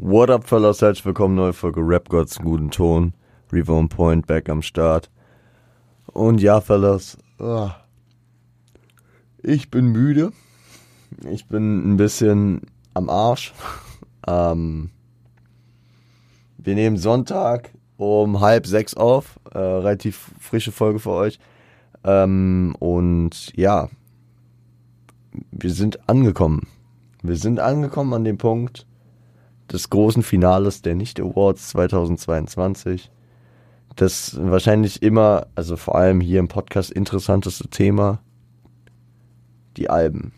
What 0.00 0.30
up, 0.30 0.44
fellas? 0.44 0.80
Herzlich 0.80 1.04
willkommen, 1.06 1.34
neue 1.34 1.52
Folge 1.52 1.80
Rap 1.80 2.08
Gods, 2.08 2.38
guten 2.38 2.70
Ton. 2.70 3.14
Revo 3.52 3.76
on 3.76 3.88
Point, 3.88 4.28
back 4.28 4.48
am 4.48 4.62
Start. 4.62 5.10
Und 6.12 6.40
ja, 6.40 6.60
fellas, 6.60 7.18
ah, 7.40 7.74
ich 9.42 9.72
bin 9.72 9.86
müde. 9.86 10.30
Ich 11.28 11.48
bin 11.48 11.94
ein 11.94 11.96
bisschen 11.96 12.62
am 12.94 13.10
Arsch. 13.10 13.52
Ähm, 14.26 14.90
wir 16.58 16.74
nehmen 16.74 16.98
Sonntag 16.98 17.70
um 17.96 18.40
halb 18.40 18.66
sechs 18.66 18.92
auf. 18.94 19.40
Äh, 19.52 19.58
relativ 19.58 20.32
frische 20.38 20.70
Folge 20.70 20.98
für 20.98 21.12
euch. 21.12 21.38
Ähm, 22.04 22.76
und 22.78 23.56
ja, 23.56 23.88
wir 25.50 25.70
sind 25.70 26.06
angekommen. 26.08 26.68
Wir 27.22 27.36
sind 27.36 27.58
angekommen 27.58 28.12
an 28.12 28.24
dem 28.24 28.36
Punkt 28.36 28.87
des 29.72 29.90
großen 29.90 30.22
Finales 30.22 30.82
der 30.82 30.94
Nicht 30.94 31.20
Awards 31.20 31.68
2022. 31.70 33.10
Das 33.96 34.38
wahrscheinlich 34.40 35.02
immer, 35.02 35.46
also 35.54 35.76
vor 35.76 35.96
allem 35.96 36.20
hier 36.20 36.38
im 36.40 36.48
Podcast 36.48 36.90
interessanteste 36.90 37.68
Thema, 37.68 38.20
die 39.76 39.90
Alben 39.90 40.32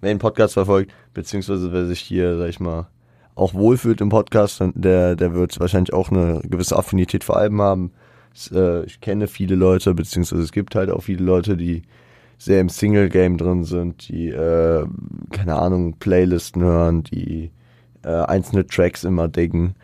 wer 0.00 0.12
den 0.12 0.18
Podcast 0.18 0.54
verfolgt, 0.54 0.92
beziehungsweise 1.14 1.72
wer 1.72 1.86
sich 1.86 2.00
hier, 2.00 2.36
sag 2.38 2.48
ich 2.48 2.60
mal, 2.60 2.88
auch 3.34 3.54
wohlfühlt 3.54 4.00
im 4.00 4.08
Podcast, 4.08 4.62
der, 4.74 5.16
der 5.16 5.34
wird 5.34 5.58
wahrscheinlich 5.60 5.92
auch 5.92 6.10
eine 6.10 6.40
gewisse 6.42 6.76
Affinität 6.76 7.24
für 7.24 7.36
Alben 7.36 7.60
haben. 7.62 7.92
Äh, 8.52 8.84
ich 8.84 9.00
kenne 9.00 9.28
viele 9.28 9.54
Leute, 9.54 9.94
beziehungsweise 9.94 10.42
es 10.42 10.52
gibt 10.52 10.74
halt 10.74 10.90
auch 10.90 11.02
viele 11.02 11.24
Leute, 11.24 11.56
die 11.56 11.82
sehr 12.36 12.60
im 12.60 12.68
Single-Game 12.68 13.36
drin 13.36 13.64
sind, 13.64 14.08
die, 14.08 14.28
äh, 14.28 14.86
keine 15.30 15.56
Ahnung, 15.56 15.94
Playlisten 15.98 16.62
hören, 16.62 17.02
die 17.04 17.50
äh, 18.02 18.08
einzelne 18.08 18.66
Tracks 18.66 19.04
immer 19.04 19.28
diggen. 19.28 19.74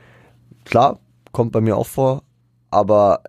Klar, 0.64 0.98
kommt 1.32 1.52
bei 1.52 1.60
mir 1.60 1.76
auch 1.76 1.86
vor, 1.86 2.22
aber 2.70 3.22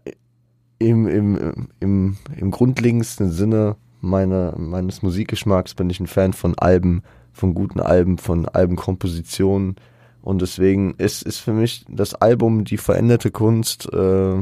im, 0.79 1.07
im, 1.07 1.69
im, 1.79 2.17
im 2.35 2.51
grundlegendsten 2.51 3.31
Sinne 3.31 3.75
meine, 4.01 4.53
meines 4.57 5.01
Musikgeschmacks 5.01 5.73
bin 5.73 5.89
ich 5.89 5.99
ein 5.99 6.07
Fan 6.07 6.33
von 6.33 6.57
Alben, 6.57 7.03
von 7.31 7.53
guten 7.53 7.79
Alben, 7.79 8.17
von 8.17 8.47
Albenkompositionen. 8.47 9.75
Und 10.21 10.41
deswegen 10.41 10.95
ist, 10.97 11.23
ist 11.23 11.39
für 11.39 11.53
mich 11.53 11.85
das 11.89 12.15
Album 12.15 12.63
die 12.65 12.77
veränderte 12.77 13.31
Kunst 13.31 13.91
äh, 13.93 14.39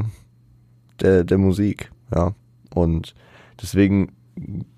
der, 1.00 1.24
der 1.24 1.38
Musik. 1.38 1.90
Ja. 2.14 2.34
Und 2.74 3.14
deswegen 3.60 4.12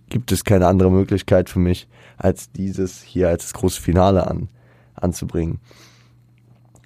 gibt 0.09 0.33
es 0.33 0.45
keine 0.45 0.67
andere 0.67 0.91
Möglichkeit 0.91 1.49
für 1.51 1.59
mich, 1.59 1.89
als 2.17 2.51
dieses 2.53 3.03
hier 3.03 3.29
als 3.29 3.45
das 3.45 3.55
große 3.55 3.81
Finale 3.81 4.27
an, 4.27 4.49
anzubringen. 4.97 5.59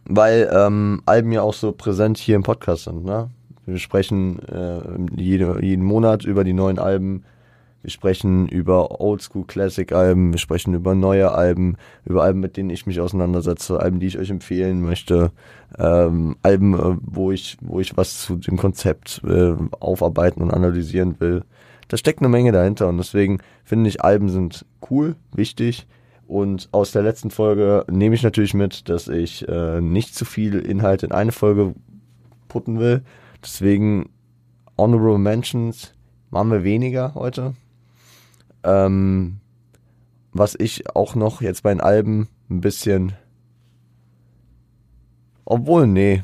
Weil 0.04 0.50
ähm, 0.52 1.02
Alben 1.06 1.32
ja 1.32 1.42
auch 1.42 1.54
so 1.54 1.72
präsent 1.72 2.18
hier 2.18 2.36
im 2.36 2.42
Podcast 2.42 2.84
sind. 2.84 3.04
Ne? 3.04 3.30
Wir 3.66 3.78
sprechen 3.78 4.40
äh, 4.48 4.80
jede, 5.20 5.64
jeden 5.64 5.84
Monat 5.84 6.24
über 6.24 6.44
die 6.44 6.52
neuen 6.52 6.78
Alben 6.78 7.24
wir 7.82 7.90
sprechen 7.90 8.46
über 8.46 9.00
Oldschool 9.00 9.46
Classic 9.46 9.90
Alben, 9.92 10.32
wir 10.32 10.38
sprechen 10.38 10.74
über 10.74 10.94
neue 10.94 11.32
Alben, 11.32 11.76
über 12.04 12.22
Alben, 12.22 12.40
mit 12.40 12.56
denen 12.58 12.68
ich 12.68 12.86
mich 12.86 13.00
auseinandersetze, 13.00 13.80
Alben, 13.80 14.00
die 14.00 14.06
ich 14.06 14.18
euch 14.18 14.28
empfehlen 14.28 14.82
möchte, 14.82 15.32
ähm, 15.78 16.36
Alben, 16.42 16.74
äh, 16.74 16.96
wo 17.00 17.32
ich, 17.32 17.56
wo 17.62 17.80
ich 17.80 17.96
was 17.96 18.20
zu 18.20 18.36
dem 18.36 18.58
Konzept 18.58 19.22
äh, 19.26 19.54
aufarbeiten 19.80 20.42
und 20.42 20.52
analysieren 20.52 21.16
will. 21.20 21.42
Da 21.88 21.96
steckt 21.96 22.20
eine 22.20 22.28
Menge 22.28 22.52
dahinter 22.52 22.86
und 22.86 22.98
deswegen 22.98 23.38
finde 23.64 23.88
ich, 23.88 24.02
Alben 24.02 24.28
sind 24.28 24.66
cool, 24.90 25.16
wichtig. 25.32 25.86
Und 26.30 26.68
aus 26.70 26.92
der 26.92 27.02
letzten 27.02 27.32
Folge 27.32 27.84
nehme 27.90 28.14
ich 28.14 28.22
natürlich 28.22 28.54
mit, 28.54 28.88
dass 28.88 29.08
ich 29.08 29.48
äh, 29.48 29.80
nicht 29.80 30.14
zu 30.14 30.24
viel 30.24 30.60
Inhalt 30.60 31.02
in 31.02 31.10
eine 31.10 31.32
Folge 31.32 31.74
putten 32.46 32.78
will. 32.78 33.02
Deswegen 33.42 34.10
Honorable 34.78 35.18
Mentions 35.18 35.92
machen 36.30 36.52
wir 36.52 36.62
weniger 36.62 37.16
heute. 37.16 37.56
Ähm, 38.62 39.40
was 40.32 40.54
ich 40.56 40.94
auch 40.94 41.16
noch 41.16 41.42
jetzt 41.42 41.64
bei 41.64 41.70
den 41.70 41.80
Alben 41.80 42.28
ein 42.48 42.60
bisschen. 42.60 43.14
Obwohl, 45.44 45.88
nee. 45.88 46.22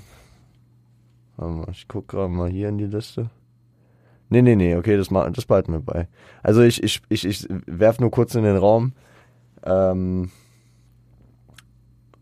Ich 1.72 1.88
gucke 1.88 2.16
gerade 2.16 2.32
mal 2.32 2.48
hier 2.48 2.68
in 2.68 2.78
die 2.78 2.86
Liste. 2.86 3.28
Nee, 4.28 4.42
nee, 4.42 4.54
nee, 4.54 4.76
okay, 4.76 4.96
das, 4.96 5.08
das 5.08 5.46
behalten 5.46 5.72
wir 5.72 5.80
bei. 5.80 6.06
Also 6.44 6.62
ich, 6.62 6.80
ich, 6.84 7.02
ich, 7.08 7.24
ich 7.24 7.48
werfe 7.66 8.02
nur 8.02 8.12
kurz 8.12 8.36
in 8.36 8.44
den 8.44 8.56
Raum, 8.56 8.92
ähm, 9.66 10.30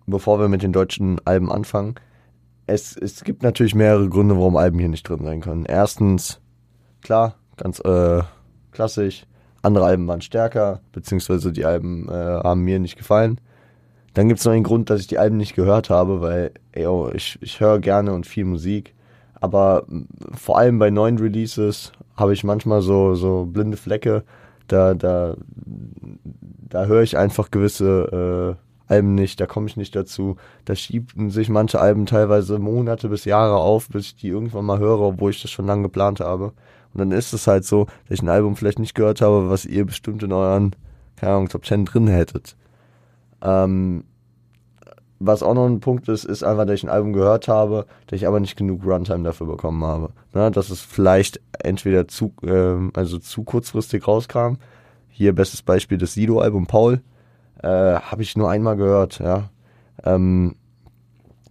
bevor 0.07 0.39
wir 0.39 0.49
mit 0.49 0.63
den 0.63 0.73
deutschen 0.73 1.21
Alben 1.25 1.51
anfangen. 1.51 1.95
Es, 2.67 2.97
es 2.97 3.25
gibt 3.25 3.43
natürlich 3.43 3.75
mehrere 3.75 4.09
Gründe, 4.09 4.37
warum 4.37 4.57
Alben 4.57 4.79
hier 4.79 4.89
nicht 4.89 5.09
drin 5.09 5.25
sein 5.25 5.41
können. 5.41 5.67
Erstens, 5.67 6.41
klar, 7.03 7.37
ganz 7.57 7.79
äh, 7.81 8.23
klassisch, 8.73 9.27
andere 9.63 9.85
Alben 9.85 10.07
waren 10.09 10.21
stärker, 10.21 10.81
beziehungsweise 10.93 11.53
die 11.53 11.65
Alben 11.65 12.09
äh, 12.09 12.13
haben 12.13 12.63
mir 12.63 12.79
nicht 12.79 12.97
gefallen. 12.97 13.41
Dann 14.15 14.29
gibt 14.29 14.39
es 14.39 14.47
noch 14.47 14.53
einen 14.53 14.63
Grund, 14.63 14.91
dass 14.91 15.01
ich 15.01 15.07
die 15.09 15.19
Alben 15.19 15.37
nicht 15.37 15.57
gehört 15.57 15.91
habe, 15.91 16.21
weil 16.21 16.53
ey, 16.73 16.87
oh, 16.87 17.11
ich, 17.13 17.39
ich 17.41 17.61
höre 17.61 17.81
gerne 17.81 18.13
und 18.13 18.27
viel 18.27 18.45
Musik. 18.45 18.95
Aber 19.41 19.85
vor 20.33 20.57
allem 20.57 20.79
bei 20.79 20.91
neuen 20.91 21.19
Releases 21.19 21.93
habe 22.17 22.33
ich 22.33 22.45
manchmal 22.45 22.81
so, 22.81 23.15
so 23.15 23.45
blinde 23.45 23.77
Flecke. 23.77 24.23
Da, 24.69 24.95
da, 24.95 25.37
da 26.69 26.85
höre 26.87 27.03
ich 27.03 27.17
einfach 27.17 27.51
gewisse 27.51 28.57
äh, 28.59 28.93
Alben 28.93 29.15
nicht, 29.15 29.41
da 29.41 29.47
komme 29.47 29.67
ich 29.67 29.77
nicht 29.77 29.97
dazu. 29.97 30.37
Da 30.65 30.75
schieben 30.75 31.31
sich 31.31 31.49
manche 31.49 31.81
Alben 31.81 32.07
teilweise 32.07 32.59
Monate 32.59 33.09
bis 33.09 33.25
Jahre 33.25 33.57
auf, 33.57 33.89
bis 33.89 34.07
ich 34.07 34.17
die 34.17 34.29
irgendwann 34.29 34.67
mal 34.67 34.79
höre, 34.79 35.01
obwohl 35.01 35.31
ich 35.31 35.43
das 35.43 35.51
schon 35.51 35.67
lange 35.67 35.83
geplant 35.83 36.21
habe. 36.21 36.53
Und 36.93 37.01
dann 37.01 37.11
ist 37.11 37.33
es 37.33 37.47
halt 37.47 37.65
so, 37.65 37.87
dass 38.09 38.19
ich 38.19 38.23
ein 38.23 38.29
Album 38.29 38.57
vielleicht 38.57 38.79
nicht 38.79 38.95
gehört 38.95 39.21
habe, 39.21 39.51
was 39.51 39.65
ihr 39.65 39.85
bestimmt 39.85 40.23
in 40.23 40.33
euren, 40.33 40.77
keine 41.17 41.33
Ahnung, 41.33 41.49
Top 41.49 41.65
10 41.65 41.87
drin 41.87 42.07
hättet. 42.07 42.57
Ähm, 43.43 44.05
was 45.27 45.43
auch 45.43 45.55
noch 45.55 45.67
ein 45.67 45.81
Punkt 45.81 46.09
ist, 46.09 46.25
ist 46.25 46.43
einfach, 46.43 46.67
dass 46.67 46.77
ich 46.77 46.85
ein 46.85 46.91
Album 46.91 47.13
gehört 47.13 47.49
habe, 47.49 47.87
dass 48.07 48.19
ich 48.19 48.27
aber 48.27 48.41
nicht 48.41 48.57
genug 48.57 48.85
Runtime 48.85 49.25
dafür 49.25 49.47
bekommen 49.47 49.85
habe. 49.85 50.11
Ne, 50.33 50.51
dass 50.51 50.71
es 50.71 50.81
vielleicht 50.81 51.41
entweder 51.59 52.09
zu, 52.09 52.33
äh, 52.43 52.77
also 52.95 53.19
zu 53.19 53.45
kurzfristig 53.45 54.07
rauskam. 54.07 54.57
Hier 55.09 55.35
bestes 55.35 55.63
Beispiel 55.63 55.99
das 55.99 56.15
Sido-Album 56.15 56.67
Paul. 56.67 57.01
Äh, 57.63 57.69
habe 57.69 58.23
ich 58.23 58.37
nur 58.37 58.51
einmal 58.51 58.77
gehört, 58.77 59.21
ja. 59.21 59.51
Ähm, 60.05 60.57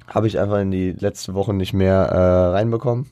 habe 0.08 0.28
ich 0.28 0.40
einfach 0.40 0.60
in 0.60 0.72
die 0.72 0.92
letzte 0.92 1.34
Woche 1.34 1.54
nicht 1.54 1.74
mehr 1.74 1.96
äh, 1.96 2.48
reinbekommen. 2.52 3.08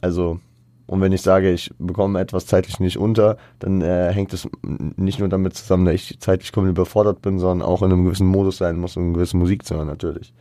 Also, 0.00 0.40
und 0.88 1.02
wenn 1.02 1.12
ich 1.12 1.20
sage, 1.20 1.52
ich 1.52 1.70
bekomme 1.78 2.18
etwas 2.18 2.46
zeitlich 2.46 2.80
nicht 2.80 2.96
unter, 2.96 3.36
dann 3.58 3.82
äh, 3.82 4.10
hängt 4.10 4.32
es 4.32 4.48
nicht 4.62 5.18
nur 5.18 5.28
damit 5.28 5.52
zusammen, 5.52 5.84
dass 5.84 5.94
ich 5.94 6.18
zeitlich 6.18 6.50
komplett 6.50 6.76
überfordert 6.76 7.20
bin, 7.20 7.38
sondern 7.38 7.68
auch 7.68 7.82
in 7.82 7.92
einem 7.92 8.06
gewissen 8.06 8.26
Modus 8.26 8.56
sein 8.56 8.78
muss, 8.78 8.96
um 8.96 9.04
eine 9.04 9.12
gewisse 9.12 9.36
Musik 9.36 9.66
zu 9.66 9.76
hören, 9.76 9.86
natürlich. 9.86 10.32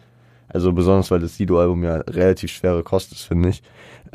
Also 0.47 0.72
besonders, 0.72 1.12
weil 1.12 1.19
das 1.19 1.36
Sido-Album 1.36 1.84
ja 1.84 1.97
relativ 1.97 2.50
schwere 2.52 2.81
Kost 2.81 3.12
ist, 3.12 3.24
finde 3.24 3.50
ich, 3.50 3.62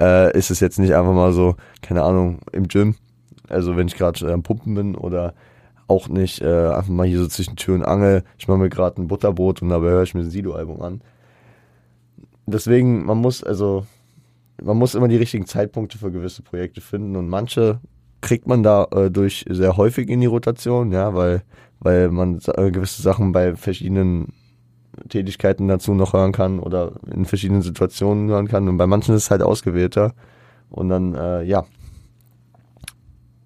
äh, 0.01 0.35
ist 0.37 0.51
es 0.51 0.61
jetzt 0.61 0.79
nicht 0.79 0.95
einfach 0.95 1.13
mal 1.13 1.35
so, 1.35 1.57
keine 1.83 2.03
Ahnung, 2.03 2.39
im 2.51 2.67
Gym, 2.67 2.95
also 3.51 3.77
wenn 3.77 3.89
ich 3.89 3.97
gerade 3.97 4.27
äh, 4.27 4.33
am 4.33 4.43
Pumpen 4.43 4.75
bin 4.75 4.95
oder 4.95 5.35
auch 5.87 6.09
nicht 6.09 6.41
äh, 6.41 6.69
einfach 6.69 6.89
mal 6.89 7.07
hier 7.07 7.19
so 7.19 7.27
zwischen 7.27 7.57
Tür 7.57 7.75
und 7.75 7.85
Angel, 7.85 8.25
ich 8.39 8.49
mache 8.49 8.57
mir 8.57 8.71
gerade 8.71 9.03
ein 9.03 9.07
Butterbrot 9.07 9.61
und 9.61 9.69
dabei 9.69 9.91
höre 9.91 10.05
ich 10.05 10.15
mir 10.15 10.23
das 10.23 10.33
Sido-Album 10.33 10.81
an. 10.81 11.03
Deswegen, 12.47 13.05
man 13.05 13.19
muss, 13.19 13.45
also 13.45 13.85
man 14.61 14.77
muss 14.77 14.95
immer 14.95 15.09
die 15.09 15.17
richtigen 15.17 15.47
Zeitpunkte 15.47 15.99
für 15.99 16.11
gewisse 16.11 16.43
Projekte 16.43 16.81
finden 16.81 17.17
und 17.17 17.29
manche 17.29 17.81
kriegt 18.21 18.47
man 18.47 18.63
da 18.63 18.87
äh, 18.93 19.11
durch 19.11 19.45
sehr 19.49 19.77
häufig 19.77 20.09
in 20.09 20.21
die 20.21 20.27
Rotation, 20.27 20.93
ja, 20.93 21.15
weil, 21.15 21.43
weil 21.81 22.11
man 22.11 22.39
äh, 22.57 22.71
gewisse 22.71 23.03
Sachen 23.03 23.33
bei 23.33 23.57
verschiedenen 23.57 24.33
Tätigkeiten 25.09 25.69
dazu 25.69 25.95
noch 25.95 26.13
hören 26.13 26.33
kann 26.33 26.61
oder 26.61 26.93
in 27.13 27.25
verschiedenen 27.25 27.63
Situationen 27.63 28.29
hören 28.29 28.49
kann 28.49 28.69
und 28.69 28.77
bei 28.77 28.87
manchen 28.87 29.15
ist 29.15 29.25
es 29.25 29.31
halt 29.31 29.43
ausgewählter 29.43 30.15
und 30.71 30.89
dann, 30.89 31.15
äh, 31.15 31.43
ja, 31.43 31.65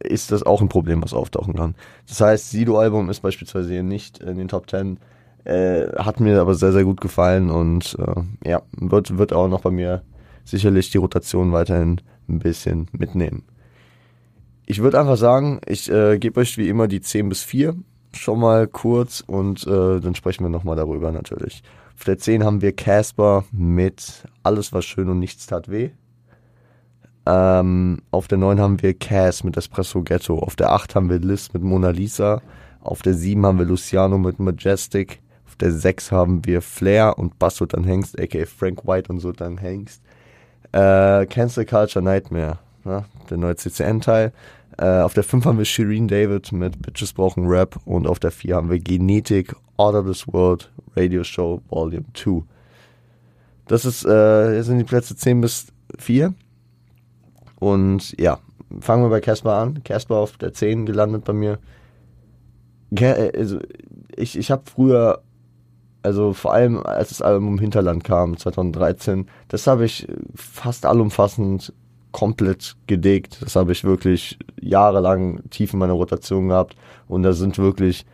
ist 0.01 0.31
das 0.31 0.43
auch 0.43 0.61
ein 0.61 0.69
Problem, 0.69 1.03
was 1.03 1.15
auftauchen 1.15 1.55
kann. 1.55 1.75
Das 2.07 2.21
heißt, 2.21 2.51
Sido-Album 2.51 3.11
ist 3.11 3.21
beispielsweise 3.21 3.73
hier 3.73 3.83
nicht 3.83 4.19
in 4.19 4.37
den 4.37 4.49
Top 4.49 4.69
10, 4.71 4.99
äh, 5.45 5.89
hat 5.97 6.21
mir 6.21 6.41
aber 6.41 6.55
sehr, 6.55 6.73
sehr 6.73 6.85
gut 6.85 7.01
gefallen 7.01 7.51
und 7.51 7.97
äh, 7.99 8.49
ja, 8.49 8.63
wird, 8.77 9.17
wird 9.17 9.33
auch 9.33 9.49
noch 9.49 9.63
bei 9.63 9.71
mir 9.71 10.03
sicherlich 10.47 10.91
die 10.91 10.99
Rotation 10.99 11.53
weiterhin 11.53 12.01
ein 12.29 12.39
bisschen 12.39 12.89
mitnehmen. 12.93 13.45
Ich 14.65 14.81
würde 14.81 14.99
einfach 14.99 15.17
sagen, 15.17 15.61
ich 15.67 15.91
äh, 15.91 16.19
gebe 16.19 16.41
euch 16.41 16.57
wie 16.57 16.69
immer 16.69 16.89
die 16.89 17.01
10 17.01 17.29
bis 17.29 17.43
4 17.43 17.77
schon 18.13 18.41
mal 18.41 18.67
kurz 18.67 19.23
und 19.27 19.67
äh, 19.67 20.01
dann 20.01 20.15
sprechen 20.15 20.45
wir 20.45 20.49
nochmal 20.49 20.77
darüber 20.77 21.13
natürlich. 21.13 21.63
Auf 21.95 22.05
der 22.05 22.19
10 22.19 22.45
haben 22.45 22.63
wir 22.63 22.75
Casper 22.75 23.45
mit 23.53 24.25
Alles 24.43 24.73
war 24.73 24.83
schön 24.83 25.09
und 25.09 25.19
nichts 25.19 25.47
tat 25.47 25.71
weh. 25.71 25.91
Ähm, 27.27 28.03
auf 28.11 28.29
der 28.29 28.39
9 28.39 28.61
haben 28.61 28.83
wir 28.83 28.95
Cass 28.95 29.45
mit 29.45 29.57
Espresso 29.57 30.03
Ghetto. 30.03 30.39
Auf 30.39 30.57
der 30.57 30.73
8 30.73 30.95
haben 30.95 31.11
wir 31.11 31.19
Liz 31.19 31.53
mit 31.53 31.63
Mona 31.63 31.91
Lisa. 31.91 32.41
Auf 32.81 33.03
der 33.03 33.15
7 33.15 33.45
haben 33.45 33.59
wir 33.59 33.67
Luciano 33.67 34.17
mit 34.19 34.39
Majestic. 34.39 35.21
Auf 35.47 35.57
der 35.57 35.73
6 35.73 36.13
haben 36.13 36.45
wir 36.45 36.63
Flair 36.63 37.19
und 37.19 37.39
Bass 37.39 37.63
dann 37.69 37.85
Hengst, 37.85 38.21
aka 38.21 38.45
Frank 38.47 38.87
White 38.87 39.13
und 39.13 39.19
so 39.21 39.33
dann 39.33 39.59
Hengst. 39.59 40.03
Äh, 40.77 41.25
Cancel 41.27 41.65
Culture 41.65 42.05
Nightmare, 42.05 42.59
ne? 42.85 43.05
der 43.31 43.39
neue 43.39 43.57
CCN-Teil. 43.57 44.33
Äh, 44.77 45.01
auf 45.01 45.15
der 45.15 45.23
5 45.23 45.47
haben 45.47 45.57
wir 45.57 45.65
Shireen 45.65 46.07
David 46.07 46.53
mit 46.53 46.83
Bitches 46.83 47.15
brauchen 47.15 47.47
Rap 47.47 47.81
und 47.87 48.07
auf 48.07 48.19
der 48.19 48.31
4 48.31 48.57
haben 48.57 48.71
wir 48.71 48.79
Genetik, 48.79 49.57
Order 49.79 50.05
This 50.05 50.29
World, 50.29 50.71
Radio 50.95 51.25
Show 51.25 51.63
Volume 51.71 52.05
2. 52.13 52.43
Das 53.69 53.87
ist, 53.87 54.05
äh, 54.05 54.61
sind 54.61 54.77
die 54.77 54.85
Plätze 54.85 55.17
10 55.17 55.41
bis 55.41 55.69
4. 55.99 56.35
Und 57.59 58.15
ja, 58.21 58.39
fangen 58.81 59.03
wir 59.03 59.09
bei 59.09 59.23
Casper 59.23 59.55
an. 59.55 59.83
Casper 59.83 60.17
auf 60.17 60.37
der 60.37 60.53
10 60.53 60.85
gelandet 60.85 61.25
bei 61.25 61.33
mir. 61.33 61.59
Äh, 62.95 63.33
also, 63.35 63.61
ich 64.15 64.37
ich 64.39 64.51
habe 64.51 64.63
früher, 64.67 65.23
also 66.07 66.33
vor 66.33 66.55
allem 66.55 66.79
als 66.87 67.09
das 67.09 67.21
Album 67.21 67.59
Hinterland 67.59 68.05
kam, 68.05 68.37
2013, 68.37 69.27
das 69.49 69.67
habe 69.67 69.85
ich 69.85 70.07
fast 70.37 70.87
allumfassend 70.87 71.73
komplett 72.13 72.77
gedeckt. 72.87 73.43
Das 73.43 73.57
habe 73.57 73.73
ich 73.73 73.83
wirklich 73.83 74.39
jahrelang 74.61 75.41
tief 75.51 75.73
in 75.73 75.81
meiner 75.81 75.95
Rotation 75.95 76.49
gehabt. 76.49 76.77
Und 77.09 77.25
da 77.25 77.33
sind 77.33 77.59
wirklich 77.59 78.07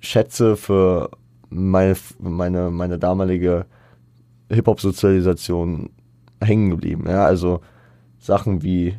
Schätze 0.00 0.56
für 0.56 1.10
meine, 1.50 1.94
meine, 2.18 2.70
meine 2.70 2.98
damalige 2.98 3.64
Hip-Hop-Sozialisation 4.50 5.90
hängen 6.40 6.70
geblieben. 6.70 7.04
Ja, 7.08 7.24
also 7.26 7.60
Sachen 8.18 8.64
wie, 8.64 8.96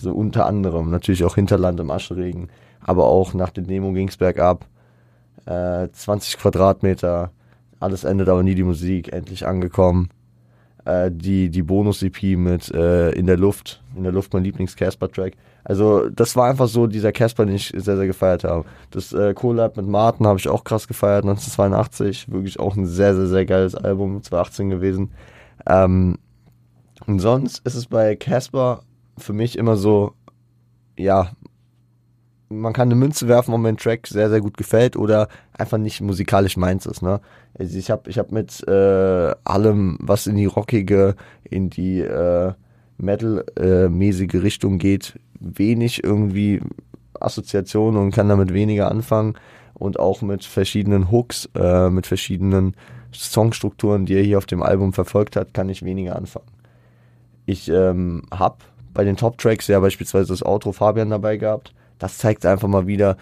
so 0.00 0.12
unter 0.12 0.46
anderem, 0.46 0.90
natürlich 0.90 1.22
auch 1.22 1.36
Hinterland 1.36 1.78
im 1.78 1.92
Ascheregen, 1.92 2.48
aber 2.80 3.06
auch 3.06 3.34
nach 3.34 3.50
der 3.50 3.62
Demo 3.62 3.92
ging's 3.92 4.16
bergab. 4.16 4.66
Äh, 5.46 5.88
20 5.92 6.38
Quadratmeter, 6.38 7.30
alles 7.82 8.04
endet 8.04 8.28
aber 8.28 8.42
nie 8.42 8.54
die 8.54 8.62
Musik, 8.62 9.12
endlich 9.12 9.46
angekommen 9.46 10.10
äh, 10.84 11.10
die, 11.12 11.50
die 11.50 11.62
Bonus-EP 11.62 12.36
mit 12.36 12.70
äh, 12.72 13.10
In 13.12 13.26
der 13.26 13.36
Luft, 13.36 13.82
In 13.96 14.02
der 14.02 14.12
Luft 14.12 14.32
mein 14.34 14.44
Lieblings-Casper-Track. 14.44 15.34
Also 15.64 16.08
das 16.08 16.34
war 16.34 16.50
einfach 16.50 16.66
so 16.66 16.86
dieser 16.86 17.12
Casper, 17.12 17.46
den 17.46 17.54
ich 17.54 17.68
sehr, 17.68 17.96
sehr 17.96 18.06
gefeiert 18.06 18.44
habe. 18.44 18.64
Das 18.90 19.12
äh, 19.12 19.32
Collab 19.34 19.76
mit 19.76 19.86
Martin 19.86 20.26
habe 20.26 20.38
ich 20.38 20.48
auch 20.48 20.64
krass 20.64 20.88
gefeiert, 20.88 21.24
1982. 21.24 22.32
Wirklich 22.32 22.58
auch 22.58 22.76
ein 22.76 22.86
sehr, 22.86 23.14
sehr, 23.14 23.28
sehr 23.28 23.46
geiles 23.46 23.74
Album, 23.76 24.22
2018 24.22 24.70
gewesen. 24.70 25.12
Ähm, 25.66 26.18
und 27.06 27.20
sonst 27.20 27.64
ist 27.64 27.74
es 27.74 27.86
bei 27.86 28.16
Casper 28.16 28.82
für 29.18 29.32
mich 29.32 29.56
immer 29.56 29.76
so, 29.76 30.14
ja, 30.96 31.30
man 32.52 32.72
kann 32.72 32.88
eine 32.88 32.94
Münze 32.94 33.28
werfen, 33.28 33.54
ob 33.54 33.60
mir 33.60 33.68
ein 33.68 33.76
Track 33.76 34.06
sehr, 34.06 34.30
sehr 34.30 34.40
gut 34.40 34.56
gefällt 34.56 34.96
oder 34.96 35.28
einfach 35.52 35.78
nicht 35.78 36.00
musikalisch 36.00 36.56
meins 36.56 36.86
ist. 36.86 37.02
Ne? 37.02 37.20
Also 37.58 37.78
ich 37.78 37.90
habe 37.90 38.08
ich 38.10 38.18
hab 38.18 38.32
mit 38.32 38.66
äh, 38.66 39.34
allem, 39.44 39.98
was 40.00 40.26
in 40.26 40.36
die 40.36 40.46
rockige, 40.46 41.16
in 41.42 41.70
die 41.70 42.00
äh, 42.00 42.52
Metal-mäßige 42.98 44.34
Richtung 44.42 44.78
geht, 44.78 45.18
wenig 45.40 46.04
irgendwie 46.04 46.60
Assoziationen 47.18 48.00
und 48.00 48.12
kann 48.12 48.28
damit 48.28 48.52
weniger 48.52 48.90
anfangen. 48.90 49.34
Und 49.74 49.98
auch 49.98 50.22
mit 50.22 50.44
verschiedenen 50.44 51.10
Hooks, 51.10 51.48
äh, 51.56 51.90
mit 51.90 52.06
verschiedenen 52.06 52.76
Songstrukturen, 53.12 54.06
die 54.06 54.14
er 54.14 54.22
hier 54.22 54.38
auf 54.38 54.46
dem 54.46 54.62
Album 54.62 54.92
verfolgt 54.92 55.34
hat, 55.34 55.54
kann 55.54 55.68
ich 55.68 55.82
weniger 55.82 56.14
anfangen. 56.14 56.46
Ich 57.46 57.68
ähm, 57.68 58.22
habe 58.32 58.58
bei 58.94 59.02
den 59.02 59.16
Top-Tracks 59.16 59.66
ja 59.66 59.80
beispielsweise 59.80 60.28
das 60.28 60.44
Outro 60.44 60.72
Fabian 60.72 61.10
dabei 61.10 61.36
gehabt 61.36 61.74
das 62.02 62.18
zeigt 62.18 62.44
einfach 62.44 62.66
mal 62.66 62.88
wieder, 62.88 63.16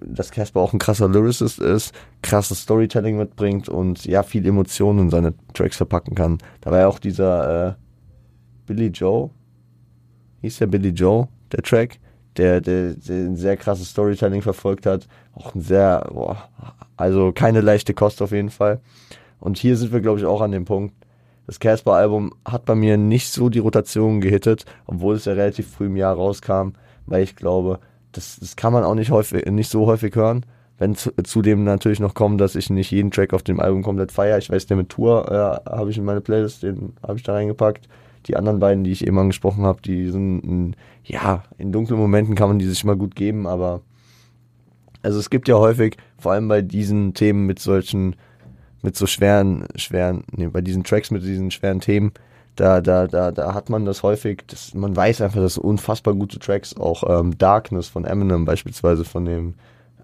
dass 0.00 0.32
Casper 0.32 0.60
auch 0.60 0.72
ein 0.72 0.80
krasser 0.80 1.08
Lyricist 1.08 1.60
ist, 1.60 1.94
krasses 2.22 2.62
Storytelling 2.62 3.16
mitbringt 3.16 3.68
und 3.68 4.04
ja, 4.04 4.24
viel 4.24 4.44
Emotionen 4.46 4.98
in 4.98 5.10
seine 5.10 5.32
Tracks 5.54 5.76
verpacken 5.76 6.16
kann. 6.16 6.38
Da 6.60 6.72
war 6.72 6.80
ja 6.80 6.88
auch 6.88 6.98
dieser 6.98 7.68
äh, 7.68 7.74
Billy 8.66 8.88
Joe, 8.88 9.30
hieß 10.42 10.58
der 10.58 10.66
Billy 10.66 10.88
Joe, 10.88 11.28
der 11.52 11.62
Track, 11.62 12.00
der, 12.36 12.60
der, 12.60 12.94
der 12.94 13.16
ein 13.16 13.36
sehr 13.36 13.56
krasses 13.56 13.90
Storytelling 13.90 14.42
verfolgt 14.42 14.86
hat. 14.86 15.06
Auch 15.32 15.54
ein 15.54 15.60
sehr, 15.60 16.10
boah, 16.12 16.48
also 16.96 17.30
keine 17.32 17.60
leichte 17.60 17.94
Kost 17.94 18.20
auf 18.22 18.32
jeden 18.32 18.50
Fall. 18.50 18.80
Und 19.38 19.56
hier 19.56 19.76
sind 19.76 19.92
wir, 19.92 20.00
glaube 20.00 20.18
ich, 20.18 20.26
auch 20.26 20.40
an 20.40 20.50
dem 20.50 20.64
Punkt. 20.64 20.94
Das 21.46 21.60
Casper-Album 21.60 22.32
hat 22.44 22.64
bei 22.64 22.74
mir 22.74 22.96
nicht 22.96 23.30
so 23.30 23.50
die 23.50 23.60
Rotation 23.60 24.20
gehittet, 24.20 24.64
obwohl 24.84 25.14
es 25.14 25.26
ja 25.26 25.34
relativ 25.34 25.70
früh 25.70 25.86
im 25.86 25.96
Jahr 25.96 26.16
rauskam, 26.16 26.70
weil 27.06 27.22
ich 27.22 27.36
glaube, 27.36 27.78
das, 28.16 28.38
das 28.40 28.56
kann 28.56 28.72
man 28.72 28.84
auch 28.84 28.94
nicht 28.94 29.10
häufig, 29.10 29.46
nicht 29.46 29.70
so 29.70 29.86
häufig 29.86 30.14
hören. 30.14 30.44
Wenn 30.78 30.94
zu, 30.94 31.10
zudem 31.22 31.64
natürlich 31.64 32.00
noch 32.00 32.14
kommt, 32.14 32.40
dass 32.40 32.54
ich 32.54 32.68
nicht 32.68 32.90
jeden 32.90 33.10
Track 33.10 33.32
auf 33.32 33.42
dem 33.42 33.60
Album 33.60 33.82
komplett 33.82 34.12
feiere. 34.12 34.38
Ich 34.38 34.50
weiß, 34.50 34.66
der 34.66 34.76
mit 34.76 34.90
Tour 34.90 35.30
äh, 35.30 35.70
habe 35.70 35.90
ich 35.90 35.98
in 35.98 36.04
meine 36.04 36.20
Playlist, 36.20 36.62
den 36.62 36.94
habe 37.02 37.16
ich 37.16 37.22
da 37.22 37.32
reingepackt. 37.32 37.88
Die 38.26 38.36
anderen 38.36 38.58
beiden, 38.58 38.84
die 38.84 38.90
ich 38.90 39.06
eben 39.06 39.18
angesprochen 39.18 39.64
habe, 39.64 39.80
die 39.80 40.10
sind, 40.10 40.40
in, 40.40 40.76
ja, 41.04 41.44
in 41.58 41.72
dunklen 41.72 41.98
Momenten 41.98 42.34
kann 42.34 42.48
man 42.48 42.58
die 42.58 42.66
sich 42.66 42.84
mal 42.84 42.96
gut 42.96 43.14
geben, 43.14 43.46
aber 43.46 43.82
also 45.02 45.20
es 45.20 45.30
gibt 45.30 45.46
ja 45.46 45.56
häufig, 45.56 45.96
vor 46.18 46.32
allem 46.32 46.48
bei 46.48 46.62
diesen 46.62 47.14
Themen 47.14 47.46
mit 47.46 47.60
solchen, 47.60 48.16
mit 48.82 48.96
so 48.96 49.06
schweren, 49.06 49.66
schweren, 49.76 50.24
nee, 50.32 50.48
bei 50.48 50.60
diesen 50.60 50.82
Tracks 50.82 51.12
mit 51.12 51.22
diesen 51.22 51.52
schweren 51.52 51.80
Themen, 51.80 52.12
da, 52.56 52.80
da, 52.80 53.06
da, 53.06 53.30
da 53.30 53.54
hat 53.54 53.70
man 53.70 53.84
das 53.84 54.02
häufig, 54.02 54.42
das, 54.46 54.74
man 54.74 54.96
weiß 54.96 55.20
einfach, 55.20 55.40
dass 55.40 55.58
unfassbar 55.58 56.14
gute 56.14 56.38
Tracks, 56.38 56.76
auch 56.76 57.04
ähm, 57.08 57.36
Darkness 57.38 57.88
von 57.88 58.04
Eminem 58.04 58.44
beispielsweise 58.44 59.04
von 59.04 59.24
dem 59.24 59.54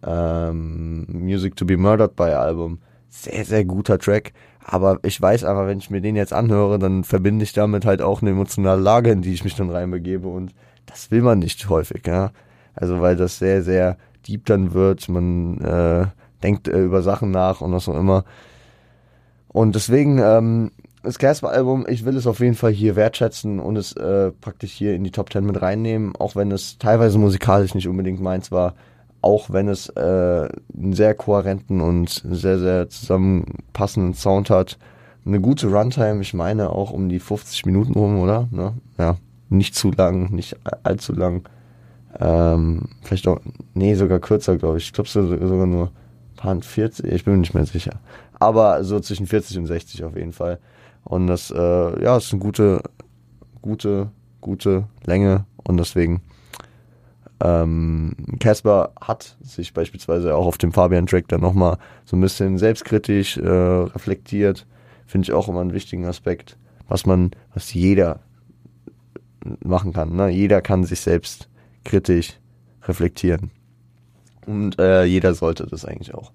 ähm, 0.07 1.07
Music 1.09 1.57
to 1.57 1.65
be 1.65 1.77
Murdered 1.77 2.15
by 2.15 2.25
Album, 2.25 2.79
sehr, 3.09 3.45
sehr 3.45 3.65
guter 3.65 3.99
Track. 3.99 4.33
Aber 4.65 5.01
ich 5.03 5.21
weiß 5.21 5.45
einfach, 5.45 5.67
wenn 5.67 5.79
ich 5.79 5.91
mir 5.91 6.01
den 6.01 6.15
jetzt 6.15 6.33
anhöre, 6.33 6.79
dann 6.79 7.05
verbinde 7.05 7.43
ich 7.43 7.53
damit 7.53 7.85
halt 7.85 8.01
auch 8.01 8.23
eine 8.23 8.31
emotionale 8.31 8.81
Lage, 8.81 9.11
in 9.11 9.23
die 9.23 9.33
ich 9.33 9.45
mich 9.45 9.57
dann 9.57 9.71
reinbegebe 9.71 10.29
und 10.29 10.55
das 10.87 11.11
will 11.11 11.23
man 11.23 11.39
nicht 11.39 11.69
häufig, 11.69 12.07
ja. 12.07 12.33
Also 12.75 13.01
weil 13.01 13.17
das 13.17 13.39
sehr, 13.39 13.63
sehr 13.63 13.97
deep 14.27 14.47
dann 14.47 14.73
wird, 14.73 15.09
man 15.09 15.61
äh, 15.61 16.07
denkt 16.43 16.69
äh, 16.69 16.81
über 16.81 17.03
Sachen 17.03 17.31
nach 17.31 17.61
und 17.61 17.73
was 17.73 17.89
auch 17.89 17.99
immer. 17.99 18.25
Und 19.49 19.75
deswegen 19.75 20.19
ähm, 20.19 20.71
das 21.03 21.19
Casper-Album, 21.19 21.87
ich 21.89 22.05
will 22.05 22.17
es 22.17 22.27
auf 22.27 22.41
jeden 22.41 22.55
Fall 22.55 22.73
hier 22.73 22.97
wertschätzen 22.97 23.59
und 23.59 23.77
es 23.77 23.93
äh, 23.95 24.31
praktisch 24.31 24.73
hier 24.73 24.95
in 24.95 25.05
die 25.05 25.11
Top 25.11 25.33
10 25.33 25.45
mit 25.45 25.61
reinnehmen, 25.61 26.15
auch 26.17 26.37
wenn 26.37 26.51
es 26.53 26.79
teilweise 26.79 27.19
musikalisch 27.19 27.75
nicht 27.75 27.89
unbedingt 27.89 28.21
meins 28.21 28.53
war, 28.53 28.75
auch 29.21 29.51
wenn 29.51 29.69
es 29.69 29.89
äh, 29.91 30.49
einen 30.77 30.93
sehr 30.93 31.15
kohärenten 31.15 31.81
und 31.81 32.23
sehr, 32.29 32.59
sehr 32.59 32.89
zusammenpassenden 32.89 34.15
Sound 34.15 34.51
hat. 34.51 34.79
Eine 35.25 35.41
gute 35.41 35.69
Runtime, 35.69 36.21
ich 36.21 36.35
meine 36.35 36.71
auch 36.71 36.91
um 36.91 37.09
die 37.09 37.21
50 37.21 37.67
Minuten 37.67 37.95
rum, 37.95 38.19
oder? 38.21 38.49
Ne? 38.51 38.75
Ja, 38.99 39.17
nicht 39.49 39.75
zu 39.75 39.93
lang, 39.93 40.33
nicht 40.33 40.57
allzu 40.83 41.13
lang. 41.13 41.49
Ähm, 42.19 42.83
vielleicht 43.03 43.27
auch, 43.29 43.41
nee, 43.75 43.95
sogar 43.95 44.19
kürzer, 44.19 44.57
glaube 44.57 44.79
ich. 44.79 44.85
Ich 44.85 44.93
glaube 44.93 45.09
sogar 45.09 45.67
nur 45.67 45.91
paar 46.37 46.61
40, 46.61 47.07
ich 47.07 47.25
bin 47.25 47.35
mir 47.35 47.41
nicht 47.41 47.55
mehr 47.55 47.67
sicher. 47.67 48.01
Aber 48.39 48.83
so 48.83 48.99
zwischen 48.99 49.27
40 49.27 49.59
und 49.59 49.67
60 49.67 50.05
auf 50.05 50.17
jeden 50.17 50.33
Fall. 50.33 50.59
Und 51.05 51.27
das, 51.27 51.51
äh, 51.51 52.03
ja, 52.03 52.17
ist 52.17 52.33
eine 52.33 52.41
gute, 52.41 52.83
gute, 53.61 54.11
gute 54.41 54.85
Länge 55.05 55.47
und 55.65 55.79
deswegen 55.79 56.23
ähm, 57.43 58.15
Casper 58.39 58.93
hat 59.01 59.37
sich 59.41 59.75
beispielsweise 59.75 60.35
auch 60.35 60.47
auf 60.47 60.59
dem 60.59 60.73
Fabian-Track 60.73 61.29
dann 61.29 61.41
nochmal 61.41 61.79
so 62.05 62.17
ein 62.17 62.21
bisschen 62.21 62.57
selbstkritisch 62.59 63.37
äh, 63.37 63.49
reflektiert. 63.49 64.67
Finde 65.07 65.27
ich 65.27 65.33
auch 65.33 65.49
immer 65.49 65.61
einen 65.61 65.73
wichtigen 65.73 66.07
Aspekt, 66.07 66.57
was 66.89 67.05
man, 67.05 67.33
was 67.53 67.75
jeder 67.75 68.21
machen 69.65 69.93
kann. 69.93 70.15
Ne? 70.15 70.29
Jeder 70.29 70.63
kann 70.63 70.85
sich 70.85 71.01
selbst 71.01 71.49
kritisch 71.85 72.39
reflektieren. 72.85 73.51
Und 74.47 74.79
äh, 74.79 75.05
jeder 75.05 75.35
sollte 75.35 75.67
das 75.67 75.85
eigentlich 75.85 76.15
auch. 76.15 76.33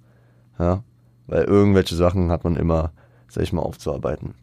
Ja? 0.59 0.83
Weil 1.27 1.43
irgendwelche 1.43 1.95
Sachen 1.95 2.31
hat 2.31 2.43
man 2.43 2.55
immer, 2.55 2.91
sag 3.29 3.43
ich 3.43 3.53
mal, 3.53 3.61
aufzuarbeiten. 3.61 4.33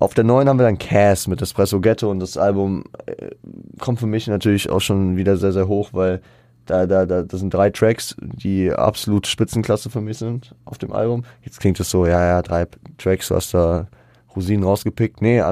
Auf 0.00 0.14
der 0.14 0.24
neuen 0.24 0.48
haben 0.48 0.58
wir 0.58 0.64
dann 0.64 0.78
Cass 0.78 1.28
mit 1.28 1.42
Espresso 1.42 1.78
Ghetto 1.78 2.10
und 2.10 2.20
das 2.20 2.38
Album 2.38 2.84
äh, 3.04 3.32
kommt 3.78 4.00
für 4.00 4.06
mich 4.06 4.26
natürlich 4.28 4.70
auch 4.70 4.80
schon 4.80 5.18
wieder 5.18 5.36
sehr, 5.36 5.52
sehr 5.52 5.68
hoch, 5.68 5.90
weil 5.92 6.22
da, 6.64 6.86
da, 6.86 7.04
da, 7.04 7.22
das 7.22 7.38
sind 7.38 7.52
drei 7.52 7.68
Tracks, 7.68 8.16
die 8.18 8.72
absolut 8.72 9.26
Spitzenklasse 9.26 9.90
für 9.90 10.00
mich 10.00 10.16
sind 10.16 10.54
auf 10.64 10.78
dem 10.78 10.92
Album. 10.92 11.24
Jetzt 11.42 11.60
klingt 11.60 11.78
es 11.80 11.90
so, 11.90 12.06
ja, 12.06 12.24
ja, 12.24 12.40
drei 12.40 12.66
Tracks, 12.96 13.28
du 13.28 13.34
hast 13.34 13.52
da 13.52 13.88
Rosinen 14.34 14.64
rausgepickt. 14.64 15.20
Nee, 15.20 15.42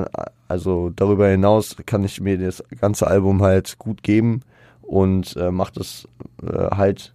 also 0.49 0.91
darüber 0.97 1.29
hinaus 1.29 1.77
kann 1.85 2.03
ich 2.05 2.19
mir 2.23 2.39
das 2.39 2.65
ganze 2.81 3.07
Album 3.07 3.43
halt 3.43 3.79
gut 3.79 4.03
geben 4.03 4.41
und 4.81 5.37
äh, 5.37 5.51
macht 5.51 5.77
es 5.77 6.09
äh, 6.43 6.75
halt 6.75 7.13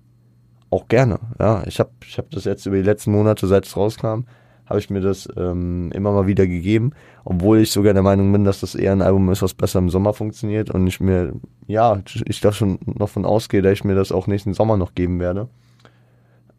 auch 0.69 0.87
gerne. 0.87 1.19
Ja, 1.39 1.63
ich 1.65 1.79
habe 1.79 1.89
ich 2.05 2.19
hab 2.19 2.29
das 2.29 2.43
jetzt 2.45 2.67
über 2.67 2.75
die 2.75 2.83
letzten 2.83 3.11
Monate, 3.11 3.47
seit 3.47 3.65
es 3.65 3.75
rauskam, 3.75 4.25
habe 4.65 4.79
ich 4.79 4.89
mir 4.89 5.01
das 5.01 5.27
ähm, 5.35 5.91
immer 5.93 6.11
mal 6.11 6.27
wieder 6.27 6.47
gegeben, 6.47 6.91
obwohl 7.25 7.59
ich 7.59 7.71
sogar 7.71 7.93
der 7.93 8.03
Meinung 8.03 8.31
bin, 8.31 8.43
dass 8.43 8.61
das 8.61 8.75
eher 8.75 8.93
ein 8.93 9.01
Album 9.01 9.29
ist, 9.29 9.41
was 9.41 9.53
besser 9.53 9.79
im 9.79 9.89
Sommer 9.89 10.13
funktioniert 10.13 10.69
und 10.69 10.87
ich 10.87 10.99
mir, 10.99 11.33
ja, 11.67 12.01
ich 12.25 12.39
da 12.41 12.51
schon 12.51 12.79
noch 12.85 13.09
von 13.09 13.25
ausgehe, 13.25 13.61
dass 13.61 13.73
ich 13.73 13.83
mir 13.83 13.95
das 13.95 14.11
auch 14.11 14.27
nächsten 14.27 14.53
Sommer 14.53 14.77
noch 14.77 14.95
geben 14.95 15.19
werde. 15.19 15.49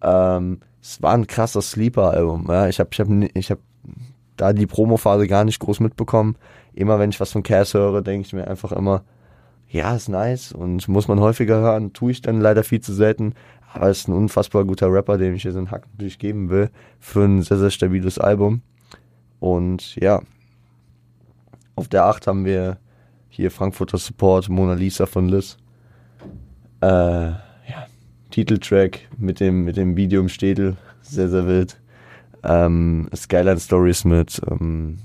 Ähm, 0.03 0.61
es 0.83 1.03
war 1.03 1.15
ein 1.15 1.27
krasser 1.27 1.63
Sleeper-Album. 1.63 2.47
Ja. 2.49 2.69
Ich 2.69 2.79
habe 2.79 2.91
ich 2.93 3.01
hab, 3.01 3.09
ich 3.09 3.51
hab 3.51 3.59
da 4.37 4.53
die 4.53 4.67
Promo-Phase 4.67 5.27
gar 5.27 5.45
nicht 5.45 5.59
groß 5.61 5.81
mitbekommen. 5.81 6.37
Immer 6.75 6.99
wenn 6.99 7.11
ich 7.11 7.21
was 7.21 7.33
von 7.33 7.43
Cass 7.43 7.75
höre, 7.75 8.03
denke 8.03 8.27
ich 8.27 8.33
mir 8.33 8.47
einfach 8.47 8.73
immer, 8.73 9.03
ja, 9.69 9.97
ist 9.97 10.09
nice 10.09 10.53
und 10.53 10.87
muss 10.89 11.09
man 11.09 11.21
häufiger 11.21 11.57
hören. 11.57 11.93
Tue 11.93 12.13
ich 12.13 12.23
dann 12.23 12.41
leider 12.41 12.63
viel 12.65 12.81
zu 12.81 12.93
selten. 12.93 13.35
Aber 13.75 13.91
ist 13.91 14.09
ein 14.09 14.15
unfassbar 14.15 14.65
guter 14.65 14.91
Rapper, 14.91 15.19
dem 15.19 15.35
ich 15.35 15.43
hier 15.43 15.53
so 15.53 15.59
einen 15.59 15.71
Hack 15.71 15.87
natürlich 15.93 16.19
geben 16.19 16.49
will. 16.49 16.71
Für 17.01 17.25
ein 17.25 17.43
sehr, 17.43 17.59
sehr 17.59 17.71
stabiles 17.71 18.19
Album. 18.19 18.63
Und 19.41 19.97
ja, 19.97 20.23
auf 21.75 21.89
der 21.89 22.07
8 22.07 22.29
haben 22.29 22.45
wir 22.45 22.79
hier 23.29 23.51
Frankfurter 23.51 23.99
Support, 23.99 24.49
Mona 24.49 24.75
Lisa 24.75 25.07
von 25.07 25.29
Liz. 25.29 25.57
Äh, 26.81 26.87
ja, 26.87 27.87
Titeltrack 28.31 29.01
mit 29.19 29.41
dem, 29.41 29.65
mit 29.65 29.77
dem 29.77 29.97
Video 29.97 30.21
im 30.21 30.29
Städel. 30.29 30.77
Sehr, 31.03 31.29
sehr 31.29 31.47
wild. 31.47 31.81
Ähm, 32.45 33.09
Skyline 33.15 33.59
Stories 33.59 34.05
mit, 34.05 34.41
ähm, 34.49 34.99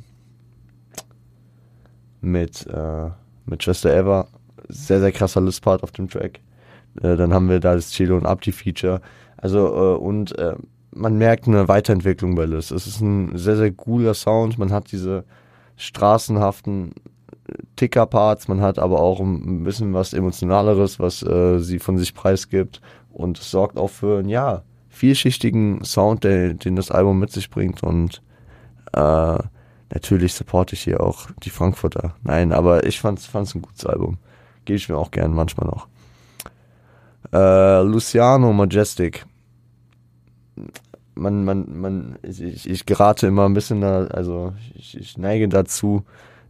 mit, 2.21 2.67
äh, 2.67 3.09
mit 3.45 3.59
Chester 3.61 3.95
Ever. 3.95 4.27
Sehr, 4.67 4.99
sehr 4.99 5.11
krasser 5.11 5.41
Liz-Part 5.41 5.81
auf 5.81 5.91
dem 5.91 6.07
Track. 6.07 6.39
Äh, 7.01 7.15
dann 7.15 7.33
haben 7.33 7.49
wir 7.49 7.59
da 7.59 7.75
das 7.75 7.91
Chelo 7.91 8.17
und 8.17 8.25
Abdi-Feature. 8.25 9.01
Also, 9.37 9.67
äh, 9.67 9.97
und 9.97 10.37
äh, 10.37 10.55
man 10.91 11.17
merkt 11.17 11.47
eine 11.47 11.67
Weiterentwicklung 11.67 12.35
bei 12.35 12.45
Liz. 12.45 12.71
Es 12.71 12.87
ist 12.87 13.01
ein 13.01 13.37
sehr, 13.37 13.55
sehr 13.55 13.71
cooler 13.71 14.13
Sound. 14.13 14.57
Man 14.57 14.71
hat 14.71 14.91
diese 14.91 15.23
straßenhaften 15.77 16.93
Ticker-Parts, 17.75 18.47
man 18.47 18.61
hat 18.61 18.79
aber 18.79 18.99
auch 18.99 19.19
ein 19.19 19.63
bisschen 19.63 19.93
was 19.93 20.13
Emotionaleres, 20.13 20.99
was 20.99 21.23
äh, 21.23 21.59
sie 21.59 21.79
von 21.79 21.97
sich 21.97 22.13
preisgibt. 22.13 22.81
Und 23.11 23.39
es 23.39 23.51
sorgt 23.51 23.77
auch 23.77 23.89
für 23.89 24.19
einen, 24.19 24.29
ja, 24.29 24.63
vielschichtigen 24.89 25.83
Sound, 25.83 26.23
der, 26.23 26.53
den 26.53 26.75
das 26.75 26.91
Album 26.91 27.19
mit 27.19 27.31
sich 27.31 27.49
bringt. 27.49 27.83
Und 27.83 28.21
äh, 28.93 29.37
natürlich 29.93 30.33
supporte 30.33 30.75
ich 30.75 30.81
hier 30.81 31.01
auch 31.01 31.27
die 31.43 31.49
Frankfurter. 31.49 32.15
Nein, 32.23 32.51
aber 32.51 32.85
ich 32.85 32.99
fand 32.99 33.19
es 33.19 33.55
ein 33.55 33.61
gutes 33.61 33.85
Album. 33.85 34.17
Gebe 34.65 34.77
ich 34.77 34.89
mir 34.89 34.97
auch 34.97 35.11
gern 35.11 35.33
manchmal 35.33 35.67
noch. 35.67 35.87
Äh, 37.31 37.81
Luciano 37.81 38.53
Majestic. 38.53 39.25
Man, 41.15 41.43
man, 41.43 41.79
man, 41.79 42.19
ich, 42.23 42.69
ich 42.69 42.85
gerate 42.85 43.27
immer 43.27 43.45
ein 43.45 43.53
bisschen 43.53 43.81
da, 43.81 44.05
also 44.05 44.53
ich, 44.75 44.97
ich 44.97 45.17
neige 45.17 45.49
dazu, 45.49 46.03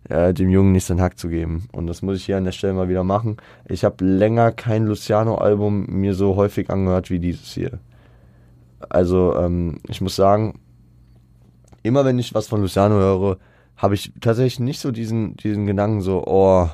äh, 0.10 0.34
dem 0.34 0.50
Jungen 0.50 0.72
nicht 0.72 0.86
seinen 0.86 1.02
Hack 1.02 1.18
zu 1.18 1.28
geben. 1.28 1.68
Und 1.72 1.88
das 1.88 2.02
muss 2.02 2.18
ich 2.18 2.26
hier 2.26 2.38
an 2.38 2.46
der 2.46 2.52
Stelle 2.52 2.74
mal 2.74 2.90
wieder 2.90 3.04
machen. 3.04 3.38
Ich 3.68 3.84
habe 3.84 4.06
länger 4.06 4.52
kein 4.52 4.86
Luciano-Album 4.86 5.88
mir 5.88 6.14
so 6.14 6.36
häufig 6.36 6.70
angehört 6.70 7.10
wie 7.10 7.20
dieses 7.20 7.52
hier. 7.52 7.80
Also, 8.90 9.36
ähm, 9.38 9.80
ich 9.88 10.02
muss 10.02 10.16
sagen, 10.16 10.60
immer 11.84 12.06
wenn 12.06 12.20
ich 12.20 12.34
was 12.34 12.48
von 12.48 12.62
Luciano 12.62 12.96
höre, 12.96 13.38
habe 13.76 13.96
ich 13.96 14.12
tatsächlich 14.22 14.60
nicht 14.60 14.80
so 14.80 14.92
diesen, 14.92 15.36
diesen 15.38 15.66
Gedanken 15.66 16.02
so, 16.02 16.24
oh, 16.26 16.70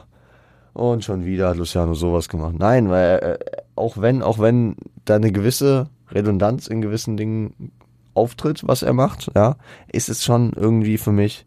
und 0.75 1.05
schon 1.05 1.24
wieder 1.25 1.50
hat 1.50 1.58
Luciano 1.58 1.94
sowas 1.94 2.27
gemacht. 2.27 2.55
Nein, 2.60 2.89
weil 2.89 3.39
äh, 3.39 3.62
auch 3.75 3.98
wenn, 3.98 4.22
auch 4.22 4.39
wenn 4.39 4.75
da 5.05 5.15
eine 5.15 5.32
gewisse 5.32 5.89
Redundanz 6.12 6.67
in 6.67 6.82
gewissen 6.82 7.15
Dingen 7.15 7.72
auftritt, 8.13 8.67
was 8.67 8.84
er 8.84 8.94
macht, 8.94 9.32
ja, 9.36 9.55
ist 9.91 10.10
es 10.10 10.24
schon 10.24 10.51
irgendwie 10.53 10.98
für 10.98 11.13
mich, 11.13 11.46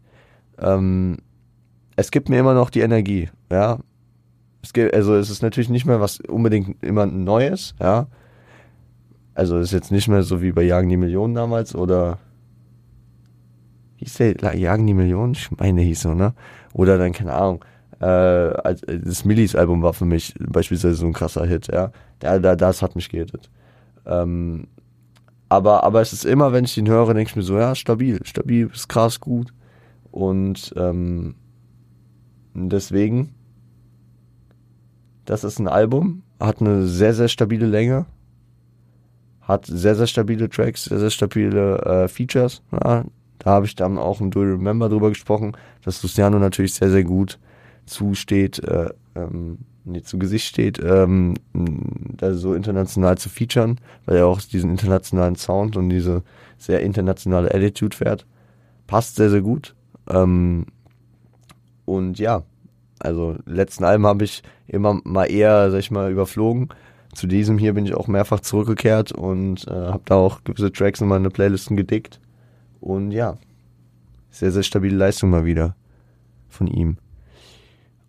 ähm, 0.57 1.17
es 1.95 2.09
gibt 2.11 2.29
mir 2.29 2.39
immer 2.39 2.53
noch 2.55 2.69
die 2.69 2.81
Energie, 2.81 3.29
ja. 3.51 3.79
Es 4.61 4.73
gibt, 4.73 4.93
also 4.93 5.15
es 5.15 5.29
ist 5.29 5.41
natürlich 5.41 5.69
nicht 5.69 5.85
mehr 5.85 6.01
was 6.01 6.19
unbedingt 6.21 6.83
immer 6.83 7.05
Neues, 7.05 7.75
ja. 7.79 8.07
Also 9.35 9.57
es 9.57 9.67
ist 9.67 9.73
jetzt 9.73 9.91
nicht 9.91 10.07
mehr 10.07 10.23
so 10.23 10.41
wie 10.41 10.51
bei 10.51 10.63
Jagen 10.63 10.89
die 10.89 10.97
Millionen 10.97 11.35
damals 11.35 11.75
oder 11.75 12.17
hieß 13.97 14.17
der 14.17 14.55
Jagen 14.57 14.87
die 14.87 14.93
Millionen? 14.93 15.33
Ich 15.33 15.49
meine 15.51 15.81
hieß 15.81 16.01
so, 16.01 16.13
ne? 16.13 16.33
Oder 16.73 16.97
dann, 16.97 17.13
keine 17.13 17.33
Ahnung, 17.33 17.63
äh, 17.99 18.75
das 19.03 19.25
Millis 19.25 19.55
Album 19.55 19.81
war 19.81 19.93
für 19.93 20.05
mich 20.05 20.33
beispielsweise 20.39 20.95
so 20.95 21.05
ein 21.05 21.13
krasser 21.13 21.45
Hit, 21.45 21.67
ja. 21.67 21.91
Da, 22.19 22.39
da, 22.39 22.55
das 22.55 22.81
hat 22.81 22.95
mich 22.95 23.09
gehittet. 23.09 23.49
Ähm, 24.05 24.67
aber, 25.49 25.83
aber 25.83 26.01
es 26.01 26.13
ist 26.13 26.25
immer, 26.25 26.53
wenn 26.53 26.65
ich 26.65 26.77
ihn 26.77 26.87
höre, 26.87 27.13
denke 27.13 27.29
ich 27.31 27.35
mir 27.35 27.41
so, 27.41 27.57
ja, 27.57 27.75
stabil, 27.75 28.19
stabil, 28.23 28.69
ist 28.73 28.87
krass 28.87 29.19
gut. 29.19 29.53
Und 30.11 30.73
ähm, 30.77 31.35
deswegen, 32.53 33.35
das 35.25 35.43
ist 35.43 35.59
ein 35.59 35.67
Album, 35.67 36.23
hat 36.39 36.61
eine 36.61 36.85
sehr, 36.85 37.13
sehr 37.13 37.27
stabile 37.27 37.65
Länge, 37.65 38.05
hat 39.41 39.65
sehr, 39.65 39.95
sehr 39.95 40.07
stabile 40.07 40.49
Tracks, 40.49 40.85
sehr, 40.85 40.99
sehr 40.99 41.09
stabile 41.09 41.79
äh, 41.79 42.07
Features. 42.07 42.61
Ja. 42.71 43.03
Da 43.39 43.51
habe 43.51 43.65
ich 43.65 43.75
dann 43.75 43.97
auch 43.97 44.19
im 44.21 44.31
Do 44.31 44.41
Remember 44.41 44.89
drüber 44.89 45.09
gesprochen, 45.09 45.55
dass 45.83 46.03
Luciano 46.03 46.39
natürlich 46.39 46.73
sehr, 46.73 46.89
sehr 46.89 47.03
gut 47.03 47.39
zusteht, 47.89 48.59
äh, 48.59 48.89
ähm, 49.15 49.59
nee, 49.85 50.01
zu 50.01 50.17
Gesicht 50.19 50.47
steht, 50.47 50.79
ähm, 50.83 51.35
so 52.31 52.53
international 52.53 53.17
zu 53.17 53.29
featuren, 53.29 53.79
weil 54.05 54.17
er 54.17 54.27
auch 54.27 54.41
diesen 54.41 54.71
internationalen 54.71 55.35
Sound 55.35 55.75
und 55.77 55.89
diese 55.89 56.23
sehr 56.57 56.81
internationale 56.81 57.53
Attitude 57.53 57.95
fährt. 57.95 58.25
Passt 58.87 59.15
sehr, 59.15 59.29
sehr 59.29 59.41
gut. 59.41 59.75
Ähm, 60.09 60.65
und 61.85 62.19
ja, 62.19 62.43
also 62.99 63.37
letzten 63.45 63.83
Alben 63.83 64.05
habe 64.05 64.23
ich 64.23 64.43
immer 64.67 64.99
mal 65.03 65.25
eher, 65.25 65.71
sag 65.71 65.79
ich 65.79 65.91
mal, 65.91 66.11
überflogen. 66.11 66.69
Zu 67.13 67.25
diesem 67.25 67.57
hier 67.57 67.73
bin 67.73 67.85
ich 67.85 67.95
auch 67.95 68.07
mehrfach 68.07 68.41
zurückgekehrt 68.41 69.11
und 69.11 69.67
äh, 69.67 69.71
habe 69.71 70.03
da 70.05 70.15
auch 70.15 70.43
gewisse 70.43 70.71
Tracks 70.71 71.01
in 71.01 71.07
meine 71.07 71.29
Playlisten 71.29 71.75
gedickt. 71.75 72.19
Und 72.79 73.11
ja, 73.11 73.37
sehr, 74.29 74.51
sehr 74.51 74.63
stabile 74.63 74.95
Leistung 74.95 75.31
mal 75.31 75.45
wieder 75.45 75.75
von 76.49 76.67
ihm. 76.67 76.97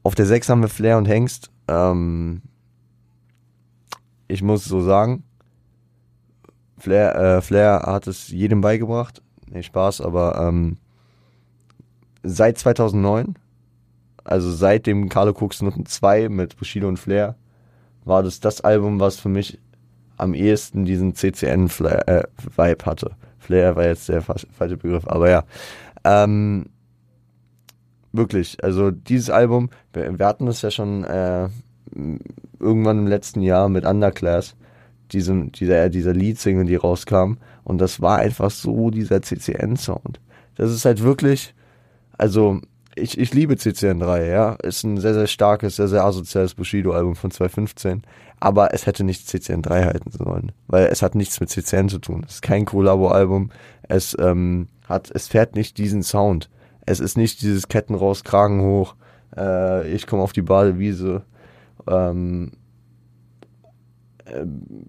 Auf 0.02 0.14
der 0.14 0.26
6 0.26 0.48
haben 0.48 0.62
wir 0.62 0.68
Flair 0.68 0.98
und 0.98 1.06
Hengst. 1.06 1.50
Ähm, 1.68 2.42
ich 4.28 4.42
muss 4.42 4.64
so 4.64 4.80
sagen, 4.80 5.24
Flair, 6.78 7.14
äh, 7.16 7.42
Flair 7.42 7.82
hat 7.84 8.06
es 8.06 8.28
jedem 8.28 8.60
beigebracht. 8.60 9.22
Nee, 9.50 9.62
Spaß, 9.62 10.00
aber 10.00 10.40
ähm, 10.40 10.78
seit 12.22 12.58
2009, 12.58 13.34
also 14.24 14.50
seit 14.50 14.86
dem 14.86 15.08
Carlo 15.08 15.32
Cooks 15.32 15.60
Noten 15.62 15.86
2 15.86 16.28
mit 16.28 16.56
Bushido 16.56 16.88
und 16.88 16.98
Flair, 16.98 17.36
war 18.04 18.22
das 18.22 18.40
das 18.40 18.60
Album, 18.60 19.00
was 19.00 19.18
für 19.18 19.28
mich 19.28 19.58
am 20.16 20.34
ehesten 20.34 20.84
diesen 20.84 21.14
CCN-Vibe 21.14 22.06
äh, 22.56 22.84
hatte. 22.84 23.12
Flair 23.38 23.76
war 23.76 23.86
jetzt 23.86 24.08
der 24.08 24.22
falsche 24.22 24.76
Begriff, 24.76 25.06
aber 25.06 25.30
ja. 25.30 25.44
Ähm, 26.04 26.66
wirklich, 28.12 28.62
also 28.62 28.90
dieses 28.90 29.30
Album, 29.30 29.70
wir, 29.92 30.18
wir 30.18 30.26
hatten 30.26 30.46
es 30.48 30.62
ja 30.62 30.70
schon 30.70 31.04
äh, 31.04 31.48
irgendwann 32.58 32.98
im 32.98 33.06
letzten 33.06 33.42
Jahr 33.42 33.68
mit 33.68 33.84
Underclass, 33.84 34.56
diesem, 35.12 35.52
dieser, 35.52 35.88
dieser 35.88 36.12
Lead-Single, 36.12 36.66
die 36.66 36.76
rauskam. 36.76 37.34
Und 37.64 37.78
das 37.78 38.00
war 38.00 38.18
einfach 38.18 38.50
so 38.50 38.90
dieser 38.90 39.22
CCN-Sound. 39.22 40.20
Das 40.56 40.70
ist 40.70 40.84
halt 40.84 41.02
wirklich, 41.02 41.54
also 42.16 42.60
ich, 42.96 43.18
ich 43.18 43.32
liebe 43.34 43.54
CCN3, 43.54 44.30
ja. 44.30 44.52
Ist 44.62 44.84
ein 44.84 44.98
sehr, 44.98 45.14
sehr 45.14 45.26
starkes, 45.26 45.76
sehr, 45.76 45.88
sehr 45.88 46.04
asoziales 46.04 46.54
Bushido-Album 46.54 47.16
von 47.16 47.30
2015. 47.30 48.02
Aber 48.38 48.72
es 48.74 48.86
hätte 48.86 49.04
nicht 49.04 49.28
CCN3 49.28 49.84
halten 49.84 50.10
sollen. 50.10 50.52
Weil 50.66 50.86
es 50.86 51.02
hat 51.02 51.14
nichts 51.14 51.40
mit 51.40 51.50
CCN 51.50 51.88
zu 51.88 51.98
tun. 51.98 52.24
Es 52.26 52.36
ist 52.36 52.42
kein 52.42 52.64
Kollabo-Album. 52.64 53.50
Es, 53.82 54.16
ähm, 54.18 54.68
hat, 54.88 55.10
es 55.12 55.28
fährt 55.28 55.54
nicht 55.54 55.78
diesen 55.78 56.02
Sound. 56.02 56.50
Es 56.90 56.98
ist 56.98 57.16
nicht 57.16 57.40
dieses 57.42 57.68
Ketten 57.68 57.94
raus, 57.94 58.24
Kragen 58.24 58.62
hoch. 58.62 58.96
Äh, 59.36 59.88
ich 59.92 60.08
komme 60.08 60.24
auf 60.24 60.32
die 60.32 60.42
Badewiese. 60.42 61.22
Ähm, 61.88 62.50
ähm, 64.26 64.86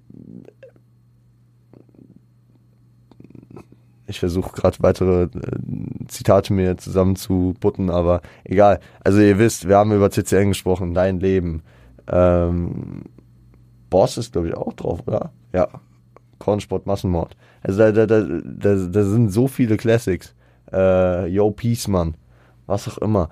ich 4.07 4.19
versuche 4.19 4.51
gerade 4.51 4.77
weitere 4.79 5.25
äh, 5.25 5.29
Zitate 6.07 6.53
mir 6.53 6.75
zusammen 6.77 7.15
zu 7.15 7.53
butten, 7.59 7.91
aber 7.91 8.23
egal. 8.45 8.79
Also 9.03 9.19
ihr 9.19 9.37
wisst, 9.37 9.67
wir 9.67 9.77
haben 9.77 9.91
über 9.91 10.09
CCN 10.09 10.49
gesprochen, 10.49 10.95
dein 10.95 11.19
Leben. 11.19 11.61
Ähm, 12.07 13.03
Boss 13.91 14.17
ist, 14.17 14.33
glaube 14.33 14.47
ich, 14.47 14.57
auch 14.57 14.73
drauf, 14.73 15.03
oder? 15.05 15.31
Ja. 15.53 15.67
Kornsport, 16.39 16.87
Massenmord. 16.87 17.37
Also 17.61 17.77
da, 17.77 17.91
da, 17.91 18.07
da, 18.07 18.21
da, 18.23 18.75
da 18.87 19.03
sind 19.03 19.29
so 19.29 19.47
viele 19.47 19.77
Classics. 19.77 20.33
Äh, 20.71 21.27
Yo, 21.27 21.51
Peace, 21.51 21.87
Mann. 21.87 22.15
Was 22.67 22.87
auch 22.87 22.97
immer 22.99 23.29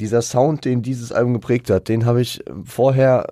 dieser 0.00 0.22
Sound, 0.22 0.64
den 0.64 0.82
dieses 0.82 1.12
Album 1.12 1.34
geprägt 1.34 1.70
hat, 1.70 1.88
den 1.88 2.04
habe 2.04 2.20
ich 2.20 2.42
vorher 2.64 3.26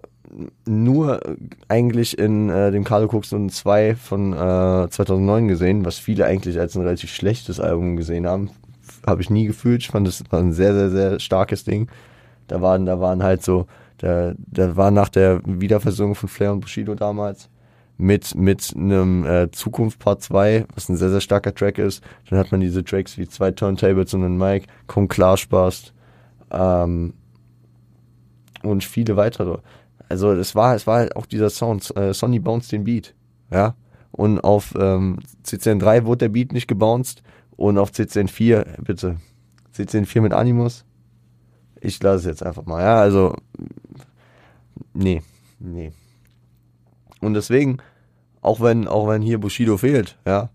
nur 0.66 1.20
eigentlich 1.68 2.18
in 2.18 2.48
äh, 2.48 2.72
dem 2.72 2.84
Carlo 2.84 3.06
Cookson 3.06 3.48
2 3.50 3.94
von 3.94 4.32
äh, 4.32 4.88
2009 4.88 5.48
gesehen, 5.48 5.84
was 5.84 5.98
viele 5.98 6.24
eigentlich 6.26 6.58
als 6.58 6.74
ein 6.74 6.82
relativ 6.82 7.10
schlechtes 7.10 7.60
Album 7.60 7.96
gesehen 7.96 8.26
haben. 8.26 8.50
Habe 9.06 9.22
ich 9.22 9.30
nie 9.30 9.46
gefühlt. 9.46 9.82
Ich 9.82 9.88
fand, 9.88 10.08
das 10.08 10.24
war 10.30 10.40
ein 10.40 10.52
sehr, 10.52 10.74
sehr, 10.74 10.90
sehr 10.90 11.20
starkes 11.20 11.64
Ding. 11.64 11.88
Da 12.48 12.60
waren, 12.60 12.84
da 12.84 12.98
waren 13.00 13.22
halt 13.22 13.42
so, 13.42 13.66
da, 13.98 14.34
da 14.38 14.76
war 14.76 14.90
nach 14.90 15.08
der 15.08 15.40
Wiederversorgung 15.44 16.14
von 16.14 16.28
Flair 16.28 16.52
und 16.52 16.60
Bushido 16.60 16.94
damals, 16.94 17.48
mit, 17.96 18.34
mit 18.34 18.74
einem 18.76 19.24
äh, 19.24 19.50
Zukunft 19.50 19.98
Part 19.98 20.22
2, 20.22 20.66
was 20.74 20.88
ein 20.88 20.96
sehr, 20.96 21.10
sehr 21.10 21.20
starker 21.20 21.54
Track 21.54 21.78
ist. 21.78 22.02
Dann 22.28 22.38
hat 22.38 22.50
man 22.50 22.60
diese 22.60 22.84
Tracks 22.84 23.16
wie 23.18 23.28
zwei 23.28 23.50
Turntables 23.50 24.14
und 24.14 24.24
ein 24.24 24.36
Mic, 24.36 24.66
Komm 24.86 25.08
klar 25.08 25.36
Spaß 25.36 25.92
ähm, 26.50 27.14
und 28.62 28.84
viele 28.84 29.16
weitere. 29.16 29.58
Also 30.08 30.32
es 30.32 30.54
war, 30.54 30.74
es 30.74 30.86
war 30.86 30.98
halt 30.98 31.16
auch 31.16 31.26
dieser 31.26 31.50
Sound, 31.50 31.96
äh, 31.96 32.12
Sonny 32.12 32.38
Bounce 32.40 32.70
den 32.70 32.84
Beat, 32.84 33.14
ja. 33.50 33.74
Und 34.10 34.40
auf 34.40 34.74
ähm, 34.78 35.18
CCN3 35.44 36.04
wurde 36.04 36.18
der 36.18 36.28
Beat 36.28 36.52
nicht 36.52 36.68
gebounced 36.68 37.22
und 37.56 37.78
auf 37.78 37.90
CCN4, 37.90 38.82
bitte, 38.82 39.16
CCN4 39.76 40.20
mit 40.20 40.32
Animus, 40.32 40.84
ich 41.80 42.00
lasse 42.02 42.18
es 42.18 42.24
jetzt 42.24 42.46
einfach 42.46 42.64
mal, 42.64 42.82
ja, 42.82 42.96
also, 42.96 43.34
nee, 44.92 45.22
nee. 45.58 45.92
Und 47.24 47.34
deswegen, 47.34 47.78
auch 48.40 48.60
wenn, 48.60 48.88
auch 48.88 49.08
wenn 49.08 49.22
hier 49.22 49.38
Bushido 49.38 49.76
fehlt, 49.76 50.18
ja, 50.26 50.50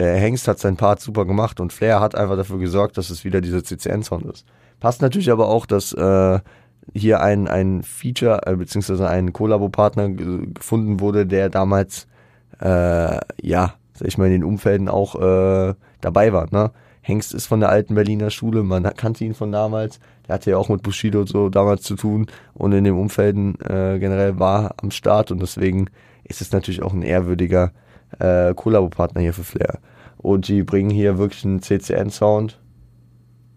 Hengst 0.00 0.48
hat 0.48 0.58
seinen 0.58 0.76
Part 0.76 1.00
super 1.00 1.24
gemacht 1.24 1.60
und 1.60 1.72
Flair 1.72 2.00
hat 2.00 2.16
einfach 2.16 2.36
dafür 2.36 2.58
gesorgt, 2.58 2.98
dass 2.98 3.10
es 3.10 3.24
wieder 3.24 3.40
dieser 3.40 3.62
CCN-Sound 3.62 4.26
ist. 4.26 4.44
Passt 4.80 5.02
natürlich 5.02 5.30
aber 5.30 5.48
auch, 5.48 5.66
dass 5.66 5.92
äh, 5.92 6.40
hier 6.94 7.20
ein, 7.20 7.48
ein 7.48 7.82
Feature, 7.82 8.46
äh, 8.46 8.56
beziehungsweise 8.56 9.08
ein 9.08 9.32
Kollabo-Partner 9.32 10.08
gefunden 10.10 11.00
wurde, 11.00 11.26
der 11.26 11.48
damals, 11.48 12.06
äh, 12.60 13.18
ja, 13.40 13.74
ich 14.00 14.18
mal, 14.18 14.26
in 14.26 14.32
den 14.32 14.44
Umfelden 14.44 14.88
auch 14.88 15.14
äh, 15.14 15.74
dabei 16.00 16.32
war. 16.32 16.46
Ne? 16.50 16.70
Hengst 17.02 17.34
ist 17.34 17.46
von 17.46 17.60
der 17.60 17.70
alten 17.70 17.94
Berliner 17.94 18.30
Schule, 18.30 18.62
man 18.62 18.82
kannte 18.96 19.24
ihn 19.24 19.34
von 19.34 19.52
damals. 19.52 20.00
Der 20.28 20.34
hatte 20.34 20.50
ja 20.50 20.58
auch 20.58 20.68
mit 20.68 20.82
Bushido 20.82 21.24
so 21.24 21.48
damals 21.48 21.82
zu 21.82 21.96
tun 21.96 22.26
und 22.54 22.72
in 22.72 22.84
den 22.84 22.94
Umfelden 22.94 23.58
äh, 23.60 23.98
generell 23.98 24.38
war 24.38 24.74
am 24.82 24.90
Start 24.90 25.30
und 25.30 25.40
deswegen 25.40 25.88
ist 26.24 26.42
es 26.42 26.52
natürlich 26.52 26.82
auch 26.82 26.92
ein 26.92 27.02
ehrwürdiger 27.02 27.72
äh, 28.18 28.54
Kollabo-Partner 28.54 29.20
hier 29.20 29.32
für 29.32 29.44
Flair. 29.44 29.78
Und 30.18 30.48
die 30.48 30.62
bringen 30.62 30.90
hier 30.90 31.18
wirklich 31.18 31.44
einen 31.44 31.62
CCN-Sound, 31.62 32.60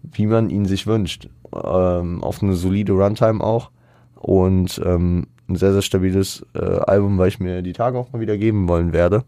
wie 0.02 0.26
man 0.26 0.48
ihn 0.48 0.64
sich 0.64 0.86
wünscht. 0.86 1.28
Ähm, 1.52 2.22
auf 2.22 2.42
eine 2.42 2.54
solide 2.54 2.92
Runtime 2.92 3.42
auch 3.42 3.70
und 4.14 4.80
ähm, 4.84 5.26
ein 5.48 5.56
sehr, 5.56 5.72
sehr 5.72 5.82
stabiles 5.82 6.46
äh, 6.54 6.60
Album, 6.60 7.18
weil 7.18 7.28
ich 7.28 7.40
mir 7.40 7.62
die 7.62 7.72
Tage 7.72 7.98
auch 7.98 8.12
mal 8.12 8.20
wieder 8.20 8.38
geben 8.38 8.68
wollen 8.68 8.92
werde, 8.92 9.24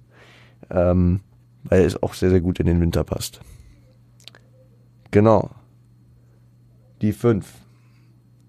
ähm, 0.70 1.20
weil 1.64 1.82
es 1.82 2.02
auch 2.02 2.14
sehr, 2.14 2.30
sehr 2.30 2.40
gut 2.40 2.60
in 2.60 2.66
den 2.66 2.80
Winter 2.80 3.04
passt. 3.04 3.40
Genau. 5.10 5.50
Die 7.04 7.12
5. 7.12 7.46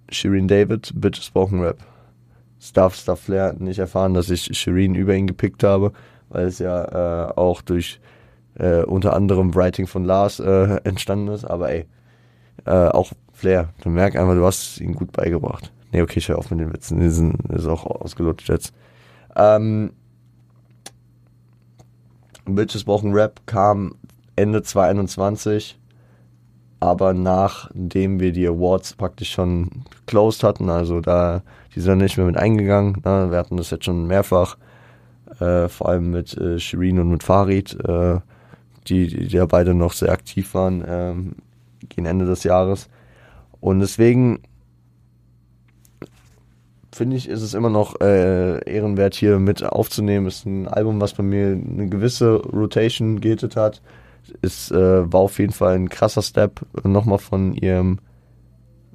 Shireen 0.08 0.48
David, 0.48 0.94
Bitches 0.96 1.30
brauchen 1.30 1.60
Rap. 1.60 1.78
Stuff, 2.58 2.96
Stuff 2.96 3.20
Flair 3.20 3.52
nicht 3.60 3.80
erfahren, 3.80 4.14
dass 4.14 4.30
ich 4.30 4.58
Shireen 4.58 4.96
über 4.96 5.14
ihn 5.14 5.28
gepickt 5.28 5.62
habe, 5.62 5.92
weil 6.30 6.46
es 6.46 6.60
ja 6.60 6.86
äh, 7.26 7.34
auch 7.36 7.62
durch 7.62 8.00
äh, 8.58 8.84
unter 8.84 9.14
anderem 9.14 9.54
Writing 9.54 9.88
von 9.88 10.06
Lars 10.06 10.40
äh, 10.40 10.78
entstanden 10.86 11.28
ist. 11.34 11.44
Aber 11.44 11.70
ey, 11.70 11.86
äh, 12.64 12.72
auch 12.72 13.12
Flair, 13.34 13.74
du 13.84 13.90
merkst 13.90 14.18
einfach, 14.18 14.36
du 14.36 14.46
hast 14.46 14.80
ihn 14.80 14.94
gut 14.94 15.12
beigebracht. 15.12 15.74
Nee, 15.92 16.02
okay, 16.02 16.20
ich 16.20 16.30
höre 16.30 16.38
auf 16.38 16.50
mit 16.50 16.62
den 16.62 16.72
Witzen, 16.72 17.02
die 17.02 17.10
sind 17.10 17.36
ist 17.50 17.68
auch 17.68 17.86
ausgelutscht 17.86 18.48
jetzt. 18.48 18.74
Ähm, 19.36 19.92
Bitches 22.46 22.86
brauchen 22.86 23.12
Rap 23.12 23.42
kam 23.48 23.96
Ende 24.38 24.64
2021 24.64 25.78
aber 26.86 27.16
nachdem 27.16 28.20
wir 28.20 28.32
die 28.32 28.48
Awards 28.48 28.94
praktisch 28.94 29.32
schon 29.32 29.72
closed 30.06 30.44
hatten, 30.44 30.70
also 30.70 31.02
da, 31.02 31.42
die 31.74 31.80
sind 31.80 31.98
nicht 31.98 32.16
mehr 32.18 32.28
mit 32.28 32.38
eingegangen, 32.38 33.02
ne? 33.04 33.32
wir 33.32 33.38
hatten 33.40 33.58
das 33.58 33.72
jetzt 33.72 33.86
schon 33.86 34.06
mehrfach, 34.06 34.58
äh, 35.40 35.68
vor 35.68 35.90
allem 35.90 36.12
mit 36.12 36.38
äh, 36.38 36.60
Shirin 36.60 37.00
und 37.00 37.10
mit 37.10 37.24
Farid, 37.24 37.76
äh, 37.88 38.20
die, 38.88 39.08
die 39.08 39.36
ja 39.36 39.48
beide 39.48 39.74
noch 39.74 39.94
sehr 39.94 40.12
aktiv 40.12 40.54
waren 40.54 40.84
ähm, 40.88 41.36
gegen 41.90 42.06
Ende 42.06 42.26
des 42.26 42.44
Jahres. 42.44 42.88
Und 43.60 43.80
deswegen 43.80 44.42
finde 46.92 47.18
ich, 47.18 47.28
ist 47.28 47.42
es 47.42 47.56
immer 47.56 47.72
noch 47.72 48.00
äh, 48.00 48.60
ehrenwert, 48.72 49.16
hier 49.16 49.40
mit 49.40 49.64
aufzunehmen. 49.64 50.28
Ist 50.28 50.46
ein 50.46 50.68
Album, 50.68 51.02
was 51.02 51.14
bei 51.14 51.24
mir 51.24 51.48
eine 51.48 51.90
gewisse 51.90 52.36
Rotation 52.36 53.22
gehittet 53.22 53.56
hat 53.56 53.82
ist, 54.42 54.72
äh, 54.72 55.12
war 55.12 55.22
auf 55.22 55.40
jeden 55.40 55.54
Fall 55.54 55.76
ein 55.76 55.90
krasser 55.90 56.22
Step 56.22 56.62
nochmal 56.84 57.20
von 57.20 57.54
ihrem 57.54 58.00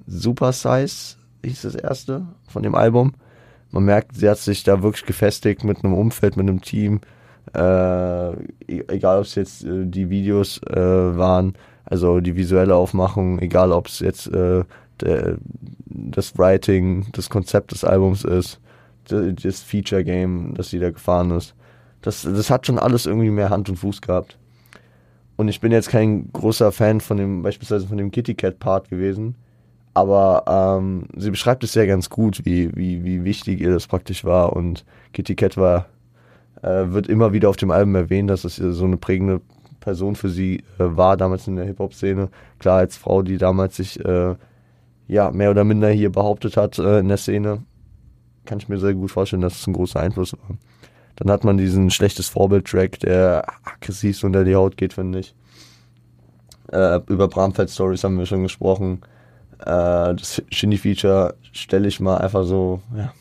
Super 0.06 0.52
Size, 0.52 1.16
hieß 1.44 1.62
das 1.62 1.74
erste, 1.74 2.26
von 2.48 2.62
dem 2.62 2.74
Album. 2.74 3.12
Man 3.70 3.84
merkt, 3.84 4.16
sie 4.16 4.28
hat 4.28 4.38
sich 4.38 4.64
da 4.64 4.82
wirklich 4.82 5.06
gefestigt 5.06 5.62
mit 5.64 5.84
einem 5.84 5.94
Umfeld, 5.94 6.36
mit 6.36 6.48
einem 6.48 6.60
Team. 6.60 7.00
Äh, 7.54 8.32
e-, 8.32 8.84
egal, 8.88 9.18
ob 9.18 9.24
es 9.24 9.34
jetzt 9.36 9.64
äh, 9.64 9.86
die 9.86 10.10
Videos 10.10 10.60
äh, 10.64 10.76
waren, 11.16 11.54
also 11.84 12.20
die 12.20 12.36
visuelle 12.36 12.74
Aufmachung, 12.74 13.38
egal, 13.38 13.72
ob 13.72 13.86
es 13.86 14.00
jetzt 14.00 14.26
äh, 14.28 14.64
der, 15.00 15.38
das 15.86 16.36
Writing, 16.38 17.06
das 17.12 17.30
Konzept 17.30 17.72
des 17.72 17.84
Albums 17.84 18.24
ist, 18.24 18.60
das 19.08 19.60
Feature 19.60 20.04
Game, 20.04 20.54
das 20.54 20.70
sie 20.70 20.78
da 20.78 20.90
gefahren 20.90 21.30
ist. 21.32 21.54
Das, 22.02 22.22
das 22.22 22.50
hat 22.50 22.66
schon 22.66 22.78
alles 22.78 23.06
irgendwie 23.06 23.30
mehr 23.30 23.50
Hand 23.50 23.68
und 23.68 23.76
Fuß 23.76 24.00
gehabt. 24.00 24.38
Und 25.40 25.48
ich 25.48 25.58
bin 25.58 25.72
jetzt 25.72 25.88
kein 25.88 26.30
großer 26.34 26.70
Fan 26.70 27.00
von 27.00 27.16
dem, 27.16 27.40
beispielsweise 27.40 27.86
von 27.86 27.96
dem 27.96 28.10
Kitty 28.10 28.34
Cat 28.34 28.58
Part 28.58 28.90
gewesen. 28.90 29.36
Aber 29.94 30.44
ähm, 30.46 31.04
sie 31.16 31.30
beschreibt 31.30 31.64
es 31.64 31.72
ja 31.72 31.86
ganz 31.86 32.10
gut, 32.10 32.44
wie, 32.44 32.76
wie, 32.76 33.04
wie 33.04 33.24
wichtig 33.24 33.62
ihr 33.62 33.70
das 33.70 33.86
praktisch 33.86 34.22
war. 34.22 34.54
Und 34.54 34.84
Kitty 35.14 35.34
Cat 35.36 35.56
war, 35.56 35.86
äh, 36.60 36.92
wird 36.92 37.06
immer 37.06 37.32
wieder 37.32 37.48
auf 37.48 37.56
dem 37.56 37.70
Album 37.70 37.94
erwähnt, 37.94 38.28
dass 38.28 38.44
es 38.44 38.56
so 38.56 38.84
eine 38.84 38.98
prägende 38.98 39.40
Person 39.80 40.14
für 40.14 40.28
sie 40.28 40.58
äh, 40.78 40.84
war, 40.98 41.16
damals 41.16 41.48
in 41.48 41.56
der 41.56 41.64
Hip-Hop-Szene. 41.64 42.28
Klar, 42.58 42.80
als 42.80 42.98
Frau, 42.98 43.22
die 43.22 43.38
damals 43.38 43.76
sich 43.76 43.98
äh, 44.04 44.34
ja 45.08 45.30
mehr 45.30 45.52
oder 45.52 45.64
minder 45.64 45.88
hier 45.88 46.12
behauptet 46.12 46.58
hat 46.58 46.78
äh, 46.78 46.98
in 46.98 47.08
der 47.08 47.16
Szene, 47.16 47.62
kann 48.44 48.58
ich 48.58 48.68
mir 48.68 48.76
sehr 48.76 48.92
gut 48.92 49.10
vorstellen, 49.10 49.40
dass 49.40 49.58
es 49.58 49.66
ein 49.66 49.72
großer 49.72 50.00
Einfluss 50.00 50.34
war. 50.34 50.58
Dann 51.16 51.30
hat 51.30 51.44
man 51.44 51.58
diesen 51.58 51.90
schlechtes 51.90 52.28
Vorbild-Track, 52.28 53.00
der 53.00 53.44
aggressiv 53.64 54.24
unter 54.24 54.44
die 54.44 54.54
Haut 54.54 54.76
geht, 54.76 54.94
finde 54.94 55.20
ich. 55.20 55.34
Äh, 56.72 57.00
über 57.08 57.28
Bramfeld-Stories 57.28 58.04
haben 58.04 58.18
wir 58.18 58.26
schon 58.26 58.42
gesprochen. 58.42 59.02
Äh, 59.60 60.14
das 60.14 60.42
Shindy-Feature 60.50 61.34
stelle 61.52 61.88
ich 61.88 62.00
mal 62.00 62.18
einfach 62.18 62.44
so 62.44 62.80
ja, 62.96 63.12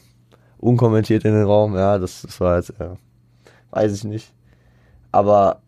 unkommentiert 0.60 1.26
in 1.26 1.34
den 1.34 1.44
Raum. 1.44 1.76
Ja, 1.76 1.98
das, 1.98 2.22
das 2.22 2.40
war 2.40 2.58
jetzt, 2.58 2.74
ja, 2.80 2.96
weiß 3.72 3.94
ich 3.94 4.04
nicht. 4.04 4.34
Aber 5.12 5.62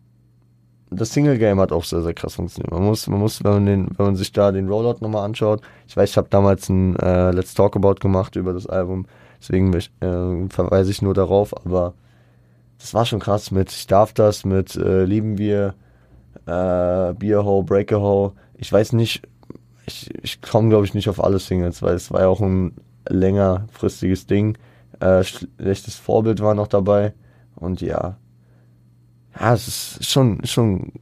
das 0.90 1.12
Single 1.12 1.38
Game 1.38 1.60
hat 1.60 1.72
auch 1.72 1.84
sehr, 1.84 2.02
sehr 2.02 2.14
krass 2.14 2.34
funktioniert. 2.34 2.70
Man 2.70 2.84
muss, 2.84 3.06
man 3.06 3.20
muss, 3.20 3.42
wenn 3.42 3.52
man, 3.52 3.66
den, 3.66 3.88
wenn 3.96 4.06
man 4.06 4.16
sich 4.16 4.32
da 4.32 4.52
den 4.52 4.68
Rollout 4.68 4.98
nochmal 5.00 5.24
anschaut, 5.24 5.62
ich 5.86 5.96
weiß, 5.96 6.10
ich 6.10 6.16
habe 6.16 6.28
damals 6.28 6.68
ein 6.68 6.96
äh, 6.96 7.30
Let's 7.30 7.54
Talk 7.54 7.76
About 7.76 7.94
gemacht 7.94 8.36
über 8.36 8.52
das 8.52 8.66
Album, 8.66 9.06
deswegen 9.40 9.72
äh, 9.74 10.48
verweise 10.48 10.90
ich 10.90 11.02
nur 11.02 11.14
darauf, 11.14 11.56
aber 11.64 11.94
das 12.82 12.94
war 12.94 13.06
schon 13.06 13.20
krass 13.20 13.52
mit 13.52 13.70
Ich 13.70 13.86
darf 13.86 14.12
das, 14.12 14.44
mit 14.44 14.74
äh, 14.74 15.04
Lieben 15.04 15.38
wir, 15.38 15.74
äh, 16.46 17.14
Beer 17.14 17.44
Ho, 17.44 17.62
Breaker 17.62 18.00
Ho. 18.00 18.32
Ich 18.56 18.72
weiß 18.72 18.92
nicht, 18.92 19.22
ich, 19.86 20.10
ich 20.22 20.42
komme 20.42 20.68
glaube 20.68 20.84
ich 20.84 20.92
nicht 20.92 21.08
auf 21.08 21.22
alle 21.22 21.38
Singles, 21.38 21.80
weil 21.80 21.94
es 21.94 22.10
war 22.10 22.22
ja 22.22 22.26
auch 22.26 22.40
ein 22.40 22.74
längerfristiges 23.08 24.26
Ding. 24.26 24.58
Äh, 24.98 25.22
schlechtes 25.22 25.94
Vorbild 25.94 26.40
war 26.40 26.54
noch 26.54 26.66
dabei 26.66 27.14
und 27.54 27.80
ja, 27.80 28.16
ja, 29.38 29.54
es 29.54 29.68
ist 29.68 30.10
schon, 30.10 30.44
schon 30.44 30.92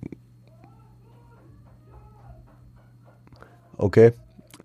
okay. 3.78 4.12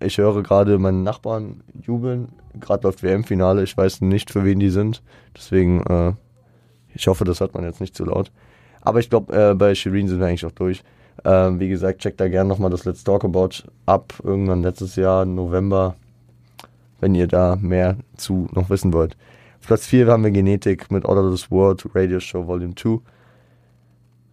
Ich 0.00 0.18
höre 0.18 0.42
gerade 0.42 0.78
meinen 0.78 1.02
Nachbarn 1.02 1.62
jubeln. 1.80 2.28
Gerade 2.60 2.84
läuft 2.84 3.02
WM-Finale. 3.02 3.62
Ich 3.62 3.74
weiß 3.74 4.02
nicht, 4.02 4.30
für 4.30 4.44
wen 4.44 4.60
die 4.60 4.68
sind. 4.68 5.02
Deswegen 5.34 5.82
äh, 5.86 6.12
ich 6.96 7.06
hoffe, 7.06 7.24
das 7.24 7.40
hört 7.40 7.54
man 7.54 7.64
jetzt 7.64 7.80
nicht 7.80 7.94
zu 7.94 8.04
laut. 8.04 8.32
Aber 8.80 9.00
ich 9.00 9.10
glaube, 9.10 9.50
äh, 9.50 9.54
bei 9.54 9.74
Shireen 9.74 10.08
sind 10.08 10.20
wir 10.20 10.26
eigentlich 10.26 10.46
auch 10.46 10.52
durch. 10.52 10.82
Ähm, 11.24 11.60
wie 11.60 11.68
gesagt, 11.68 12.00
checkt 12.00 12.20
da 12.20 12.28
gerne 12.28 12.48
nochmal 12.48 12.70
das 12.70 12.84
Let's 12.84 13.04
Talk 13.04 13.24
About 13.24 13.68
ab. 13.84 14.14
Irgendwann 14.22 14.62
letztes 14.62 14.96
Jahr, 14.96 15.24
November, 15.24 15.96
wenn 17.00 17.14
ihr 17.14 17.26
da 17.26 17.56
mehr 17.60 17.96
zu 18.16 18.48
noch 18.52 18.70
wissen 18.70 18.92
wollt. 18.92 19.16
Platz 19.66 19.86
4 19.86 20.06
haben 20.06 20.22
wir 20.22 20.30
Genetik 20.30 20.90
mit 20.92 21.04
Orderless 21.04 21.50
World 21.50 21.84
Radio 21.94 22.20
Show 22.20 22.46
Volume 22.46 22.74
2. 22.76 23.00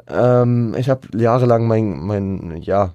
Ähm, 0.07 0.75
ich 0.77 0.89
habe 0.89 1.07
jahrelang 1.17 1.65
mein, 1.65 1.99
mein, 2.05 2.57
ja, 2.61 2.93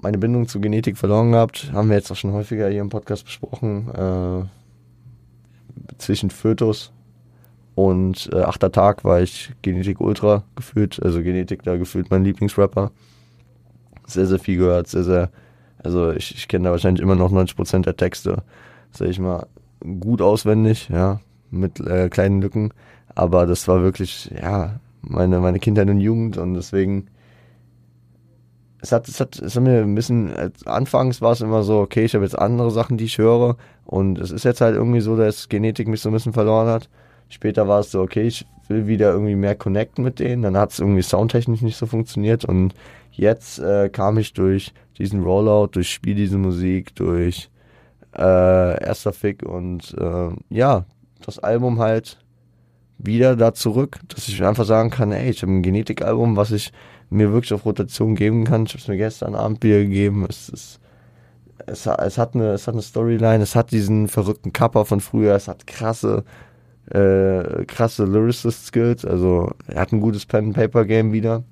meine 0.00 0.18
Bindung 0.18 0.46
zu 0.46 0.60
Genetik 0.60 0.96
verloren 0.96 1.32
gehabt. 1.32 1.72
Haben 1.72 1.88
wir 1.88 1.96
jetzt 1.96 2.12
auch 2.12 2.16
schon 2.16 2.32
häufiger 2.32 2.68
hier 2.68 2.82
im 2.82 2.90
Podcast 2.90 3.24
besprochen. 3.24 3.90
Äh, 3.90 4.44
zwischen 5.98 6.30
Fötus 6.30 6.93
und 7.74 8.30
äh, 8.32 8.40
achter 8.42 8.70
Tag 8.70 9.04
war 9.04 9.20
ich 9.20 9.52
Genetik 9.62 10.00
Ultra 10.00 10.44
gefühlt, 10.54 11.02
also 11.02 11.22
Genetik 11.22 11.62
da 11.62 11.76
gefühlt 11.76 12.10
mein 12.10 12.24
Lieblingsrapper. 12.24 12.92
Sehr, 14.06 14.26
sehr 14.26 14.38
viel 14.38 14.58
gehört, 14.58 14.88
sehr, 14.88 15.02
sehr, 15.02 15.30
also 15.82 16.12
ich, 16.12 16.34
ich 16.34 16.46
kenne 16.48 16.64
da 16.64 16.70
wahrscheinlich 16.70 17.02
immer 17.02 17.16
noch 17.16 17.32
90% 17.32 17.82
der 17.82 17.96
Texte, 17.96 18.42
sag 18.92 19.08
ich 19.08 19.18
mal, 19.18 19.46
gut 20.00 20.22
auswendig, 20.22 20.88
ja. 20.88 21.20
mit 21.50 21.80
äh, 21.80 22.08
kleinen 22.08 22.40
Lücken. 22.40 22.72
Aber 23.14 23.46
das 23.46 23.66
war 23.66 23.82
wirklich, 23.82 24.30
ja, 24.40 24.80
meine, 25.02 25.40
meine 25.40 25.58
Kindheit 25.58 25.88
und 25.88 26.00
Jugend 26.00 26.36
und 26.36 26.54
deswegen 26.54 27.08
es 28.84 28.92
hat, 28.92 29.08
es 29.08 29.18
hat, 29.18 29.38
es 29.38 29.56
hat 29.56 29.62
mir 29.62 29.80
ein 29.80 29.94
bisschen, 29.94 30.32
anfangs 30.66 31.22
war 31.22 31.32
es 31.32 31.40
immer 31.40 31.62
so, 31.62 31.80
okay, 31.80 32.04
ich 32.04 32.14
habe 32.14 32.24
jetzt 32.24 32.38
andere 32.38 32.70
Sachen, 32.70 32.98
die 32.98 33.04
ich 33.04 33.16
höre 33.16 33.56
und 33.86 34.18
es 34.18 34.30
ist 34.30 34.44
jetzt 34.44 34.60
halt 34.60 34.76
irgendwie 34.76 35.00
so, 35.00 35.16
dass 35.16 35.48
Genetik 35.48 35.88
mich 35.88 36.02
so 36.02 36.10
ein 36.10 36.12
bisschen 36.12 36.34
verloren 36.34 36.68
hat. 36.68 36.90
Später 37.28 37.68
war 37.68 37.80
es 37.80 37.90
so, 37.90 38.00
okay, 38.00 38.26
ich 38.26 38.46
will 38.68 38.86
wieder 38.86 39.12
irgendwie 39.12 39.34
mehr 39.34 39.54
connecten 39.54 40.04
mit 40.04 40.20
denen, 40.20 40.42
dann 40.42 40.56
hat 40.56 40.72
es 40.72 40.78
irgendwie 40.78 41.02
soundtechnisch 41.02 41.62
nicht 41.62 41.76
so 41.76 41.86
funktioniert 41.86 42.44
und 42.44 42.74
jetzt 43.12 43.58
äh, 43.58 43.88
kam 43.90 44.18
ich 44.18 44.32
durch 44.32 44.72
diesen 44.98 45.22
Rollout, 45.22 45.68
durch 45.72 45.90
Spiel 45.90 46.14
diese 46.14 46.38
Musik, 46.38 46.94
durch 46.94 47.50
äh, 48.16 48.82
erster 48.82 49.12
Fick 49.12 49.42
und 49.42 49.94
äh, 49.98 50.30
ja, 50.48 50.86
das 51.24 51.38
Album 51.38 51.78
halt 51.80 52.18
wieder 52.98 53.36
da 53.36 53.52
zurück, 53.52 53.98
dass 54.08 54.28
ich 54.28 54.42
einfach 54.42 54.64
sagen 54.64 54.90
kann, 54.90 55.12
ey, 55.12 55.30
ich 55.30 55.42
habe 55.42 55.52
ein 55.52 55.62
Genetikalbum, 55.62 56.36
was 56.36 56.52
ich 56.52 56.72
mir 57.10 57.32
wirklich 57.32 57.52
auf 57.52 57.66
Rotation 57.66 58.14
geben 58.14 58.44
kann. 58.44 58.64
Ich 58.64 58.70
habe 58.70 58.80
es 58.80 58.88
mir 58.88 58.96
gestern 58.96 59.34
Abend 59.34 59.62
wieder 59.62 59.78
gegeben. 59.78 60.26
Es 60.28 60.48
ist 60.48 60.80
es, 61.66 61.86
es, 61.86 62.18
hat 62.18 62.34
eine, 62.34 62.52
es 62.52 62.66
hat 62.66 62.74
eine 62.74 62.82
Storyline, 62.82 63.42
es 63.42 63.54
hat 63.54 63.70
diesen 63.70 64.08
verrückten 64.08 64.52
Kappa 64.52 64.84
von 64.84 65.00
früher, 65.00 65.34
es 65.34 65.48
hat 65.48 65.66
krasse, 65.66 66.24
äh, 66.90 67.64
krasse 67.66 68.04
Lyricist-Skills, 68.04 69.04
also 69.04 69.50
er 69.66 69.80
hat 69.80 69.92
ein 69.92 70.00
gutes 70.00 70.26
Pen-Paper-Game 70.26 71.12
wieder, 71.12 71.44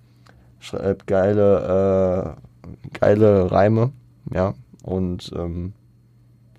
schreibt 0.58 1.06
geile, 1.06 2.36
äh, 2.36 2.98
geile 2.98 3.50
Reime, 3.50 3.92
ja, 4.32 4.54
und 4.82 5.32
ähm, 5.36 5.72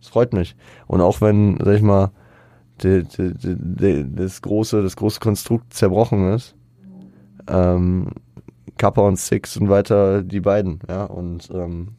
es 0.01 0.07
freut 0.07 0.33
mich. 0.33 0.55
Und 0.87 1.01
auch 1.01 1.21
wenn, 1.21 1.57
sag 1.63 1.75
ich 1.75 1.81
mal, 1.81 2.11
die, 2.81 3.03
die, 3.03 3.33
die, 3.35 4.15
das 4.15 4.41
große, 4.41 4.81
das 4.81 4.95
große 4.95 5.19
Konstrukt 5.19 5.73
zerbrochen 5.73 6.33
ist, 6.33 6.55
ähm, 7.47 8.07
Kappa 8.77 9.01
und 9.01 9.19
Six 9.19 9.57
und 9.57 9.69
weiter 9.69 10.23
die 10.23 10.41
beiden, 10.41 10.79
ja, 10.89 11.05
und 11.05 11.49
ähm, 11.53 11.89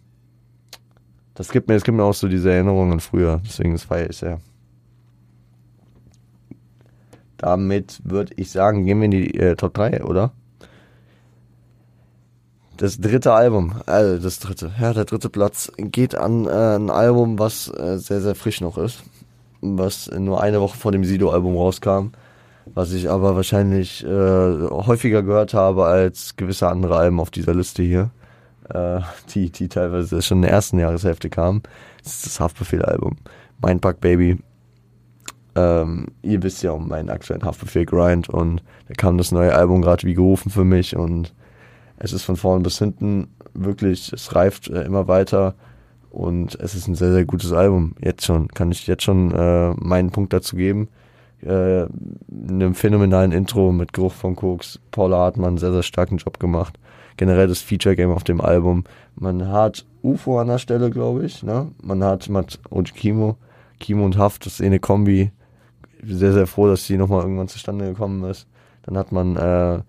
das 1.34 1.50
gibt 1.50 1.68
mir, 1.68 1.74
das 1.74 1.84
gibt 1.84 1.96
mir 1.96 2.04
auch 2.04 2.14
so 2.14 2.28
diese 2.28 2.52
Erinnerungen 2.52 3.00
früher, 3.00 3.40
deswegen 3.44 3.78
feiere 3.78 4.10
ich 4.10 4.16
sehr. 4.16 4.40
Damit 7.44 8.00
würde 8.04 8.32
ich 8.36 8.50
sagen, 8.50 8.86
gehen 8.86 9.00
wir 9.00 9.04
in 9.04 9.10
die 9.10 9.38
äh, 9.38 9.54
Top 9.54 9.74
3, 9.74 10.02
oder? 10.04 10.32
Das 12.78 12.98
dritte 12.98 13.34
Album, 13.34 13.74
also 13.84 14.18
das 14.18 14.38
dritte, 14.38 14.72
ja, 14.80 14.94
der 14.94 15.04
dritte 15.04 15.28
Platz 15.28 15.70
geht 15.76 16.14
an 16.14 16.46
äh, 16.46 16.76
ein 16.76 16.88
Album, 16.88 17.38
was 17.38 17.68
äh, 17.68 17.98
sehr, 17.98 18.22
sehr 18.22 18.34
frisch 18.34 18.62
noch 18.62 18.78
ist. 18.78 19.02
Was 19.60 20.10
nur 20.10 20.40
eine 20.40 20.62
Woche 20.62 20.78
vor 20.78 20.90
dem 20.90 21.04
Sido-Album 21.04 21.54
rauskam. 21.54 22.12
Was 22.72 22.92
ich 22.92 23.10
aber 23.10 23.36
wahrscheinlich 23.36 24.02
äh, 24.04 24.08
häufiger 24.08 25.22
gehört 25.22 25.52
habe 25.52 25.84
als 25.84 26.36
gewisse 26.36 26.68
andere 26.68 26.96
Alben 26.96 27.20
auf 27.20 27.30
dieser 27.30 27.54
Liste 27.54 27.82
hier 27.82 28.10
äh, 28.70 29.00
die, 29.34 29.50
die 29.50 29.68
teilweise 29.68 30.22
schon 30.22 30.38
in 30.38 30.42
der 30.42 30.52
ersten 30.52 30.78
Jahreshälfte 30.78 31.28
kamen. 31.28 31.62
Das 32.02 32.14
ist 32.14 32.26
das 32.26 32.40
Haftbefehl-Album. 32.40 33.18
Mindbug 33.62 34.00
Baby. 34.00 34.38
Ähm, 35.56 36.06
ihr 36.22 36.42
wisst 36.42 36.62
ja 36.62 36.72
um 36.72 36.88
meinen 36.88 37.10
aktuellen 37.10 37.44
Haftbefehl-Grind 37.44 38.28
und 38.28 38.62
da 38.88 38.94
kam 38.94 39.18
das 39.18 39.32
neue 39.32 39.54
Album 39.54 39.82
gerade 39.82 40.06
wie 40.06 40.14
gerufen 40.14 40.50
für 40.50 40.64
mich 40.64 40.96
und 40.96 41.32
es 41.96 42.12
ist 42.12 42.24
von 42.24 42.36
vorn 42.36 42.62
bis 42.62 42.78
hinten 42.78 43.28
wirklich, 43.54 44.12
es 44.12 44.34
reift 44.34 44.68
äh, 44.68 44.82
immer 44.82 45.06
weiter 45.06 45.54
und 46.10 46.56
es 46.60 46.74
ist 46.74 46.88
ein 46.88 46.96
sehr, 46.96 47.12
sehr 47.12 47.24
gutes 47.24 47.52
Album. 47.52 47.94
Jetzt 48.00 48.24
schon, 48.24 48.48
kann 48.48 48.72
ich 48.72 48.86
jetzt 48.86 49.04
schon 49.04 49.30
äh, 49.32 49.70
meinen 49.74 50.10
Punkt 50.10 50.32
dazu 50.32 50.56
geben. 50.56 50.88
Äh, 51.42 51.86
einem 52.48 52.74
phänomenalen 52.74 53.32
Intro 53.32 53.70
mit 53.72 53.92
Geruch 53.92 54.12
von 54.12 54.34
Koks. 54.34 54.80
Paula 54.90 55.18
Hartmann 55.18 55.58
sehr, 55.58 55.72
sehr 55.72 55.82
starken 55.82 56.16
Job 56.16 56.40
gemacht 56.40 56.78
generell 57.16 57.48
das 57.48 57.60
Feature-Game 57.60 58.10
auf 58.10 58.24
dem 58.24 58.40
Album. 58.40 58.84
Man 59.14 59.48
hat 59.48 59.84
UFO 60.02 60.38
an 60.38 60.48
der 60.48 60.58
Stelle, 60.58 60.90
glaube 60.90 61.24
ich. 61.24 61.42
Ne? 61.42 61.70
Man 61.82 62.02
hat 62.02 62.28
Matt 62.28 62.58
und 62.70 62.94
Kimo. 62.94 63.36
Kimo 63.80 64.04
und 64.04 64.18
Haft, 64.18 64.46
das 64.46 64.54
ist 64.54 64.60
eh 64.60 64.66
eine 64.66 64.80
Kombi. 64.80 65.30
Sehr, 66.06 66.32
sehr 66.32 66.46
froh, 66.46 66.68
dass 66.68 66.86
die 66.86 66.96
nochmal 66.96 67.22
irgendwann 67.22 67.48
zustande 67.48 67.86
gekommen 67.86 68.24
ist. 68.24 68.46
Dann 68.82 68.98
hat 68.98 69.12
man 69.12 69.36
äh, 69.36 69.80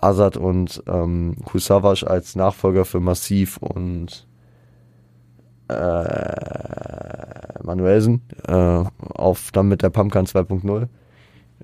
Azad 0.00 0.36
und 0.36 0.82
ähm, 0.86 1.36
Kusavash 1.44 2.04
als 2.04 2.36
Nachfolger 2.36 2.84
für 2.84 3.00
Massiv 3.00 3.56
und 3.58 4.26
äh, 5.68 7.62
Manuelsen 7.62 8.22
äh, 8.46 8.84
auf 9.14 9.52
dann 9.52 9.68
mit 9.68 9.82
der 9.82 9.90
Pumpkin 9.90 10.26
2.0 10.26 10.88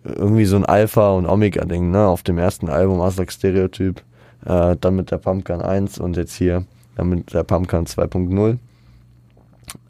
irgendwie 0.04 0.44
so 0.44 0.56
ein 0.56 0.64
Alpha 0.64 1.10
und 1.10 1.26
Omega 1.26 1.64
Ding, 1.64 1.90
ne, 1.90 2.06
auf 2.06 2.22
dem 2.22 2.38
ersten 2.38 2.68
Album 2.68 3.00
Aslak 3.00 3.32
Stereotyp 3.32 4.02
äh, 4.44 4.76
dann 4.80 4.96
mit 4.96 5.10
der 5.10 5.18
Pumpgun 5.18 5.60
1 5.60 5.98
und 5.98 6.16
jetzt 6.16 6.34
hier 6.34 6.64
dann 6.96 7.08
mit 7.08 7.32
der 7.32 7.44
Pumpgun 7.44 7.86
2.0. 7.86 8.58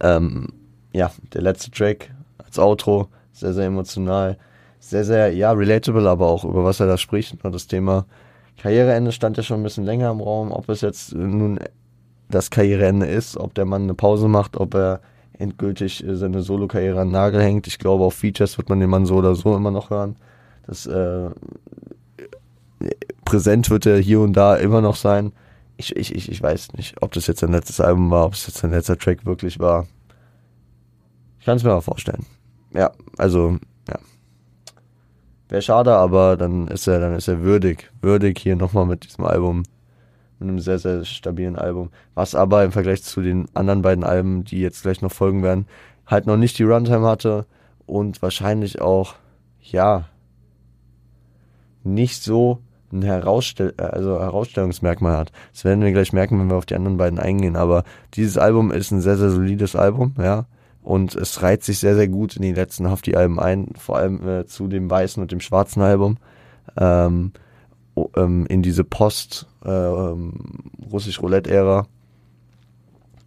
Ähm, 0.01 0.49
ja, 0.93 1.11
der 1.33 1.43
letzte 1.43 1.71
Track 1.71 2.11
als 2.39 2.59
Outro, 2.59 3.09
sehr, 3.41 3.53
sehr 3.53 3.67
emotional, 3.67 4.39
sehr, 4.81 5.05
sehr, 5.05 5.33
ja, 5.35 5.53
relatable, 5.53 6.09
aber 6.09 6.27
auch 6.27 6.45
über 6.45 6.65
was 6.65 6.81
er 6.81 6.87
da 6.87 6.99
spricht. 6.99 7.45
Und 7.45 7.55
das 7.55 7.67
Thema 7.67 8.07
Karriereende 8.59 9.13
stand 9.13 9.37
ja 9.37 9.43
schon 9.43 9.61
ein 9.61 9.63
bisschen 9.63 9.85
länger 9.85 10.11
im 10.11 10.21
Raum, 10.21 10.53
ob 10.53 10.69
es 10.69 10.81
jetzt 10.81 11.15
nun 11.15 11.59
das 12.29 12.51
Karriereende 12.51 13.07
ist, 13.07 13.37
ob 13.37 13.55
der 13.55 13.65
Mann 13.65 13.85
eine 13.85 13.95
Pause 13.95 14.29
macht, 14.29 14.57
ob 14.57 14.75
er 14.75 15.01
endgültig 15.39 16.05
seine 16.07 16.43
Solo-Karriere 16.43 17.01
an 17.01 17.09
den 17.09 17.13
Nagel 17.13 17.41
hängt. 17.41 17.67
Ich 17.67 17.79
glaube, 17.79 18.05
auf 18.05 18.15
Features 18.15 18.59
wird 18.59 18.69
man 18.69 18.81
den 18.81 18.91
Mann 18.91 19.07
so 19.07 19.17
oder 19.17 19.35
so 19.35 19.57
immer 19.57 19.71
noch 19.71 19.91
hören. 19.91 20.17
Das 20.67 20.87
äh, 20.87 21.31
präsent 23.25 23.71
wird 23.71 23.87
er 23.87 23.99
hier 23.99 24.21
und 24.21 24.33
da 24.35 24.57
immer 24.57 24.81
noch 24.81 24.97
sein. 24.97 25.33
Ich, 25.77 25.95
ich, 25.95 26.15
ich, 26.15 26.31
ich 26.31 26.43
weiß 26.43 26.73
nicht, 26.73 27.01
ob 27.01 27.13
das 27.13 27.29
jetzt 27.29 27.45
ein 27.45 27.53
letztes 27.53 27.81
Album 27.81 28.11
war, 28.11 28.27
ob 28.27 28.35
es 28.35 28.47
jetzt 28.47 28.65
ein 28.65 28.73
letzter 28.73 28.99
Track 28.99 29.25
wirklich 29.25 29.61
war. 29.61 29.87
Ich 31.39 31.47
kann 31.47 31.57
es 31.57 31.63
mir 31.63 31.71
mal 31.71 31.81
vorstellen. 31.81 32.27
Ja, 32.75 32.93
also, 33.17 33.59
ja. 33.89 33.99
Wäre 35.49 35.63
schade, 35.63 35.95
aber 35.95 36.37
dann 36.37 36.69
ist 36.69 36.87
er, 36.87 37.01
dann 37.01 37.15
ist 37.15 37.29
er 37.29 37.43
würdig, 37.43 37.91
würdig 38.01 38.39
hier 38.39 38.57
nochmal 38.57 38.87
mit 38.87 39.05
diesem 39.05 39.25
Album. 39.25 39.63
Mit 40.39 40.49
einem 40.49 40.61
sehr, 40.61 40.79
sehr 40.79 41.05
stabilen 41.05 41.57
Album. 41.57 41.91
Was 42.15 42.35
aber 42.35 42.65
im 42.65 42.71
Vergleich 42.71 43.03
zu 43.03 43.21
den 43.23 43.47
anderen 43.55 43.83
beiden 43.83 44.05
Alben, 44.05 44.45
die 44.45 44.61
jetzt 44.61 44.83
gleich 44.83 45.03
noch 45.03 45.11
folgen 45.11 45.43
werden, 45.43 45.67
halt 46.07 46.27
noch 46.27 46.37
nicht 46.37 46.59
die 46.59 46.65
Runtime 46.65 47.07
hatte 47.07 47.47
und 47.87 48.23
wahrscheinlich 48.23 48.81
auch, 48.81 49.17
ja, 49.61 50.05
nicht 51.83 52.23
so 52.23 52.61
ein 52.93 53.03
Herausstell 53.03 53.75
äh, 53.79 53.83
also 53.83 54.19
Herausstellungsmerkmal 54.19 55.17
hat. 55.17 55.33
Das 55.53 55.65
werden 55.65 55.83
wir 55.83 55.93
gleich 55.93 56.13
merken, 56.13 56.39
wenn 56.39 56.49
wir 56.49 56.57
auf 56.57 56.67
die 56.67 56.75
anderen 56.75 56.97
beiden 56.97 57.19
eingehen. 57.19 57.57
Aber 57.57 57.85
dieses 58.15 58.39
Album 58.39 58.71
ist 58.71 58.91
ein 58.91 59.01
sehr, 59.01 59.17
sehr 59.17 59.31
solides 59.31 59.77
Album, 59.77 60.15
ja. 60.19 60.47
Und 60.89 61.15
es 61.15 61.43
reiht 61.43 61.63
sich 61.65 61.81
sehr, 61.81 61.95
sehr 61.95 62.09
gut 62.09 62.37
in 62.37 62.41
die 62.41 62.55
letzten 62.55 62.89
Hafti-Alben 62.89 63.39
ein, 63.39 63.75
vor 63.77 63.99
allem 63.99 64.27
äh, 64.27 64.47
zu 64.47 64.69
dem 64.69 64.89
weißen 64.89 65.23
und 65.23 65.31
dem 65.31 65.41
schwarzen 65.41 65.83
Album. 65.83 66.17
Ähm, 66.79 67.33
ähm, 68.17 68.47
in 68.47 68.63
diese 68.63 68.85
Post 68.85 69.47
äh, 69.67 69.69
ähm, 69.71 70.33
Roulette-Ära. 70.91 71.87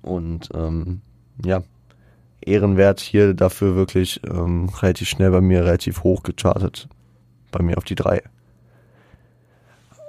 Und 0.02 0.50
ähm, 0.56 1.02
ja, 1.46 1.62
ehrenwert 2.44 3.00
hier 3.00 3.36
dafür 3.36 3.76
wirklich 3.76 4.22
ähm, 4.26 4.68
relativ 4.82 5.10
schnell 5.10 5.30
bei 5.30 5.42
mir 5.42 5.64
relativ 5.64 6.04
hoch 6.04 6.24
gechartet. 6.24 6.90
Bei 7.52 7.62
mir 7.62 7.78
auf 7.78 7.84
die 7.84 7.94
drei 7.94 8.24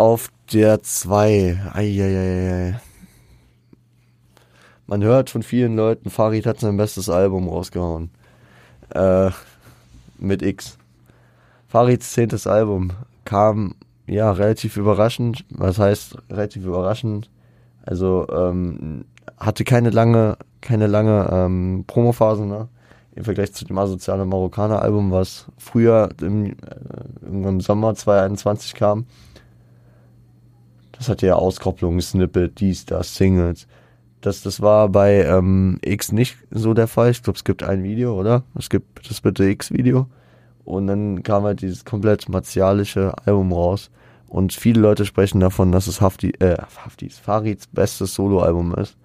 auf 0.02 0.30
der 0.52 0.82
2. 0.82 1.74
Man 4.86 5.02
hört 5.02 5.30
von 5.30 5.42
vielen 5.42 5.76
Leuten, 5.76 6.10
Farid 6.10 6.46
hat 6.46 6.60
sein 6.60 6.76
bestes 6.76 7.08
Album 7.08 7.48
rausgehauen. 7.48 8.10
Äh, 8.90 9.30
mit 10.18 10.42
X. 10.42 10.78
Farids 11.68 12.12
zehntes 12.12 12.46
Album 12.46 12.92
kam 13.24 13.74
ja 14.06 14.30
relativ 14.30 14.76
überraschend. 14.76 15.44
Was 15.50 15.78
heißt 15.78 16.18
relativ 16.30 16.64
überraschend? 16.64 17.30
Also 17.84 18.26
ähm, 18.30 19.04
hatte 19.38 19.64
keine 19.64 19.90
lange, 19.90 20.36
keine 20.60 20.86
lange 20.86 21.28
ähm, 21.32 21.84
Promophase, 21.86 22.44
ne? 22.44 22.68
Im 23.14 23.24
Vergleich 23.24 23.52
zu 23.52 23.66
dem 23.66 23.76
asozialen 23.76 24.26
Marokkaner 24.28 24.80
Album, 24.80 25.10
was 25.10 25.46
früher 25.58 26.10
im, 26.22 26.46
äh, 26.46 26.54
im 27.24 27.60
Sommer 27.60 27.94
2021 27.94 28.74
kam. 28.74 29.06
Das 30.92 31.08
hatte 31.08 31.26
ja 31.26 31.34
Auskopplungen, 31.34 32.00
Snippet, 32.00 32.60
dies, 32.60 32.86
das, 32.86 33.14
Singles. 33.14 33.66
Das, 34.22 34.40
das 34.42 34.62
war 34.62 34.88
bei 34.88 35.24
ähm, 35.24 35.78
X 35.84 36.12
nicht 36.12 36.36
so 36.50 36.74
der 36.74 36.86
Fall. 36.86 37.10
Ich 37.10 37.22
glaube, 37.22 37.36
es 37.36 37.44
gibt 37.44 37.64
ein 37.64 37.82
Video, 37.82 38.18
oder? 38.18 38.44
Es 38.56 38.70
gibt 38.70 39.10
das 39.10 39.20
bitte 39.20 39.44
X-Video. 39.44 40.06
Und 40.64 40.86
dann 40.86 41.24
kam 41.24 41.42
halt 41.42 41.60
dieses 41.60 41.84
komplett 41.84 42.28
martialische 42.28 43.12
Album 43.26 43.52
raus. 43.52 43.90
Und 44.28 44.52
viele 44.52 44.80
Leute 44.80 45.04
sprechen 45.04 45.40
davon, 45.40 45.72
dass 45.72 45.88
es 45.88 46.00
Hafti, 46.00 46.30
äh, 46.38 46.56
Haftis, 46.84 47.18
Farids 47.18 47.66
bestes 47.66 48.14
Soloalbum 48.14 48.74
ist. 48.76 48.96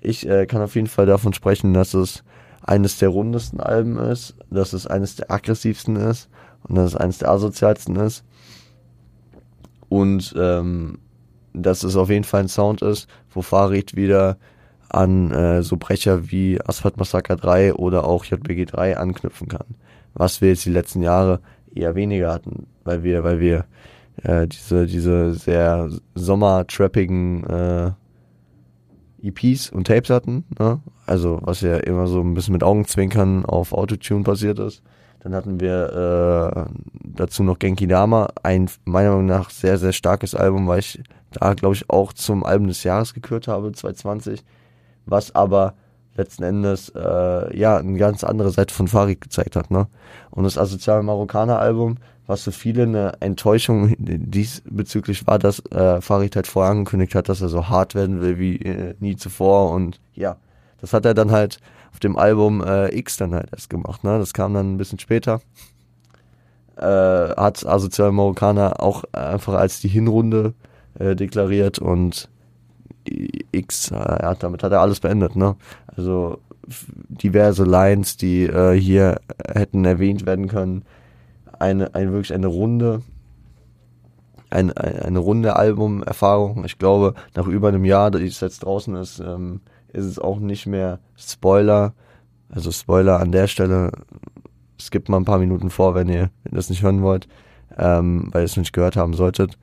Ich 0.00 0.28
äh, 0.28 0.46
kann 0.46 0.62
auf 0.62 0.76
jeden 0.76 0.86
Fall 0.86 1.06
davon 1.06 1.34
sprechen, 1.34 1.74
dass 1.74 1.92
es 1.92 2.22
eines 2.62 2.98
der 2.98 3.08
rundesten 3.08 3.60
Alben 3.60 3.98
ist, 3.98 4.36
dass 4.48 4.72
es 4.72 4.86
eines 4.86 5.16
der 5.16 5.30
aggressivsten 5.30 5.96
ist 5.96 6.28
und 6.62 6.76
dass 6.76 6.90
es 6.90 6.96
eines 6.96 7.18
der 7.18 7.30
asozialsten 7.30 7.96
ist. 7.96 8.24
Und 9.88 10.34
ähm, 10.38 10.98
dass 11.52 11.82
es 11.82 11.96
auf 11.96 12.10
jeden 12.10 12.24
Fall 12.24 12.42
ein 12.42 12.48
Sound 12.48 12.82
ist, 12.82 13.08
wo 13.30 13.42
Farid 13.42 13.96
wieder 13.96 14.38
an 14.88 15.30
äh, 15.30 15.62
so 15.62 15.76
Brecher 15.76 16.30
wie 16.30 16.60
Asphalt 16.60 16.96
Massacre 16.96 17.36
3 17.36 17.74
oder 17.74 18.04
auch 18.04 18.24
JBG 18.24 18.66
3 18.66 18.98
anknüpfen 18.98 19.48
kann. 19.48 19.66
Was 20.14 20.40
wir 20.40 20.50
jetzt 20.50 20.66
die 20.66 20.70
letzten 20.70 21.02
Jahre 21.02 21.40
eher 21.74 21.94
weniger 21.94 22.32
hatten, 22.32 22.66
weil 22.84 23.02
wir, 23.02 23.24
weil 23.24 23.40
wir 23.40 23.64
äh, 24.22 24.46
diese, 24.46 24.86
diese 24.86 25.32
sehr 25.34 25.88
sommertrappigen 26.14 27.44
äh, 27.44 27.90
EPs 29.22 29.70
und 29.70 29.86
Tapes 29.86 30.10
hatten, 30.10 30.44
ne? 30.58 30.80
Also 31.06 31.40
was 31.42 31.60
ja 31.60 31.76
immer 31.78 32.06
so 32.06 32.20
ein 32.20 32.34
bisschen 32.34 32.52
mit 32.52 32.62
Augenzwinkern 32.62 33.44
auf 33.44 33.72
Autotune 33.72 34.24
basiert 34.24 34.58
ist. 34.58 34.82
Dann 35.20 35.34
hatten 35.34 35.60
wir 35.60 36.66
äh, 36.66 36.72
dazu 37.04 37.42
noch 37.44 37.58
Genki 37.58 37.86
Dama, 37.86 38.28
ein 38.42 38.68
meiner 38.84 39.10
Meinung 39.10 39.26
nach 39.26 39.50
sehr, 39.50 39.78
sehr 39.78 39.92
starkes 39.92 40.34
Album, 40.34 40.66
weil 40.66 40.80
ich 40.80 41.00
da, 41.32 41.54
glaube 41.54 41.74
ich, 41.74 41.90
auch 41.90 42.12
zum 42.12 42.44
Album 42.44 42.68
des 42.68 42.84
Jahres 42.84 43.14
gekürt 43.14 43.48
habe, 43.48 43.72
2020, 43.72 44.44
was 45.06 45.34
aber 45.34 45.74
letzten 46.14 46.42
Endes 46.42 46.90
äh, 46.90 47.56
ja 47.56 47.78
eine 47.78 47.98
ganz 47.98 48.24
andere 48.24 48.50
Seite 48.50 48.74
von 48.74 48.88
Farid 48.88 49.20
gezeigt 49.20 49.56
hat. 49.56 49.70
Ne? 49.70 49.86
Und 50.30 50.44
das 50.44 50.58
Asoziale 50.58 51.02
Marokkaner 51.02 51.58
Album, 51.58 51.96
was 52.26 52.42
für 52.42 52.52
viele 52.52 52.84
eine 52.84 53.14
Enttäuschung 53.20 53.94
diesbezüglich 53.98 55.26
war, 55.26 55.38
dass 55.38 55.60
äh, 55.70 56.00
Farid 56.00 56.36
halt 56.36 56.46
vorher 56.46 56.72
angekündigt 56.72 57.14
hat, 57.14 57.28
dass 57.28 57.40
er 57.40 57.48
so 57.48 57.68
hart 57.68 57.94
werden 57.94 58.20
will 58.20 58.38
wie 58.38 58.56
äh, 58.56 58.94
nie 59.00 59.16
zuvor. 59.16 59.70
Und 59.72 60.00
ja, 60.14 60.36
das 60.80 60.92
hat 60.92 61.04
er 61.04 61.14
dann 61.14 61.30
halt 61.30 61.58
auf 61.92 62.00
dem 62.00 62.16
Album 62.16 62.62
äh, 62.62 62.94
X 62.96 63.16
dann 63.16 63.34
halt 63.34 63.48
erst 63.52 63.70
gemacht. 63.70 64.04
Ne? 64.04 64.18
Das 64.18 64.32
kam 64.32 64.54
dann 64.54 64.74
ein 64.74 64.78
bisschen 64.78 64.98
später. 64.98 65.40
Äh, 66.76 66.82
hat 66.84 67.66
Asoziale 67.66 68.12
Marokkaner 68.12 68.82
auch 68.82 69.04
einfach 69.12 69.54
als 69.54 69.80
die 69.80 69.88
Hinrunde 69.88 70.48
äh, 70.48 70.71
deklariert 70.98 71.78
und 71.78 72.28
X, 73.52 73.90
äh, 73.90 74.34
damit 74.38 74.62
hat 74.62 74.72
er 74.72 74.80
alles 74.80 75.00
beendet, 75.00 75.36
ne? 75.36 75.56
Also 75.86 76.38
diverse 77.08 77.64
Lines, 77.64 78.16
die 78.16 78.44
äh, 78.44 78.78
hier 78.78 79.20
hätten 79.46 79.84
erwähnt 79.84 80.26
werden 80.26 80.48
können. 80.48 80.84
Eine, 81.58 81.94
eine 81.94 82.12
wirklich 82.12 82.32
eine 82.32 82.46
runde, 82.46 83.02
eine, 84.50 84.76
eine 84.76 85.18
runde 85.18 85.56
Albumerfahrung. 85.56 86.64
Ich 86.64 86.78
glaube, 86.78 87.14
nach 87.34 87.46
über 87.46 87.68
einem 87.68 87.84
Jahr, 87.84 88.10
dass 88.10 88.22
es 88.22 88.40
jetzt 88.40 88.64
draußen 88.64 88.94
ist, 88.96 89.20
ähm, 89.20 89.60
ist 89.92 90.04
es 90.04 90.18
auch 90.18 90.38
nicht 90.38 90.66
mehr 90.66 91.00
Spoiler. 91.16 91.94
Also 92.48 92.70
Spoiler 92.70 93.20
an 93.20 93.32
der 93.32 93.46
Stelle. 93.46 93.92
Skippt 94.80 95.08
mal 95.08 95.18
ein 95.18 95.24
paar 95.24 95.38
Minuten 95.38 95.70
vor, 95.70 95.94
wenn 95.94 96.08
ihr 96.08 96.30
das 96.44 96.68
nicht 96.68 96.82
hören 96.82 97.02
wollt, 97.02 97.28
ähm, 97.78 98.28
weil 98.32 98.42
ihr 98.42 98.46
es 98.46 98.56
nicht 98.56 98.72
gehört 98.72 98.96
haben 98.96 99.14
solltet 99.14 99.56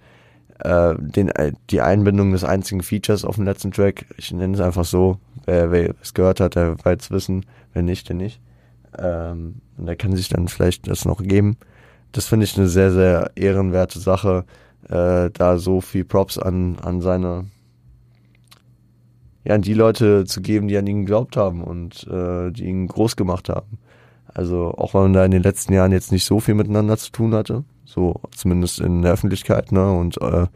äh, 0.59 0.95
den, 0.97 1.29
äh, 1.29 1.53
die 1.69 1.81
Einbindung 1.81 2.31
des 2.31 2.43
einzigen 2.43 2.83
Features 2.83 3.25
auf 3.25 3.35
dem 3.35 3.45
letzten 3.45 3.71
Track. 3.71 4.05
Ich 4.17 4.31
nenne 4.31 4.55
es 4.55 4.61
einfach 4.61 4.85
so. 4.85 5.17
Wer, 5.45 5.71
wer 5.71 5.95
es 6.01 6.13
gehört 6.13 6.39
hat, 6.39 6.55
der 6.55 6.75
es 6.83 7.11
wissen. 7.11 7.45
Wer 7.73 7.81
nicht, 7.81 8.09
der 8.09 8.15
nicht. 8.15 8.41
Ähm, 8.97 9.61
und 9.77 9.85
der 9.85 9.95
kann 9.95 10.15
sich 10.15 10.29
dann 10.29 10.47
vielleicht 10.47 10.87
das 10.87 11.05
noch 11.05 11.21
geben. 11.21 11.57
Das 12.11 12.25
finde 12.25 12.45
ich 12.45 12.57
eine 12.57 12.67
sehr, 12.67 12.91
sehr 12.91 13.31
ehrenwerte 13.35 13.99
Sache, 13.99 14.45
äh, 14.89 15.29
da 15.31 15.57
so 15.57 15.79
viel 15.79 16.03
Props 16.03 16.37
an, 16.37 16.77
an 16.79 17.01
seine, 17.01 17.45
ja, 19.43 19.55
an 19.55 19.61
die 19.61 19.75
Leute 19.75 20.25
zu 20.25 20.41
geben, 20.41 20.67
die 20.67 20.77
an 20.77 20.87
ihn 20.87 21.01
geglaubt 21.01 21.37
haben 21.37 21.63
und 21.63 22.07
äh, 22.07 22.51
die 22.51 22.65
ihn 22.65 22.87
groß 22.87 23.15
gemacht 23.15 23.49
haben. 23.49 23.77
Also 24.25 24.73
auch 24.75 24.93
wenn 24.93 25.01
man 25.03 25.13
da 25.13 25.25
in 25.25 25.31
den 25.31 25.43
letzten 25.43 25.73
Jahren 25.73 25.91
jetzt 25.91 26.11
nicht 26.11 26.25
so 26.25 26.39
viel 26.39 26.55
miteinander 26.55 26.97
zu 26.97 27.11
tun 27.11 27.33
hatte, 27.33 27.63
so 27.89 28.21
zumindest 28.35 28.79
in 28.79 29.01
der 29.01 29.13
Öffentlichkeit, 29.13 29.71
ne? 29.71 29.91
Und 29.91 30.21
äh, 30.21 30.47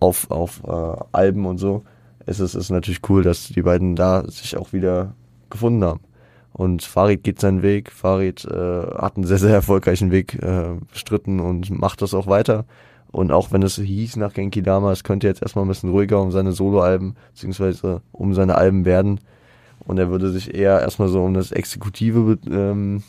auf, 0.00 0.30
auf 0.30 0.62
äh, 0.66 1.04
Alben 1.12 1.46
und 1.46 1.58
so, 1.58 1.82
ist 2.26 2.40
es 2.40 2.54
ist 2.54 2.70
natürlich 2.70 3.08
cool, 3.08 3.22
dass 3.22 3.48
die 3.48 3.62
beiden 3.62 3.96
da 3.96 4.24
sich 4.26 4.56
auch 4.56 4.72
wieder 4.72 5.14
gefunden 5.48 5.84
haben. 5.84 6.00
Und 6.52 6.82
Farid 6.82 7.22
geht 7.22 7.40
seinen 7.40 7.62
Weg. 7.62 7.92
Farid 7.92 8.44
äh, 8.44 8.82
hat 8.96 9.16
einen 9.16 9.26
sehr, 9.26 9.38
sehr 9.38 9.54
erfolgreichen 9.54 10.10
Weg 10.10 10.34
äh, 10.42 10.74
bestritten 10.92 11.40
und 11.40 11.70
macht 11.70 12.02
das 12.02 12.14
auch 12.14 12.26
weiter. 12.26 12.64
Und 13.12 13.32
auch 13.32 13.52
wenn 13.52 13.62
es 13.62 13.76
hieß 13.76 14.16
nach 14.16 14.32
Genki 14.34 14.62
Dama, 14.62 14.92
es 14.92 15.04
könnte 15.04 15.26
jetzt 15.26 15.42
erstmal 15.42 15.64
ein 15.64 15.68
bisschen 15.68 15.90
ruhiger 15.90 16.20
um 16.20 16.30
seine 16.30 16.52
Soloalben, 16.52 17.16
beziehungsweise 17.32 18.02
um 18.12 18.34
seine 18.34 18.56
Alben 18.56 18.84
werden. 18.84 19.20
Und 19.84 19.98
er 19.98 20.10
würde 20.10 20.30
sich 20.30 20.54
eher 20.54 20.80
erstmal 20.80 21.08
so 21.08 21.22
um 21.22 21.34
das 21.34 21.52
Exekutive 21.52 22.38
ähm, 22.50 23.02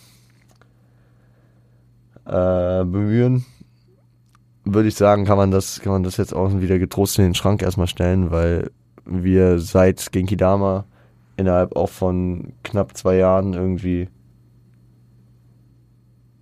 äh, 2.31 2.85
bemühen, 2.85 3.45
würde 4.63 4.87
ich 4.87 4.95
sagen, 4.95 5.25
kann 5.25 5.37
man 5.37 5.51
das, 5.51 5.81
kann 5.81 5.91
man 5.91 6.03
das 6.03 6.17
jetzt 6.17 6.33
auch 6.33 6.59
wieder 6.59 6.79
getrost 6.79 7.17
in 7.19 7.25
den 7.25 7.35
Schrank 7.35 7.61
erstmal 7.61 7.87
stellen, 7.87 8.31
weil 8.31 8.71
wir 9.05 9.59
seit 9.59 10.11
Genki 10.11 10.37
Dama 10.37 10.85
innerhalb 11.37 11.75
auch 11.75 11.89
von 11.89 12.53
knapp 12.63 12.95
zwei 12.95 13.17
Jahren 13.17 13.53
irgendwie 13.53 14.09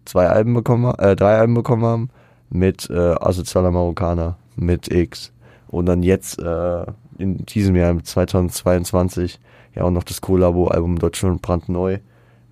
zwei 0.05 0.27
Alben 0.27 0.53
bekommen, 0.53 0.93
äh, 0.97 1.15
drei 1.15 1.37
Alben 1.37 1.53
bekommen 1.53 1.83
haben 1.83 2.09
mit 2.49 2.89
äh, 2.89 3.15
Asozialer 3.19 3.71
Marokkaner, 3.71 4.37
mit 4.55 4.91
X 4.91 5.31
und 5.67 5.85
dann 5.85 6.03
jetzt 6.03 6.39
äh, 6.39 6.85
in 7.17 7.45
diesem 7.45 7.75
Jahr 7.75 8.03
2022 8.03 9.39
ja 9.75 9.83
auch 9.83 9.91
noch 9.91 10.03
das 10.03 10.21
Collabo-Album 10.21 10.99
Deutschland 10.99 11.41
brandneu 11.41 11.99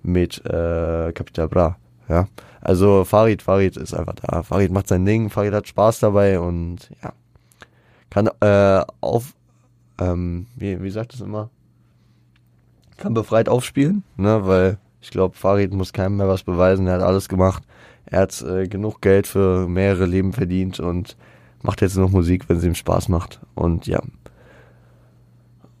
mit 0.02 0.44
äh, 0.44 1.12
Capital 1.12 1.48
Bra. 1.48 1.76
Ja, 2.08 2.26
also 2.60 3.04
Farid, 3.04 3.42
Farid 3.42 3.76
ist 3.76 3.94
einfach 3.94 4.14
da. 4.14 4.42
Farid 4.42 4.72
macht 4.72 4.88
sein 4.88 5.04
Ding, 5.04 5.30
Farid 5.30 5.52
hat 5.52 5.68
Spaß 5.68 6.00
dabei 6.00 6.40
und 6.40 6.90
ja, 7.02 7.12
kann 8.10 8.28
äh, 8.40 8.84
auf, 9.00 9.34
ähm, 10.00 10.46
wie, 10.56 10.82
wie 10.82 10.90
sagt 10.90 11.14
es 11.14 11.20
immer, 11.20 11.50
kann 12.96 13.14
befreit 13.14 13.48
aufspielen, 13.48 14.02
ne, 14.16 14.46
weil 14.46 14.78
ich 15.00 15.10
glaube, 15.10 15.36
Farid 15.36 15.72
muss 15.72 15.92
keinem 15.92 16.16
mehr 16.16 16.28
was 16.28 16.42
beweisen, 16.42 16.86
er 16.86 16.94
hat 16.94 17.02
alles 17.02 17.28
gemacht. 17.28 17.62
Er 18.06 18.22
hat 18.22 18.42
äh, 18.42 18.66
genug 18.66 19.02
Geld 19.02 19.26
für 19.26 19.68
mehrere 19.68 20.06
Leben 20.06 20.32
verdient 20.32 20.80
und 20.80 21.16
macht 21.62 21.82
jetzt 21.82 21.96
noch 21.96 22.10
Musik, 22.10 22.48
wenn 22.48 22.58
sie 22.58 22.68
ihm 22.68 22.74
Spaß 22.74 23.08
macht. 23.08 23.40
Und 23.54 23.86
ja, 23.86 24.00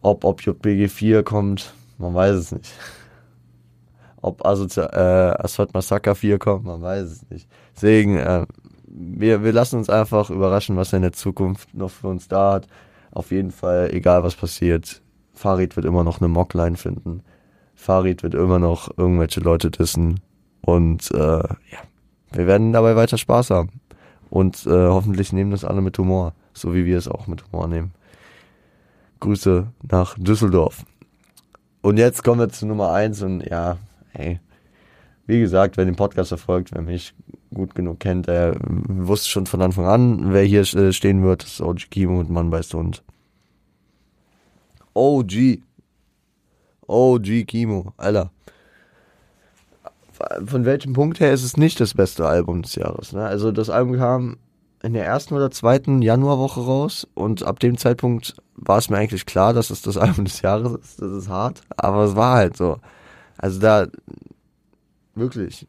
ob, 0.02 0.24
ob 0.24 0.42
JBG 0.42 0.88
4 0.88 1.22
kommt, 1.22 1.72
man 1.96 2.14
weiß 2.14 2.36
es 2.36 2.52
nicht. 2.52 2.72
Ob 4.20 4.44
Assozi 4.44 4.80
äh, 4.80 5.34
Asphalt 5.38 5.74
Massacre 5.74 6.14
4 6.14 6.38
kommt, 6.38 6.64
man 6.64 6.82
weiß 6.82 7.04
es 7.04 7.30
nicht. 7.30 7.48
Deswegen, 7.74 8.16
äh, 8.16 8.46
wir, 8.86 9.44
wir 9.44 9.52
lassen 9.52 9.76
uns 9.76 9.88
einfach 9.88 10.30
überraschen, 10.30 10.76
was 10.76 10.92
er 10.92 10.98
in 10.98 11.02
der 11.02 11.12
Zukunft 11.12 11.72
noch 11.74 11.90
für 11.90 12.08
uns 12.08 12.28
da 12.28 12.54
hat. 12.54 12.66
Auf 13.12 13.30
jeden 13.30 13.52
Fall, 13.52 13.90
egal 13.92 14.24
was 14.24 14.34
passiert, 14.34 15.02
Farid 15.34 15.76
wird 15.76 15.86
immer 15.86 16.04
noch 16.04 16.20
eine 16.20 16.28
Mockline 16.28 16.76
finden. 16.76 17.22
Farid 17.74 18.22
wird 18.22 18.34
immer 18.34 18.58
noch 18.58 18.90
irgendwelche 18.96 19.40
Leute 19.40 19.70
dissen. 19.70 20.20
Und 20.62 21.10
äh, 21.12 21.18
ja, 21.18 21.78
wir 22.32 22.46
werden 22.46 22.72
dabei 22.72 22.96
weiter 22.96 23.18
Spaß 23.18 23.50
haben. 23.50 23.80
Und 24.30 24.66
äh, 24.66 24.88
hoffentlich 24.88 25.32
nehmen 25.32 25.52
das 25.52 25.64
alle 25.64 25.80
mit 25.80 25.96
Humor, 25.96 26.34
so 26.52 26.74
wie 26.74 26.84
wir 26.84 26.98
es 26.98 27.08
auch 27.08 27.28
mit 27.28 27.44
Humor 27.46 27.68
nehmen. 27.68 27.92
Grüße 29.20 29.68
nach 29.90 30.16
Düsseldorf. 30.18 30.84
Und 31.80 31.96
jetzt 31.96 32.24
kommen 32.24 32.40
wir 32.40 32.48
zu 32.48 32.66
Nummer 32.66 32.92
eins 32.92 33.22
und 33.22 33.40
ja, 33.48 33.78
hey, 34.10 34.40
wie 35.26 35.40
gesagt, 35.40 35.76
wer 35.76 35.84
den 35.84 35.96
Podcast 35.96 36.28
verfolgt, 36.28 36.72
wer 36.72 36.82
mich 36.82 37.14
gut 37.52 37.74
genug 37.74 38.00
kennt, 38.00 38.28
der 38.28 38.56
wusste 38.60 39.28
schon 39.28 39.46
von 39.46 39.60
Anfang 39.62 39.86
an, 39.86 40.32
wer 40.32 40.42
hier 40.42 40.62
äh, 40.62 40.92
stehen 40.92 41.22
wird. 41.22 41.42
Das 41.42 41.52
ist 41.52 41.60
OG 41.60 41.90
Kimo 41.90 42.18
und 42.18 42.30
Mann 42.30 42.50
beißt 42.50 42.72
Hund. 42.74 43.02
OG. 44.94 45.60
OG 46.86 47.46
Kimo, 47.46 47.92
Alter. 47.98 48.30
Von 50.44 50.64
welchem 50.64 50.94
Punkt 50.94 51.20
her 51.20 51.32
ist 51.32 51.44
es 51.44 51.56
nicht 51.56 51.78
das 51.78 51.94
beste 51.94 52.26
Album 52.26 52.62
des 52.62 52.74
Jahres? 52.74 53.12
Ne? 53.12 53.24
Also 53.24 53.52
das 53.52 53.70
Album 53.70 53.96
kam 53.96 54.38
in 54.82 54.94
der 54.94 55.04
ersten 55.04 55.34
oder 55.34 55.50
zweiten 55.50 56.02
Januarwoche 56.02 56.60
raus 56.60 57.06
und 57.14 57.42
ab 57.42 57.60
dem 57.60 57.76
Zeitpunkt 57.76 58.34
war 58.54 58.78
es 58.78 58.90
mir 58.90 58.96
eigentlich 58.96 59.26
klar, 59.26 59.52
dass 59.52 59.70
es 59.70 59.82
das 59.82 59.96
Album 59.96 60.24
des 60.24 60.40
Jahres 60.40 60.72
ist. 60.74 61.02
Das 61.02 61.12
ist 61.12 61.28
hart, 61.28 61.62
aber 61.76 62.04
es 62.04 62.16
war 62.16 62.36
halt 62.36 62.56
so. 62.56 62.78
Also 63.38 63.60
da 63.60 63.86
wirklich. 65.14 65.66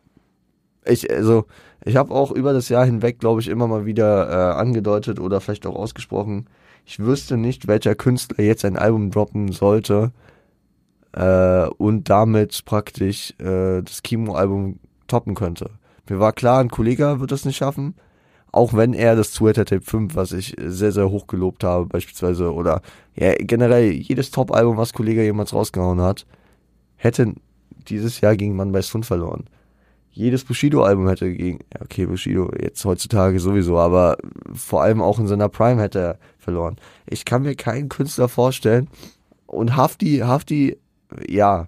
Ich 0.85 1.09
also 1.09 1.45
ich 1.85 1.95
habe 1.95 2.13
auch 2.13 2.31
über 2.31 2.51
das 2.51 2.69
Jahr 2.69 2.85
hinweg, 2.85 3.19
glaube 3.19 3.41
ich, 3.41 3.47
immer 3.47 3.67
mal 3.67 3.85
wieder 3.85 4.29
äh, 4.29 4.59
angedeutet 4.59 5.19
oder 5.19 5.39
vielleicht 5.39 5.65
auch 5.65 5.75
ausgesprochen. 5.75 6.47
Ich 6.85 6.99
wüsste 6.99 7.37
nicht, 7.37 7.67
welcher 7.67 7.95
Künstler 7.95 8.43
jetzt 8.43 8.65
ein 8.65 8.77
Album 8.77 9.11
droppen 9.11 9.51
sollte 9.51 10.11
äh, 11.13 11.67
und 11.77 12.09
damit 12.09 12.65
praktisch 12.65 13.33
äh, 13.39 13.81
das 13.81 14.03
Kimo-Album 14.03 14.79
toppen 15.07 15.35
könnte. 15.35 15.71
Mir 16.09 16.19
war 16.19 16.33
klar, 16.33 16.59
ein 16.59 16.69
Kollege 16.69 17.19
wird 17.19 17.31
das 17.31 17.45
nicht 17.45 17.57
schaffen. 17.57 17.95
Auch 18.51 18.73
wenn 18.73 18.93
er 18.93 19.15
das 19.15 19.31
Twitter 19.31 19.63
Tape 19.63 19.83
5, 19.83 20.15
was 20.15 20.31
ich 20.31 20.55
sehr, 20.59 20.91
sehr 20.91 21.11
hoch 21.11 21.27
gelobt 21.27 21.63
habe, 21.63 21.85
beispielsweise, 21.85 22.51
oder 22.51 22.81
ja, 23.15 23.35
generell 23.37 23.91
jedes 23.91 24.31
Top-Album, 24.31 24.75
was 24.75 24.93
Kollege 24.93 25.23
jemals 25.23 25.53
rausgehauen 25.53 26.01
hat, 26.01 26.25
hätte 26.95 27.35
dieses 27.87 28.21
Jahr 28.21 28.35
gegen 28.35 28.55
Mann 28.55 28.71
bei 28.71 28.81
Sun 28.81 29.03
verloren. 29.03 29.45
jedes 30.11 30.43
Bushido-Album 30.43 31.07
hätte 31.07 31.33
gegen, 31.33 31.59
okay, 31.79 32.05
Bushido 32.05 32.51
jetzt 32.59 32.83
heutzutage 32.83 33.39
sowieso, 33.39 33.77
aber 33.77 34.17
vor 34.53 34.81
allem 34.81 35.01
auch 35.01 35.19
in 35.19 35.27
seiner 35.27 35.49
Prime 35.49 35.81
hätte 35.81 35.99
er 35.99 36.19
verloren. 36.37 36.77
Ich 37.05 37.25
kann 37.25 37.43
mir 37.43 37.55
keinen 37.55 37.89
Künstler 37.89 38.27
vorstellen 38.27 38.89
und 39.45 39.75
Hafti, 39.75 40.19
Hafti, 40.19 40.77
ja, 41.27 41.67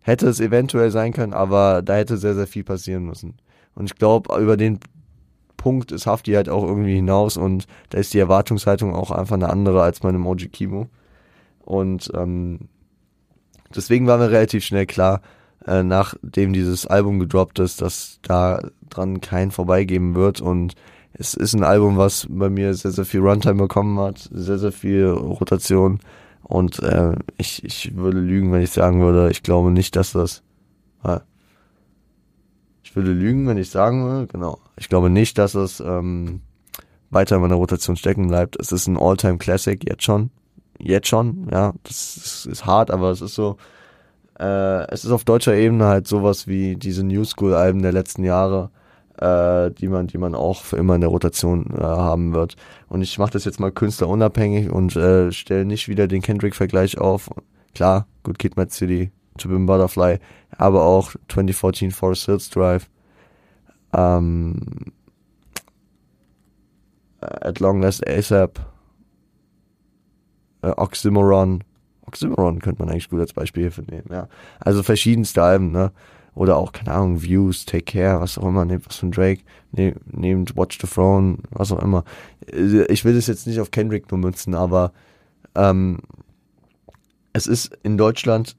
hätte 0.00 0.28
es 0.28 0.40
eventuell 0.40 0.90
sein 0.90 1.12
können, 1.12 1.32
aber 1.32 1.82
da 1.82 1.94
hätte 1.94 2.16
sehr, 2.16 2.34
sehr 2.34 2.46
viel 2.46 2.64
passieren 2.64 3.04
müssen. 3.04 3.34
Und 3.74 3.86
ich 3.86 3.94
glaube, 3.94 4.38
über 4.40 4.56
den 4.56 4.80
Punkt 5.56 5.92
ist 5.92 6.06
Hafti 6.06 6.32
halt 6.32 6.48
auch 6.48 6.64
irgendwie 6.64 6.96
hinaus 6.96 7.36
und 7.36 7.66
da 7.90 7.98
ist 7.98 8.12
die 8.12 8.18
Erwartungshaltung 8.18 8.94
auch 8.94 9.10
einfach 9.12 9.36
eine 9.36 9.48
andere 9.48 9.82
als 9.82 10.00
bei 10.00 10.08
einem 10.08 10.26
Oji 10.26 10.48
Kimo. 10.48 10.88
Und 11.60 12.10
ähm, 12.14 12.68
deswegen 13.76 14.06
war 14.06 14.18
mir 14.18 14.30
relativ 14.30 14.64
schnell 14.64 14.86
klar, 14.86 15.22
äh, 15.66 15.82
nachdem 15.82 16.52
dieses 16.52 16.86
Album 16.86 17.18
gedroppt 17.18 17.58
ist, 17.58 17.82
dass 17.82 18.18
da 18.22 18.60
dran 18.90 19.20
kein 19.20 19.50
vorbeigeben 19.50 20.14
wird 20.14 20.40
und 20.40 20.74
es 21.14 21.34
ist 21.34 21.54
ein 21.54 21.64
Album, 21.64 21.96
was 21.96 22.26
bei 22.28 22.48
mir 22.48 22.74
sehr, 22.74 22.90
sehr 22.90 23.04
viel 23.04 23.20
Runtime 23.20 23.62
bekommen 23.62 23.98
hat, 24.00 24.28
sehr, 24.32 24.58
sehr 24.58 24.72
viel 24.72 25.06
Rotation 25.06 26.00
und 26.42 26.80
äh, 26.80 27.14
ich, 27.36 27.64
ich 27.64 27.96
würde 27.96 28.18
lügen, 28.18 28.52
wenn 28.52 28.62
ich 28.62 28.70
sagen 28.70 29.00
würde, 29.00 29.30
ich 29.30 29.42
glaube 29.42 29.70
nicht, 29.70 29.94
dass 29.96 30.12
das 30.12 30.42
äh, 31.04 31.20
ich 32.92 32.96
würde 32.96 33.12
lügen, 33.12 33.46
wenn 33.46 33.56
ich 33.56 33.70
sagen 33.70 34.04
würde, 34.04 34.26
genau. 34.26 34.58
Ich 34.76 34.90
glaube 34.90 35.08
nicht, 35.08 35.38
dass 35.38 35.54
es 35.54 35.80
ähm, 35.80 36.42
weiter 37.08 37.36
in 37.36 37.42
meiner 37.42 37.54
Rotation 37.54 37.96
stecken 37.96 38.28
bleibt. 38.28 38.60
Es 38.60 38.70
ist 38.70 38.86
ein 38.86 38.98
All-Time 38.98 39.38
Classic, 39.38 39.82
jetzt 39.88 40.02
schon. 40.02 40.30
Jetzt 40.84 41.06
schon, 41.06 41.48
ja. 41.50 41.72
Das 41.84 42.16
ist, 42.16 42.46
ist 42.46 42.66
hart, 42.66 42.90
aber 42.90 43.10
es 43.10 43.20
ist 43.20 43.36
so, 43.36 43.56
äh, 44.38 44.90
es 44.90 45.04
ist 45.04 45.12
auf 45.12 45.24
deutscher 45.24 45.54
Ebene 45.54 45.86
halt 45.86 46.08
sowas 46.08 46.48
wie 46.48 46.74
diese 46.74 47.04
New 47.04 47.24
School-Alben 47.24 47.82
der 47.82 47.92
letzten 47.92 48.24
Jahre, 48.24 48.70
äh, 49.18 49.70
die 49.70 49.86
man, 49.86 50.08
die 50.08 50.18
man 50.18 50.34
auch 50.34 50.62
für 50.62 50.76
immer 50.76 50.96
in 50.96 51.00
der 51.00 51.10
Rotation 51.10 51.66
äh, 51.78 51.82
haben 51.82 52.34
wird. 52.34 52.56
Und 52.88 53.00
ich 53.02 53.16
mache 53.16 53.30
das 53.30 53.44
jetzt 53.44 53.60
mal 53.60 53.70
künstlerunabhängig 53.70 54.70
und 54.70 54.96
äh, 54.96 55.30
stelle 55.30 55.64
nicht 55.64 55.86
wieder 55.86 56.08
den 56.08 56.20
Kendrick-Vergleich 56.20 56.98
auf. 56.98 57.30
Klar, 57.76 58.08
Good 58.24 58.40
Kid, 58.40 58.56
Mad 58.56 58.72
City, 58.72 59.12
To 59.38 59.48
Be 59.48 59.58
Butterfly, 59.60 60.18
aber 60.58 60.82
auch 60.82 61.12
2014 61.28 61.92
Forest 61.92 62.26
Hills 62.26 62.50
Drive, 62.50 62.90
ähm, 63.92 64.58
At 67.20 67.60
Long 67.60 67.80
Last 67.80 68.04
ASAP, 68.08 68.58
äh, 70.62 70.72
Oxymoron, 70.76 71.62
Oxymoron 72.06 72.60
könnte 72.60 72.82
man 72.82 72.90
eigentlich 72.90 73.10
gut 73.10 73.20
als 73.20 73.32
Beispiel 73.32 73.64
hierfür 73.64 73.84
nehmen, 73.90 74.08
ja. 74.10 74.28
Also 74.60 74.82
verschiedenste 74.82 75.42
Alben, 75.42 75.72
ne? 75.72 75.92
Oder 76.34 76.56
auch, 76.56 76.72
keine 76.72 76.92
Ahnung, 76.92 77.22
Views, 77.22 77.66
Take 77.66 77.84
Care, 77.84 78.20
was 78.20 78.38
auch 78.38 78.48
immer, 78.48 78.64
nehmt 78.64 78.86
was 78.86 78.96
von 78.96 79.10
Drake, 79.10 79.42
ne, 79.72 79.94
nehmt 80.10 80.56
Watch 80.56 80.78
the 80.80 80.86
Throne, 80.86 81.38
was 81.50 81.70
auch 81.72 81.82
immer. 81.82 82.04
Ich 82.88 83.04
will 83.04 83.14
das 83.14 83.26
jetzt 83.26 83.46
nicht 83.46 83.60
auf 83.60 83.70
Kendrick 83.70 84.10
nur 84.10 84.18
münzen, 84.18 84.54
aber 84.54 84.92
ähm, 85.54 85.98
es 87.34 87.46
ist 87.46 87.76
in 87.82 87.98
Deutschland 87.98 88.56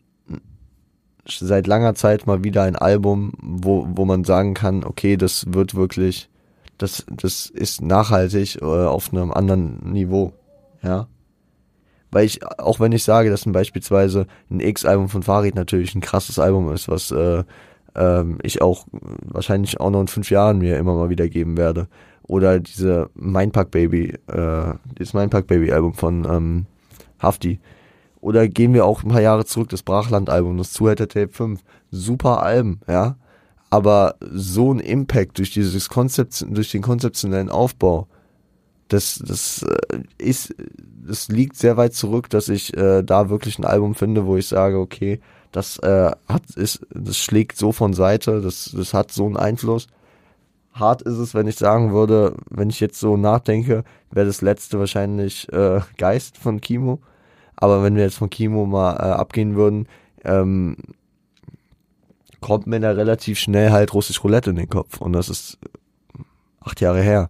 seit 1.28 1.66
langer 1.66 1.96
Zeit 1.96 2.28
mal 2.28 2.44
wieder 2.44 2.62
ein 2.62 2.76
Album, 2.76 3.34
wo, 3.42 3.88
wo 3.89 4.06
man 4.06 4.24
sagen 4.24 4.54
kann, 4.54 4.84
okay, 4.84 5.18
das 5.18 5.52
wird 5.52 5.74
wirklich, 5.74 6.30
das, 6.78 7.06
das 7.10 7.48
ist 7.48 7.82
nachhaltig 7.82 8.62
äh, 8.62 8.66
auf 8.66 9.12
einem 9.12 9.32
anderen 9.32 9.92
Niveau, 9.92 10.34
ja 10.84 11.08
weil 12.13 12.26
ich, 12.26 12.45
auch 12.60 12.80
wenn 12.80 12.91
ich 12.91 13.04
sage, 13.04 13.30
dass 13.30 13.43
beispielsweise 13.45 14.28
ein 14.49 14.60
X-Album 14.60 15.10
von 15.10 15.23
Farid 15.23 15.56
natürlich 15.56 15.95
ein 15.95 16.02
krasses 16.02 16.38
Album 16.38 16.71
ist, 16.71 16.88
was 16.88 17.12
äh, 17.12 17.43
ähm, 17.95 18.38
ich 18.43 18.62
auch 18.62 18.86
wahrscheinlich 18.91 19.80
auch 19.80 19.89
noch 19.89 20.02
in 20.02 20.08
fünf 20.08 20.30
Jahren 20.30 20.60
mir 20.60 20.78
immer 20.78 20.93
mal 20.93 21.10
wieder 21.10 21.28
geben 21.28 21.58
werde. 21.58 21.88
Oder 22.21 22.60
diese 22.60 23.10
Mindpack 23.15 23.71
Baby, 23.71 24.15
äh, 24.28 24.73
dieses 24.97 25.13
Mindpack 25.13 25.47
Baby 25.47 25.71
Album 25.71 25.93
von 25.93 26.26
ähm, 26.26 26.65
Hafti. 27.19 27.60
Oder 28.21 28.47
gehen 28.47 28.73
wir 28.73 28.86
auch 28.86 29.04
ein 29.04 29.10
paar 29.10 29.21
Jahre 29.21 29.43
zurück, 29.45 29.69
das 29.69 29.84
Brachland-Album, 29.84 30.58
das 30.58 30.71
Zuhälter 30.71 31.08
Tape 31.08 31.34
5. 31.34 31.62
Super 31.91 32.41
Alben, 32.41 32.80
ja. 32.88 33.17
Aber 33.69 34.15
so 34.21 34.71
ein 34.71 34.80
Impact 34.80 35.39
durch 35.39 35.52
dieses 35.52 35.89
Konzept, 35.89 36.45
durch 36.47 36.71
den 36.71 36.84
konzeptionellen 36.84 37.49
Aufbau, 37.49 38.08
das, 38.88 39.22
das 39.26 39.63
äh, 39.63 40.04
ist, 40.17 40.56
das 41.06 41.28
liegt 41.28 41.56
sehr 41.58 41.78
weit 41.78 41.93
zurück, 41.93 42.30
dass 42.30 42.50
ich 42.50 42.76
äh, 42.78 43.04
da 43.04 43.30
wirklich 43.30 43.58
ein 43.60 43.65
Album 43.65 43.96
finde, 43.96 44.26
wo 44.26 44.38
ich 44.38 44.48
sage, 44.48 44.80
okay, 44.80 45.19
das 45.52 45.78
äh, 45.80 46.12
hat, 46.28 46.50
ist, 46.56 46.86
das 46.89 47.17
schlägt 47.17 47.58
so 47.58 47.72
von 47.72 47.93
Seite, 47.93 48.41
das, 48.41 48.74
das 48.76 48.93
hat 48.93 49.12
so 49.12 49.26
einen 49.26 49.38
Einfluss. 49.38 49.88
Hart 50.74 51.04
ist 51.04 51.17
es, 51.17 51.36
wenn 51.36 51.48
ich 51.48 51.56
sagen 51.56 51.93
würde, 51.93 52.36
wenn 52.50 52.69
ich 52.69 52.80
jetzt 52.80 53.00
so 53.00 53.15
nachdenke, 53.15 53.84
wäre 54.10 54.26
das 54.26 54.41
letzte 54.41 54.80
wahrscheinlich 54.80 55.52
äh, 55.54 55.82
Geist 55.98 56.38
von 56.38 56.62
Kimo. 56.62 57.00
Aber 57.56 57.84
wenn 57.84 57.96
wir 57.96 58.04
jetzt 58.04 58.17
von 58.17 58.32
Kimo 58.32 58.65
mal 58.65 58.96
äh, 58.96 59.13
abgehen 59.13 59.56
würden, 59.56 59.88
ähm, 60.24 60.76
kommt 62.41 62.65
mir 62.65 62.80
da 62.80 62.91
relativ 62.91 63.38
schnell 63.38 63.72
halt 63.72 63.93
russisch 63.93 64.24
Roulette 64.24 64.50
in 64.50 64.56
den 64.56 64.69
Kopf. 64.69 65.00
Und 65.00 65.13
das 65.13 65.30
ist 65.30 65.60
acht 66.62 66.82
Jahre 66.82 67.02
her 67.02 67.30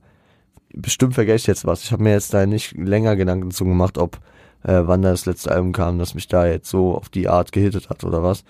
bestimmt 0.73 1.13
vergesse 1.13 1.43
ich 1.43 1.47
jetzt 1.47 1.65
was. 1.65 1.83
Ich 1.83 1.91
habe 1.91 2.03
mir 2.03 2.11
jetzt 2.11 2.33
da 2.33 2.45
nicht 2.45 2.75
länger 2.77 3.15
Gedanken 3.15 3.51
zu 3.51 3.63
gemacht, 3.65 3.97
ob 3.97 4.17
äh, 4.63 4.81
wann 4.83 5.01
das 5.01 5.25
letzte 5.25 5.51
Album 5.51 5.71
kam, 5.71 5.99
das 5.99 6.15
mich 6.15 6.27
da 6.27 6.45
jetzt 6.45 6.69
so 6.69 6.95
auf 6.95 7.09
die 7.09 7.29
Art 7.29 7.51
gehittet 7.51 7.89
hat 7.89 8.03
oder 8.03 8.23
was. 8.23 8.43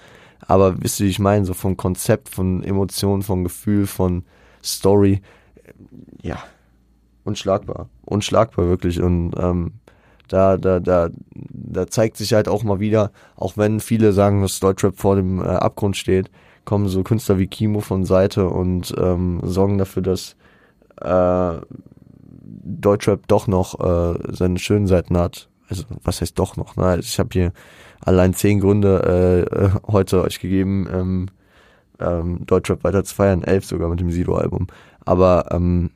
Aber 0.46 0.82
wisst 0.82 1.00
ihr, 1.00 1.06
wie 1.06 1.12
ich 1.12 1.20
meine, 1.20 1.46
so 1.46 1.54
vom 1.54 1.78
Konzept, 1.78 2.30
von 2.30 2.64
Emotionen, 2.64 3.24
von 3.24 3.44
Gefühl, 3.44 3.88
von 3.88 4.24
Story, 4.64 5.22
äh, 5.56 5.72
ja, 6.22 6.38
unschlagbar, 7.24 7.90
unschlagbar 8.06 8.68
wirklich. 8.68 9.02
Und 9.02 9.34
ähm, 9.38 9.74
da, 10.28 10.58
da, 10.58 10.80
da, 10.80 11.10
da 11.34 11.88
zeigt 11.88 12.18
sich 12.18 12.34
halt 12.34 12.48
auch 12.48 12.64
mal 12.64 12.80
wieder, 12.80 13.12
auch 13.36 13.58
wenn 13.58 13.80
viele 13.80 14.14
sagen, 14.14 14.42
dass 14.42 14.60
Deutschrap 14.60 14.98
vor 14.98 15.16
dem 15.16 15.40
äh, 15.40 15.48
Abgrund 15.48 15.98
steht, 15.98 16.32
kommen 16.66 16.88
so 16.88 17.04
Künstler 17.04 17.40
wie 17.40 17.48
Kimo 17.48 17.82
von 17.82 18.06
Seite 18.06 18.48
und 18.48 18.94
ähm, 18.98 19.42
sorgen 19.44 19.78
dafür, 19.78 20.02
dass 20.02 20.36
äh, 21.02 21.58
Deutschrap 22.64 23.28
doch 23.28 23.48
noch 23.48 23.80
äh, 23.80 24.18
seine 24.30 24.60
schönen 24.60 24.88
Seiten 24.88 25.18
hat. 25.18 25.50
Also 25.70 25.84
was 26.04 26.22
heißt 26.22 26.38
doch 26.40 26.56
noch? 26.58 26.76
Ne? 26.76 27.00
Ich 27.00 27.20
habe 27.20 27.30
hier 27.32 27.54
allein 28.02 28.34
zehn 28.34 28.60
Gründe 28.60 29.48
äh, 29.54 29.66
äh, 29.66 29.70
heute 29.88 30.22
euch 30.22 30.40
gegeben, 30.40 30.88
ähm, 30.92 31.26
ähm, 32.00 32.46
Deutschrap 32.46 32.84
weiter 32.84 33.04
zu 33.04 33.16
feiern, 33.16 33.44
elf 33.44 33.66
sogar 33.66 33.90
mit 33.90 34.00
dem 34.00 34.12
Sido-Album. 34.12 34.68
Aber 35.06 35.46
ähm, 35.52 35.92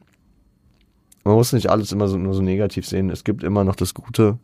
man 1.23 1.35
muss 1.35 1.53
nicht 1.53 1.69
alles 1.69 1.91
immer 1.91 2.07
so, 2.07 2.17
nur 2.17 2.33
so 2.33 2.41
negativ 2.41 2.87
sehen. 2.87 3.09
Es 3.09 3.23
gibt 3.23 3.43
immer 3.43 3.63
noch 3.63 3.75
das 3.75 3.93
Gute. 3.93 4.37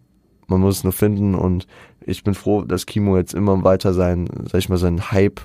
Man 0.48 0.60
muss 0.60 0.80
es 0.80 0.84
nur 0.84 0.94
finden 0.94 1.36
und 1.36 1.68
ich 2.02 2.24
bin 2.24 2.34
froh, 2.34 2.64
dass 2.64 2.86
Kimo 2.86 3.16
jetzt 3.16 3.34
immer 3.34 3.64
weiter 3.64 3.94
sein, 3.94 4.28
sag 4.52 4.60
ich 4.60 4.70
mal, 4.70 4.78
sein 4.78 5.12
Hype, 5.12 5.40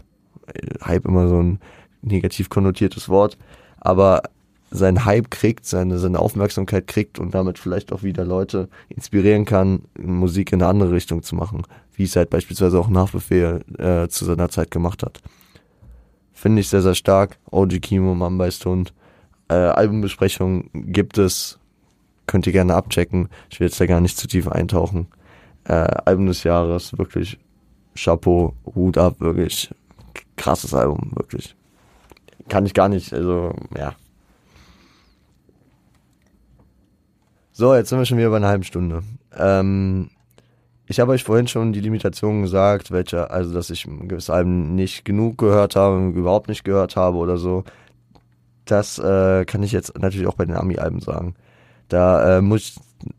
Hype 0.84 1.06
immer 1.06 1.28
so 1.28 1.40
ein 1.40 1.60
negativ 2.02 2.48
konnotiertes 2.48 3.08
Wort, 3.08 3.38
aber 3.78 4.22
seinen 4.70 5.04
Hype 5.04 5.30
kriegt, 5.30 5.66
seine, 5.66 5.98
seine 5.98 6.18
Aufmerksamkeit 6.18 6.86
kriegt 6.86 7.18
und 7.18 7.34
damit 7.34 7.58
vielleicht 7.58 7.92
auch 7.92 8.02
wieder 8.02 8.24
Leute 8.24 8.68
inspirieren 8.88 9.44
kann, 9.44 9.82
Musik 9.98 10.52
in 10.52 10.62
eine 10.62 10.70
andere 10.70 10.92
Richtung 10.92 11.22
zu 11.22 11.36
machen, 11.36 11.62
wie 11.94 12.04
es 12.04 12.16
halt 12.16 12.30
beispielsweise 12.30 12.78
auch 12.78 12.88
Nachbefehl 12.88 13.64
äh, 13.78 14.08
zu 14.08 14.24
seiner 14.24 14.48
Zeit 14.48 14.70
gemacht 14.70 15.02
hat. 15.02 15.20
Finde 16.32 16.60
ich 16.60 16.68
sehr, 16.68 16.82
sehr 16.82 16.94
stark. 16.94 17.38
OG 17.50 17.80
Kimo, 17.80 18.14
Mamba 18.14 18.46
ist 18.46 18.64
Hund. 18.64 18.92
Äh, 19.48 19.54
Albumbesprechung 19.54 20.70
gibt 20.72 21.18
es. 21.18 21.58
Könnt 22.26 22.46
ihr 22.46 22.52
gerne 22.52 22.74
abchecken. 22.74 23.28
Ich 23.50 23.58
will 23.58 23.66
jetzt 23.66 23.80
da 23.80 23.86
gar 23.86 24.00
nicht 24.00 24.18
zu 24.18 24.28
tief 24.28 24.46
eintauchen. 24.46 25.08
Äh, 25.64 25.72
Album 25.72 26.26
des 26.26 26.44
Jahres, 26.44 26.96
wirklich 26.96 27.38
Chapeau, 27.96 28.54
Hut 28.74 28.98
ab, 28.98 29.16
wirklich 29.18 29.70
krasses 30.36 30.74
Album, 30.74 31.10
wirklich. 31.14 31.56
Kann 32.48 32.64
ich 32.66 32.74
gar 32.74 32.88
nicht, 32.88 33.12
also, 33.12 33.52
ja, 33.76 33.94
So, 37.58 37.74
jetzt 37.74 37.88
sind 37.88 37.98
wir 37.98 38.04
schon 38.06 38.18
wieder 38.18 38.30
bei 38.30 38.36
einer 38.36 38.46
halben 38.46 38.62
Stunde. 38.62 39.02
Ähm, 39.36 40.10
ich 40.86 41.00
habe 41.00 41.10
euch 41.10 41.24
vorhin 41.24 41.48
schon 41.48 41.72
die 41.72 41.80
Limitationen 41.80 42.42
gesagt, 42.42 42.92
welche, 42.92 43.32
also 43.32 43.52
dass 43.52 43.68
ich 43.70 43.82
gewisse 43.82 44.32
Alben 44.32 44.76
nicht 44.76 45.04
genug 45.04 45.38
gehört 45.38 45.74
habe, 45.74 46.12
überhaupt 46.14 46.48
nicht 46.48 46.62
gehört 46.62 46.94
habe 46.94 47.16
oder 47.16 47.36
so. 47.36 47.64
Das 48.64 49.00
äh, 49.00 49.44
kann 49.44 49.64
ich 49.64 49.72
jetzt 49.72 49.98
natürlich 49.98 50.28
auch 50.28 50.36
bei 50.36 50.44
den 50.44 50.54
Ami-Alben 50.54 51.00
sagen. 51.00 51.34
Da 51.88 52.38
äh, 52.38 52.42
muss 52.42 52.60
ich 52.60 52.76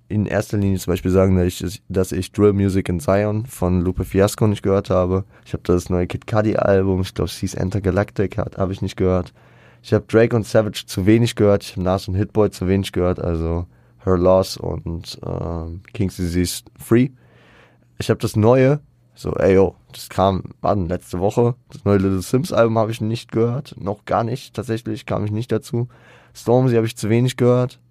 in 0.07 0.25
erster 0.25 0.57
Linie 0.57 0.79
zum 0.79 0.93
Beispiel 0.93 1.11
sagen, 1.11 1.35
dass 1.35 1.59
ich, 1.59 1.83
dass 1.89 2.13
ich 2.13 2.31
Drill 2.31 2.53
Music 2.53 2.87
in 2.87 3.01
Zion 3.01 3.45
von 3.45 3.81
Lupe 3.81 4.05
Fiasco 4.05 4.47
nicht 4.47 4.63
gehört 4.63 4.89
habe. 4.89 5.25
Ich 5.45 5.51
habe 5.51 5.63
das 5.65 5.89
neue 5.89 6.07
Kid 6.07 6.27
Cudi 6.27 6.55
Album, 6.55 7.01
ich 7.01 7.13
glaube, 7.13 7.29
es 7.29 7.35
hieß 7.39 7.57
Galactic, 7.83 8.37
habe 8.37 8.71
ich 8.71 8.81
nicht 8.81 8.95
gehört. 8.95 9.33
Ich 9.83 9.93
habe 9.93 10.05
Drake 10.07 10.33
und 10.33 10.47
Savage 10.47 10.85
zu 10.87 11.05
wenig 11.05 11.35
gehört, 11.35 11.63
ich 11.63 11.71
habe 11.73 11.83
Nas 11.83 12.07
und 12.07 12.15
Hitboy 12.15 12.51
zu 12.51 12.69
wenig 12.69 12.93
gehört, 12.93 13.19
also 13.19 13.67
Her 14.03 14.17
Loss 14.17 14.57
und 14.57 15.19
äh, 15.23 15.91
King's 15.93 16.15
Disease 16.15 16.63
Free. 16.77 17.09
Ich 17.97 18.09
habe 18.09 18.19
das 18.19 18.35
neue 18.35 18.79
So, 19.15 19.33
ey 19.33 19.55
yo, 19.55 19.75
das 19.91 20.07
kam, 20.07 20.43
wann, 20.61 20.87
letzte 20.87 21.19
Woche. 21.19 21.55
Das 21.73 21.83
neue 21.83 21.97
Little 21.97 22.21
Sims 22.21 22.53
Album 22.53 22.77
habe 22.77 22.91
ich 22.91 23.01
nicht 23.01 23.31
gehört. 23.33 23.75
Noch 23.77 24.05
gar 24.05 24.23
nicht, 24.23 24.53
tatsächlich, 24.53 25.05
kam 25.05 25.25
ich 25.25 25.31
nicht 25.31 25.51
dazu. 25.51 25.89
Stormzy 26.33 26.75
habe 26.75 26.85
ich 26.85 26.95
zu 26.95 27.09
wenig 27.09 27.35
gehört. 27.35 27.81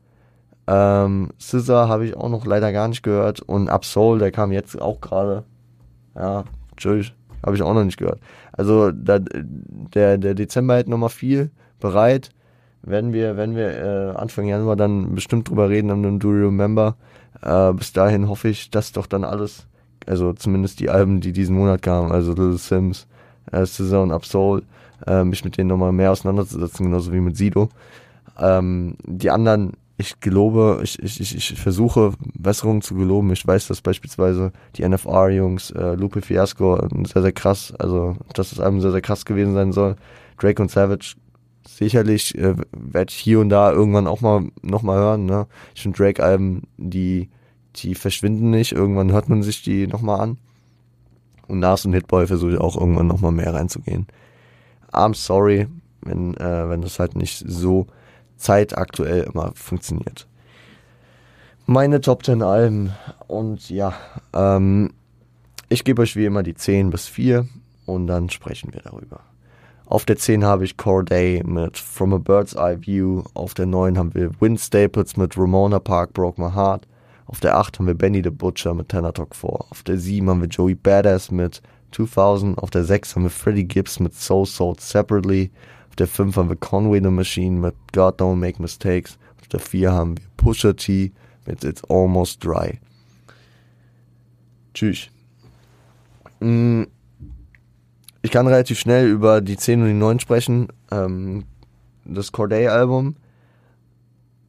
Ähm, 0.66 1.30
Scissor 1.38 1.88
habe 1.88 2.06
ich 2.06 2.16
auch 2.16 2.28
noch 2.30 2.46
leider 2.46 2.72
gar 2.72 2.88
nicht 2.88 3.02
gehört. 3.02 3.40
Und 3.40 3.68
Absol, 3.68 4.18
der 4.18 4.30
kam 4.30 4.52
jetzt 4.52 4.80
auch 4.80 5.00
gerade. 5.00 5.44
Ja, 6.14 6.44
tschüss, 6.78 7.12
habe 7.44 7.56
ich 7.56 7.62
auch 7.62 7.74
noch 7.74 7.84
nicht 7.84 7.98
gehört. 7.98 8.20
Also 8.52 8.90
da, 8.90 9.18
der, 9.18 10.18
der 10.18 10.34
Dezember 10.34 10.78
hat 10.78 10.88
nochmal 10.88 11.10
viel 11.10 11.50
bereit. 11.78 12.30
Werden 12.82 13.12
wir, 13.12 13.36
werden 13.36 13.56
wir 13.56 13.70
äh, 13.70 14.16
Anfang 14.16 14.46
Januar 14.46 14.76
dann 14.76 15.14
bestimmt 15.14 15.48
drüber 15.48 15.68
reden 15.68 15.90
an 15.90 16.02
dem 16.02 16.18
Do 16.18 16.32
You 16.32 16.46
Remember. 16.46 16.96
Äh, 17.42 17.72
bis 17.72 17.92
dahin 17.92 18.28
hoffe 18.28 18.48
ich, 18.48 18.70
dass 18.70 18.92
doch 18.92 19.06
dann 19.06 19.24
alles 19.24 19.68
also 20.08 20.32
zumindest 20.32 20.80
die 20.80 20.90
Alben, 20.90 21.20
die 21.20 21.32
diesen 21.32 21.56
Monat 21.56 21.82
kamen, 21.82 22.10
also 22.10 22.30
Little 22.30 22.58
Sims, 22.58 23.06
äh, 23.52 23.66
Scissor 23.66 24.02
und 24.02 24.12
Absol, 24.12 24.62
äh, 25.06 25.24
mich 25.24 25.44
mit 25.44 25.56
denen 25.56 25.68
nochmal 25.68 25.92
mehr 25.92 26.12
auseinanderzusetzen, 26.12 26.86
genauso 26.86 27.12
wie 27.12 27.20
mit 27.20 27.36
Sido. 27.36 27.68
Ähm, 28.38 28.96
die 29.04 29.30
anderen, 29.30 29.72
ich 29.96 30.20
gelobe, 30.20 30.80
ich, 30.82 31.02
ich, 31.02 31.20
ich, 31.20 31.36
ich 31.36 31.60
versuche 31.60 32.12
Besserungen 32.34 32.82
zu 32.82 32.94
geloben. 32.94 33.32
Ich 33.32 33.46
weiß, 33.46 33.66
dass 33.68 33.80
beispielsweise 33.80 34.52
die 34.76 34.88
NFR-Jungs, 34.88 35.72
äh, 35.72 35.94
Lupe 35.94 36.22
Fiasco, 36.22 36.80
sehr, 37.04 37.22
sehr 37.22 37.32
krass, 37.32 37.74
also 37.78 38.16
dass 38.34 38.50
das 38.50 38.60
Album 38.60 38.80
sehr, 38.80 38.92
sehr 38.92 39.00
krass 39.00 39.24
gewesen 39.24 39.54
sein 39.54 39.72
soll. 39.72 39.96
Drake 40.38 40.62
und 40.62 40.70
Savage 40.70 41.16
sicherlich 41.76 42.36
äh, 42.36 42.54
werde 42.72 43.10
ich 43.10 43.16
hier 43.16 43.40
und 43.40 43.50
da 43.50 43.70
irgendwann 43.72 44.06
auch 44.06 44.20
mal 44.20 44.48
nochmal 44.62 44.98
hören. 44.98 45.26
Ne? 45.26 45.46
Ich 45.74 45.82
finde 45.82 45.98
Drake-Alben, 45.98 46.62
die 46.76 47.28
die 47.76 47.94
verschwinden 47.94 48.50
nicht. 48.50 48.72
Irgendwann 48.72 49.12
hört 49.12 49.28
man 49.28 49.42
sich 49.42 49.62
die 49.62 49.86
nochmal 49.86 50.20
an. 50.20 50.38
Und 51.46 51.60
nach 51.60 51.78
so 51.78 51.88
einem 51.88 51.94
Hitboy 51.94 52.26
versuche 52.26 52.52
ich 52.52 52.58
auch 52.58 52.76
irgendwann 52.76 53.06
nochmal 53.06 53.32
mehr 53.32 53.54
reinzugehen. 53.54 54.06
I'm 54.92 55.14
sorry, 55.14 55.66
wenn, 56.02 56.34
äh, 56.36 56.68
wenn 56.68 56.82
das 56.82 56.98
halt 56.98 57.16
nicht 57.16 57.44
so 57.46 57.86
zeitaktuell 58.36 59.22
immer 59.22 59.52
funktioniert. 59.54 60.26
Meine 61.66 62.00
Top 62.00 62.24
10 62.24 62.42
Alben. 62.42 62.92
Und 63.26 63.70
ja, 63.70 63.94
ähm, 64.32 64.92
ich 65.68 65.84
gebe 65.84 66.02
euch 66.02 66.16
wie 66.16 66.24
immer 66.24 66.42
die 66.42 66.54
10 66.54 66.90
bis 66.90 67.06
4 67.06 67.46
und 67.86 68.06
dann 68.06 68.30
sprechen 68.30 68.72
wir 68.72 68.80
darüber. 68.80 69.20
Auf 69.88 70.04
der 70.04 70.18
10 70.18 70.44
habe 70.44 70.66
ich 70.66 70.76
Corday 70.76 71.42
mit 71.46 71.78
From 71.78 72.12
a 72.12 72.18
Bird's 72.18 72.52
Eye 72.52 72.76
View. 72.78 73.22
Auf 73.32 73.54
der 73.54 73.64
9 73.64 73.96
haben 73.96 74.14
wir 74.14 74.30
Win 74.38 74.58
Staples 74.58 75.16
mit 75.16 75.38
Ramona 75.38 75.78
Park 75.78 76.12
Broke 76.12 76.38
My 76.38 76.50
Heart. 76.50 76.86
Auf 77.24 77.40
der 77.40 77.56
8 77.56 77.78
haben 77.78 77.86
wir 77.86 77.94
Benny 77.94 78.20
the 78.22 78.28
Butcher 78.28 78.74
mit 78.74 78.90
Tenor 78.90 79.14
Talk 79.14 79.34
4. 79.34 79.48
Auf 79.48 79.82
der 79.84 79.96
7 79.96 80.28
haben 80.28 80.42
wir 80.42 80.48
Joey 80.48 80.74
Badass 80.74 81.30
mit 81.30 81.62
2000. 81.92 82.58
Auf 82.58 82.68
der 82.68 82.84
6 82.84 83.16
haben 83.16 83.22
wir 83.22 83.30
Freddie 83.30 83.64
Gibbs 83.64 83.98
mit 83.98 84.12
Soul 84.12 84.44
Sold 84.44 84.82
Separately. 84.82 85.50
Auf 85.88 85.96
der 85.96 86.06
5 86.06 86.36
haben 86.36 86.50
wir 86.50 86.56
Conway 86.56 87.00
the 87.02 87.08
Machine 87.08 87.58
mit 87.58 87.74
God 87.94 88.20
Don't 88.20 88.36
Make 88.36 88.60
Mistakes. 88.60 89.18
Auf 89.40 89.48
der 89.48 89.60
4 89.60 89.90
haben 89.90 90.18
wir 90.18 90.24
Pusha 90.36 90.74
T 90.74 91.12
mit 91.46 91.64
It's 91.64 91.82
Almost 91.88 92.44
Dry. 92.44 92.78
Tschüss. 94.74 95.08
Mm, 96.40 96.82
ich 98.28 98.32
kann 98.32 98.46
relativ 98.46 98.78
schnell 98.78 99.08
über 99.08 99.40
die 99.40 99.56
10 99.56 99.80
und 99.80 99.86
die 99.88 99.94
9 99.94 100.20
sprechen. 100.20 100.68
Ähm, 100.90 101.44
das 102.04 102.30
Corday-Album 102.30 103.16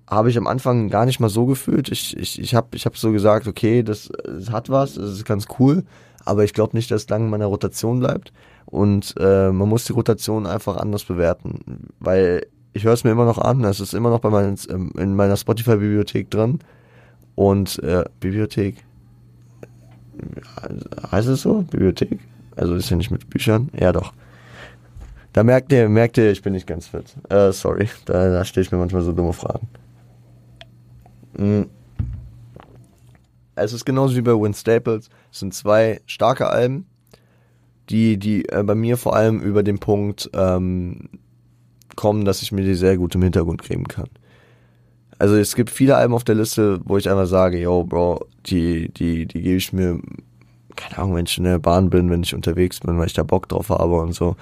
habe 0.06 0.30
ich 0.30 0.38
am 0.38 0.48
Anfang 0.48 0.90
gar 0.90 1.06
nicht 1.06 1.22
mal 1.22 1.30
so 1.30 1.46
gefühlt. 1.46 1.88
Ich, 1.88 2.18
ich, 2.18 2.42
ich 2.42 2.56
habe 2.56 2.76
ich 2.76 2.86
hab 2.86 2.98
so 2.98 3.14
gesagt, 3.14 3.48
okay, 3.48 3.82
das, 3.82 4.10
das 4.26 4.52
hat 4.52 4.70
was, 4.70 4.96
das 4.96 5.12
ist 5.12 5.24
ganz 5.24 5.48
cool, 5.60 5.86
aber 6.26 6.44
ich 6.44 6.54
glaube 6.54 6.76
nicht, 6.76 6.92
dass 6.92 7.04
es 7.04 7.10
lange 7.10 7.24
in 7.24 7.30
meiner 7.30 7.46
Rotation 7.46 8.02
bleibt. 8.02 8.34
Und 8.66 9.16
äh, 9.18 9.50
man 9.50 9.70
muss 9.70 9.86
die 9.86 9.94
Rotation 9.94 10.46
einfach 10.46 10.76
anders 10.76 11.06
bewerten, 11.06 11.88
weil 12.02 12.48
ich 12.74 12.84
höre 12.84 12.92
es 12.92 13.06
mir 13.06 13.12
immer 13.12 13.24
noch 13.24 13.38
an, 13.38 13.64
es 13.64 13.80
ist 13.80 13.94
immer 13.94 14.10
noch 14.10 14.20
bei 14.20 14.30
meinen, 14.30 14.58
ähm, 14.70 14.92
in 14.98 15.16
meiner 15.16 15.38
Spotify-Bibliothek 15.38 16.30
drin. 16.30 16.60
Und 17.36 17.82
äh, 17.82 18.04
Bibliothek, 18.20 18.84
heißt 21.14 21.30
es 21.30 21.44
so? 21.44 21.62
Bibliothek? 21.62 22.20
Also 22.60 22.76
ist 22.76 22.89
ja 22.89 22.97
nicht 22.97 23.10
mit 23.10 23.30
Büchern? 23.30 23.70
Ja, 23.80 23.93
doch. 23.93 24.14
Da 25.32 25.43
merkt 25.43 25.72
ihr, 25.72 25.88
merkt 25.88 26.18
ihr, 26.18 26.30
ich 26.30 26.41
bin 26.41 26.51
nicht 26.51 26.68
ganz 26.68 26.88
fit. 26.88 27.16
Äh, 27.30 27.53
sorry, 27.53 27.88
da, 28.05 28.30
da 28.30 28.43
stelle 28.43 28.66
ich 28.66 28.72
mir 28.72 28.78
manchmal 28.78 29.01
so 29.01 29.14
dumme 29.14 29.32
Fragen. 29.32 29.70
Mhm. 31.38 31.68
Es 33.55 33.72
ist 33.72 33.86
genauso 33.86 34.16
wie 34.18 34.22
bei 34.22 34.34
Win 34.34 34.53
Staples. 34.53 35.10
Es 35.32 35.39
sind 35.39 35.53
zwei 35.53 36.01
starke 36.05 36.49
Alben, 36.49 36.86
die, 37.89 38.18
die 38.18 38.47
äh, 38.49 38.64
bei 38.64 38.76
mir 38.76 38.97
vor 38.97 39.16
allem 39.16 39.39
über 39.39 39.64
den 39.64 39.80
Punkt 39.80 40.30
ähm, 40.34 41.10
kommen, 41.95 42.26
dass 42.26 42.41
ich 42.41 42.51
mir 42.51 42.64
die 42.64 42.76
sehr 42.76 42.97
gut 42.97 43.16
im 43.16 43.24
Hintergrund 43.24 43.62
kriegen 43.62 43.86
kann. 43.86 44.10
Also 45.18 45.36
es 45.36 45.55
gibt 45.55 45.70
viele 45.70 45.95
Alben 45.95 46.14
auf 46.14 46.26
der 46.26 46.36
Liste, 46.36 46.82
wo 46.84 46.97
ich 46.97 47.10
einfach 47.10 47.28
sage, 47.28 47.62
yo, 47.62 47.86
Bro, 47.86 48.28
die, 48.47 48.89
die, 48.89 49.26
die 49.26 49.41
gebe 49.41 49.57
ich 49.57 49.72
mir, 49.72 49.99
keine 50.76 50.98
Ahnung, 50.98 51.16
wenn 51.16 51.26
ich 51.26 51.38
in 51.38 51.44
der 51.44 51.60
Bahn 51.60 51.90
bin, 51.90 52.10
wenn 52.10 52.24
ich 52.24 52.36
unterwegs 52.36 52.80
bin, 52.80 52.98
weil 52.98 53.08
ich 53.08 53.14
da 53.14 53.24
Bock 53.24 53.50
drauf 53.50 53.70
habe 53.70 53.96
und 53.96 54.14
so 54.14 54.36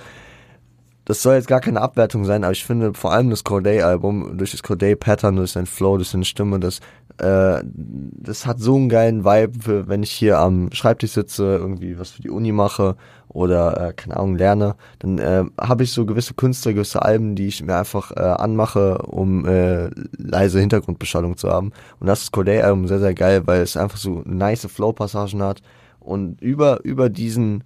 das 1.08 1.22
soll 1.22 1.36
jetzt 1.36 1.48
gar 1.48 1.62
keine 1.62 1.80
Abwertung 1.80 2.26
sein, 2.26 2.44
aber 2.44 2.52
ich 2.52 2.66
finde 2.66 2.94
vor 2.94 3.14
allem 3.14 3.30
das 3.30 3.46
Corday-Album, 3.46 4.38
durch 4.38 4.52
das 4.52 4.62
Corday-Pattern, 4.62 5.38
durch 5.38 5.52
sein 5.52 5.66
Flow, 5.66 5.96
durch 5.96 6.10
seine 6.10 6.26
Stimme, 6.26 6.60
das, 6.60 6.82
äh, 7.18 7.64
das 7.64 8.46
hat 8.46 8.60
so 8.60 8.76
einen 8.76 8.90
geilen 8.90 9.24
Vibe, 9.24 9.88
wenn 9.88 10.04
ich 10.04 10.12
hier 10.12 10.38
am 10.40 10.70
Schreibtisch 10.74 11.14
sitze, 11.14 11.46
irgendwie 11.62 11.98
was 11.98 12.12
für 12.12 12.22
die 12.22 12.30
Uni 12.30 12.52
mache 12.52 12.98
oder, 13.30 13.88
äh, 13.88 13.94
keine 13.94 14.18
Ahnung, 14.18 14.36
lerne, 14.36 14.76
dann 15.00 15.18
äh, 15.18 15.46
habe 15.58 15.84
ich 15.84 15.94
so 15.94 16.06
gewisse 16.06 16.34
Künstler, 16.34 16.74
gewisse 16.74 17.02
Alben, 17.04 17.36
die 17.36 17.48
ich 17.48 17.64
mir 17.64 17.78
einfach 17.78 18.12
äh, 18.12 18.20
anmache, 18.20 18.98
um 19.04 19.46
äh, 19.46 19.90
leise 20.18 20.60
Hintergrundbeschallung 20.60 21.38
zu 21.38 21.48
haben. 21.48 21.72
Und 22.02 22.08
das 22.08 22.24
ist 22.24 22.34
Corday-Album 22.34 22.86
sehr, 22.90 23.00
sehr 23.00 23.14
geil, 23.14 23.44
weil 23.46 23.62
es 23.62 23.78
einfach 23.78 23.98
so 23.98 24.24
nice 24.26 24.68
Flow-Passagen 24.70 25.42
hat 25.42 25.62
und 26.08 26.42
über, 26.42 26.84
über 26.84 27.10
diesen 27.10 27.64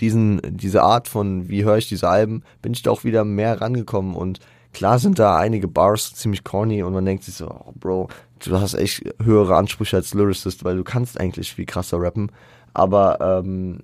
diesen, 0.00 0.40
diese 0.44 0.82
Art 0.82 1.08
von, 1.08 1.48
wie 1.48 1.64
höre 1.64 1.76
ich 1.76 1.88
diese 1.88 2.08
Alben, 2.08 2.42
bin 2.62 2.72
ich 2.72 2.82
da 2.82 2.90
auch 2.90 3.04
wieder 3.04 3.24
mehr 3.24 3.60
rangekommen. 3.60 4.14
Und 4.14 4.40
klar 4.72 4.98
sind 4.98 5.18
da 5.18 5.36
einige 5.36 5.68
Bars 5.68 6.14
ziemlich 6.14 6.44
corny 6.44 6.82
und 6.82 6.92
man 6.92 7.04
denkt 7.04 7.24
sich 7.24 7.34
so, 7.34 7.48
oh 7.48 7.72
Bro, 7.78 8.08
du 8.44 8.58
hast 8.58 8.74
echt 8.74 9.02
höhere 9.22 9.56
Ansprüche 9.56 9.96
als 9.96 10.14
Lyricist, 10.14 10.64
weil 10.64 10.76
du 10.76 10.84
kannst 10.84 11.20
eigentlich 11.20 11.52
viel 11.52 11.66
krasser 11.66 12.00
rappen, 12.00 12.32
aber 12.72 13.20
ähm, 13.20 13.80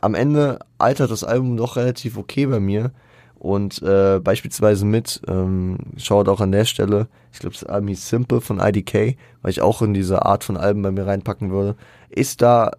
am 0.00 0.14
Ende 0.14 0.60
altert 0.78 1.10
das 1.10 1.24
Album 1.24 1.56
doch 1.56 1.76
relativ 1.76 2.16
okay 2.16 2.46
bei 2.46 2.60
mir. 2.60 2.92
Und 3.34 3.82
äh, 3.82 4.18
beispielsweise 4.18 4.84
mit, 4.84 5.22
ähm, 5.28 5.78
schaut 5.96 6.28
auch 6.28 6.40
an 6.40 6.50
der 6.50 6.64
Stelle, 6.64 7.06
ich 7.32 7.38
glaube 7.38 7.54
das 7.54 7.62
Album 7.62 7.88
hieß 7.88 8.08
Simple 8.08 8.40
von 8.40 8.58
IDK, 8.58 9.16
weil 9.42 9.50
ich 9.50 9.60
auch 9.60 9.80
in 9.80 9.94
diese 9.94 10.26
Art 10.26 10.42
von 10.42 10.56
Alben 10.56 10.82
bei 10.82 10.90
mir 10.90 11.06
reinpacken 11.06 11.50
würde, 11.52 11.76
ist 12.10 12.42
da 12.42 12.72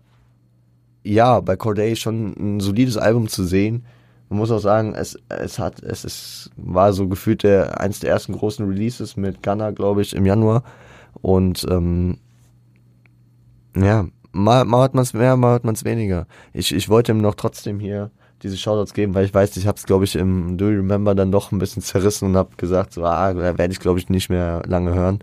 ja, 1.03 1.39
bei 1.39 1.55
Corday 1.55 1.95
schon 1.95 2.35
ein 2.37 2.59
solides 2.59 2.97
Album 2.97 3.27
zu 3.27 3.43
sehen. 3.43 3.85
Man 4.29 4.39
muss 4.39 4.51
auch 4.51 4.59
sagen, 4.59 4.93
es, 4.93 5.17
es 5.29 5.57
hat, 5.57 5.81
es 5.81 6.05
ist, 6.05 6.51
war 6.55 6.93
so 6.93 7.07
gefühlt 7.07 7.43
der, 7.43 7.79
eins 7.79 7.99
der 7.99 8.11
ersten 8.11 8.33
großen 8.33 8.67
Releases 8.67 9.17
mit 9.17 9.41
Gunner, 9.41 9.71
glaube 9.71 10.01
ich, 10.01 10.15
im 10.15 10.25
Januar. 10.25 10.63
Und, 11.21 11.65
ähm, 11.69 12.17
ja, 13.75 14.05
mal, 14.31 14.65
mal 14.65 14.83
hat 14.83 14.93
man 14.93 15.03
es 15.03 15.13
mehr, 15.13 15.35
mal 15.35 15.55
hat 15.55 15.63
man 15.63 15.73
es 15.73 15.83
weniger. 15.83 16.27
Ich, 16.53 16.75
ich 16.75 16.89
wollte 16.89 17.11
ihm 17.11 17.21
noch 17.21 17.35
trotzdem 17.35 17.79
hier 17.79 18.11
diese 18.43 18.57
Shoutouts 18.57 18.93
geben, 18.93 19.15
weil 19.15 19.25
ich 19.25 19.33
weiß, 19.33 19.57
ich 19.57 19.67
habe 19.67 19.77
es, 19.77 19.85
glaube 19.85 20.05
ich, 20.05 20.15
im 20.15 20.57
Do 20.57 20.69
You 20.69 20.77
Remember 20.77 21.15
dann 21.15 21.31
doch 21.31 21.51
ein 21.51 21.59
bisschen 21.59 21.81
zerrissen 21.81 22.29
und 22.29 22.37
habe 22.37 22.55
gesagt, 22.55 22.93
so, 22.93 23.03
ah, 23.03 23.33
da 23.33 23.57
werde 23.57 23.71
ich, 23.73 23.79
glaube 23.79 23.99
ich, 23.99 24.09
nicht 24.09 24.29
mehr 24.29 24.61
lange 24.67 24.93
hören. 24.93 25.19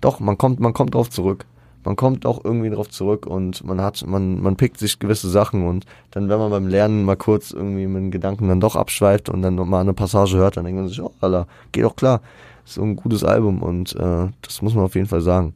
Doch, 0.00 0.18
man 0.18 0.38
kommt, 0.38 0.60
man 0.60 0.72
kommt 0.72 0.94
drauf 0.94 1.10
zurück 1.10 1.46
man 1.86 1.94
kommt 1.94 2.26
auch 2.26 2.44
irgendwie 2.44 2.68
drauf 2.68 2.90
zurück 2.90 3.26
und 3.26 3.62
man 3.62 3.80
hat, 3.80 4.04
man, 4.04 4.42
man 4.42 4.56
pickt 4.56 4.76
sich 4.76 4.98
gewisse 4.98 5.30
Sachen 5.30 5.68
und 5.68 5.86
dann, 6.10 6.28
wenn 6.28 6.40
man 6.40 6.50
beim 6.50 6.66
Lernen 6.66 7.04
mal 7.04 7.16
kurz 7.16 7.52
irgendwie 7.52 7.86
mit 7.86 8.02
den 8.02 8.10
Gedanken 8.10 8.48
dann 8.48 8.58
doch 8.58 8.74
abschweift 8.74 9.28
und 9.28 9.40
dann 9.40 9.54
mal 9.54 9.82
eine 9.82 9.94
Passage 9.94 10.36
hört, 10.36 10.56
dann 10.56 10.64
denkt 10.64 10.80
man 10.80 10.88
sich, 10.88 11.00
oh, 11.00 11.12
Alter, 11.20 11.46
geht 11.70 11.84
doch 11.84 11.94
klar. 11.94 12.22
Ist 12.64 12.74
so 12.74 12.82
ein 12.82 12.96
gutes 12.96 13.22
Album 13.22 13.62
und 13.62 13.94
äh, 13.94 14.26
das 14.42 14.62
muss 14.62 14.74
man 14.74 14.84
auf 14.84 14.96
jeden 14.96 15.06
Fall 15.06 15.20
sagen. 15.20 15.54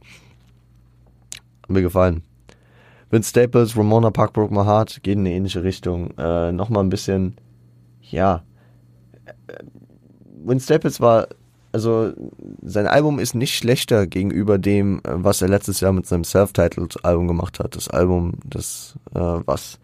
Hat 1.64 1.70
mir 1.70 1.82
gefallen. 1.82 2.22
Vince 3.10 3.30
Staples, 3.30 3.76
Ramona 3.76 4.12
Park 4.12 4.32
Broke 4.32 4.54
My 4.54 4.64
Heart 4.64 5.02
geht 5.02 5.14
in 5.14 5.26
eine 5.26 5.32
ähnliche 5.32 5.64
Richtung. 5.64 6.16
Äh, 6.16 6.52
Nochmal 6.52 6.84
ein 6.84 6.90
bisschen, 6.90 7.34
ja. 8.02 8.44
Vince 10.44 10.64
Staples 10.64 11.00
war 11.00 11.26
also 11.72 12.12
sein 12.62 12.86
Album 12.86 13.18
ist 13.18 13.34
nicht 13.34 13.56
schlechter 13.56 14.06
gegenüber 14.06 14.58
dem, 14.58 14.98
äh, 14.98 15.12
was 15.14 15.42
er 15.42 15.48
letztes 15.48 15.80
Jahr 15.80 15.92
mit 15.92 16.06
seinem 16.06 16.24
Self-Titled 16.24 17.04
Album 17.04 17.28
gemacht 17.28 17.60
hat. 17.60 17.76
Das 17.76 17.88
Album, 17.88 18.34
das 18.44 18.98
äh, 19.14 19.20
was 19.20 19.78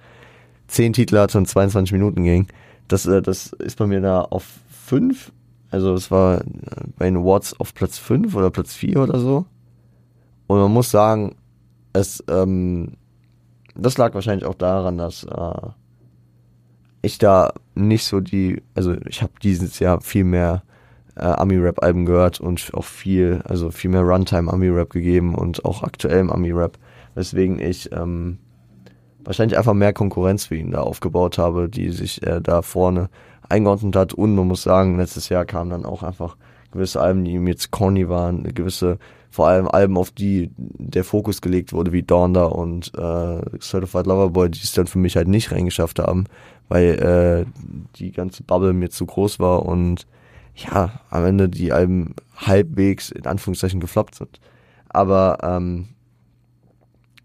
zehn 0.69 0.93
Titel 0.93 1.19
hatte 1.19 1.39
und 1.39 1.47
22 1.47 1.93
Minuten 1.93 2.25
ging. 2.25 2.49
Das, 2.89 3.07
äh, 3.07 3.23
das 3.23 3.53
ist 3.53 3.79
bei 3.79 3.87
mir 3.87 4.01
da 4.01 4.23
auf 4.23 4.45
fünf. 4.69 5.33
Also 5.71 5.95
es 5.95 6.11
war 6.11 6.41
äh, 6.41 6.45
bei 6.97 7.07
den 7.07 7.19
Awards 7.19 7.59
auf 7.61 7.75
Platz 7.75 7.99
fünf 7.99 8.35
oder 8.35 8.51
Platz 8.51 8.75
vier 8.75 9.01
oder 9.03 9.19
so. 9.19 9.47
Und 10.47 10.59
man 10.59 10.73
muss 10.73 10.91
sagen, 10.91 11.37
es 11.93 12.23
ähm, 12.29 12.93
das 13.79 13.99
lag 13.99 14.15
wahrscheinlich 14.15 14.47
auch 14.47 14.55
daran, 14.55 14.99
dass 14.99 15.25
äh, 15.25 15.69
ich 17.03 17.19
da 17.19 17.53
nicht 17.75 18.05
so 18.05 18.21
die, 18.21 18.63
also 18.75 18.95
ich 19.07 19.23
habe 19.23 19.33
dieses 19.43 19.79
Jahr 19.79 20.01
viel 20.01 20.25
mehr 20.25 20.63
äh, 21.17 21.25
Ami-Rap-Alben 21.25 22.07
gehört 22.07 22.41
und 22.41 22.71
auch 22.75 22.85
viel, 22.85 23.41
also 23.45 23.71
viel 23.71 23.91
mehr 23.91 24.03
Runtime 24.03 24.53
Ami-Rap 24.53 24.91
gegeben 24.91 25.35
und 25.35 25.65
auch 25.65 25.83
aktuellem 25.83 26.31
Ami-Rap, 26.31 26.79
weswegen 27.15 27.59
ich 27.59 27.91
ähm, 27.93 28.39
wahrscheinlich 29.25 29.59
einfach 29.59 29.75
mehr 29.75 29.93
Konkurrenz 29.93 30.47
für 30.47 30.57
ihn 30.57 30.71
da 30.71 30.81
aufgebaut 30.81 31.39
habe, 31.39 31.69
die 31.69 31.91
sich 31.91 32.23
äh, 32.27 32.41
da 32.41 32.63
vorne 32.63 33.09
eingeordnet 33.49 33.97
hat. 33.97 34.15
Und 34.15 34.35
man 34.35 34.47
muss 34.47 34.63
sagen, 34.63 34.99
letztes 34.99 35.29
Jahr 35.29 35.45
kamen 35.45 35.71
dann 35.71 35.85
auch 35.85 36.03
einfach 36.03 36.37
gewisse 36.71 37.01
Alben, 37.01 37.25
die 37.25 37.33
ihm 37.33 37.47
jetzt 37.47 37.71
corny 37.71 38.09
waren, 38.09 38.43
gewisse, 38.55 38.99
vor 39.31 39.49
allem 39.49 39.69
Alben, 39.69 39.97
auf 39.97 40.11
die 40.11 40.51
der 40.57 41.05
Fokus 41.05 41.41
gelegt 41.41 41.73
wurde, 41.73 41.93
wie 41.93 42.03
Donda 42.03 42.45
und 42.45 42.93
äh, 42.97 43.59
Certified 43.61 44.07
Lover 44.07 44.31
Boy, 44.31 44.51
die 44.51 44.61
es 44.63 44.73
dann 44.73 44.87
für 44.87 44.99
mich 44.99 45.17
halt 45.17 45.29
nicht 45.29 45.53
reingeschafft 45.53 45.99
haben, 45.99 46.25
weil 46.69 47.47
äh, 47.47 47.47
die 47.97 48.13
ganze 48.13 48.43
Bubble 48.43 48.73
mir 48.73 48.91
zu 48.91 49.07
groß 49.07 49.41
war 49.41 49.65
und 49.65 50.07
ja, 50.57 51.01
am 51.11 51.25
Ende 51.25 51.49
die 51.49 51.73
Alben 51.73 52.15
halbwegs 52.37 53.11
in 53.11 53.27
Anführungszeichen 53.27 53.81
gefloppt 53.81 54.15
sind. 54.15 54.41
Aber 54.89 55.39
ähm, 55.43 55.89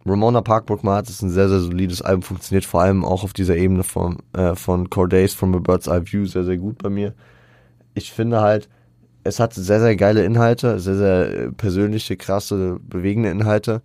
Ramona 0.06 0.42
Parkbrook 0.42 0.84
Mart 0.84 1.10
ist 1.10 1.22
ein 1.22 1.30
sehr, 1.30 1.48
sehr 1.48 1.60
solides 1.60 2.02
Album, 2.02 2.24
funktioniert 2.24 2.66
vor 2.66 2.82
allem 2.82 3.06
auch 3.06 3.24
auf 3.24 3.34
dieser 3.34 3.56
Ebene 3.56 3.84
von, 3.84 4.18
äh, 4.34 4.56
von 4.56 4.90
Cordays 4.90 5.34
from 5.34 5.56
a 5.56 5.60
Bird's 5.60 5.88
Eye 5.88 6.02
View 6.04 6.26
sehr, 6.26 6.44
sehr 6.44 6.58
gut 6.58 6.80
bei 6.80 6.90
mir. 6.90 7.14
Ich 7.94 8.12
finde 8.12 8.42
halt, 8.42 8.68
es 9.24 9.40
hat 9.40 9.54
sehr, 9.54 9.80
sehr 9.80 9.96
geile 9.96 10.26
Inhalte, 10.26 10.80
sehr, 10.80 10.96
sehr 10.96 11.52
persönliche, 11.52 12.18
krasse, 12.18 12.80
bewegende 12.82 13.30
Inhalte, 13.30 13.82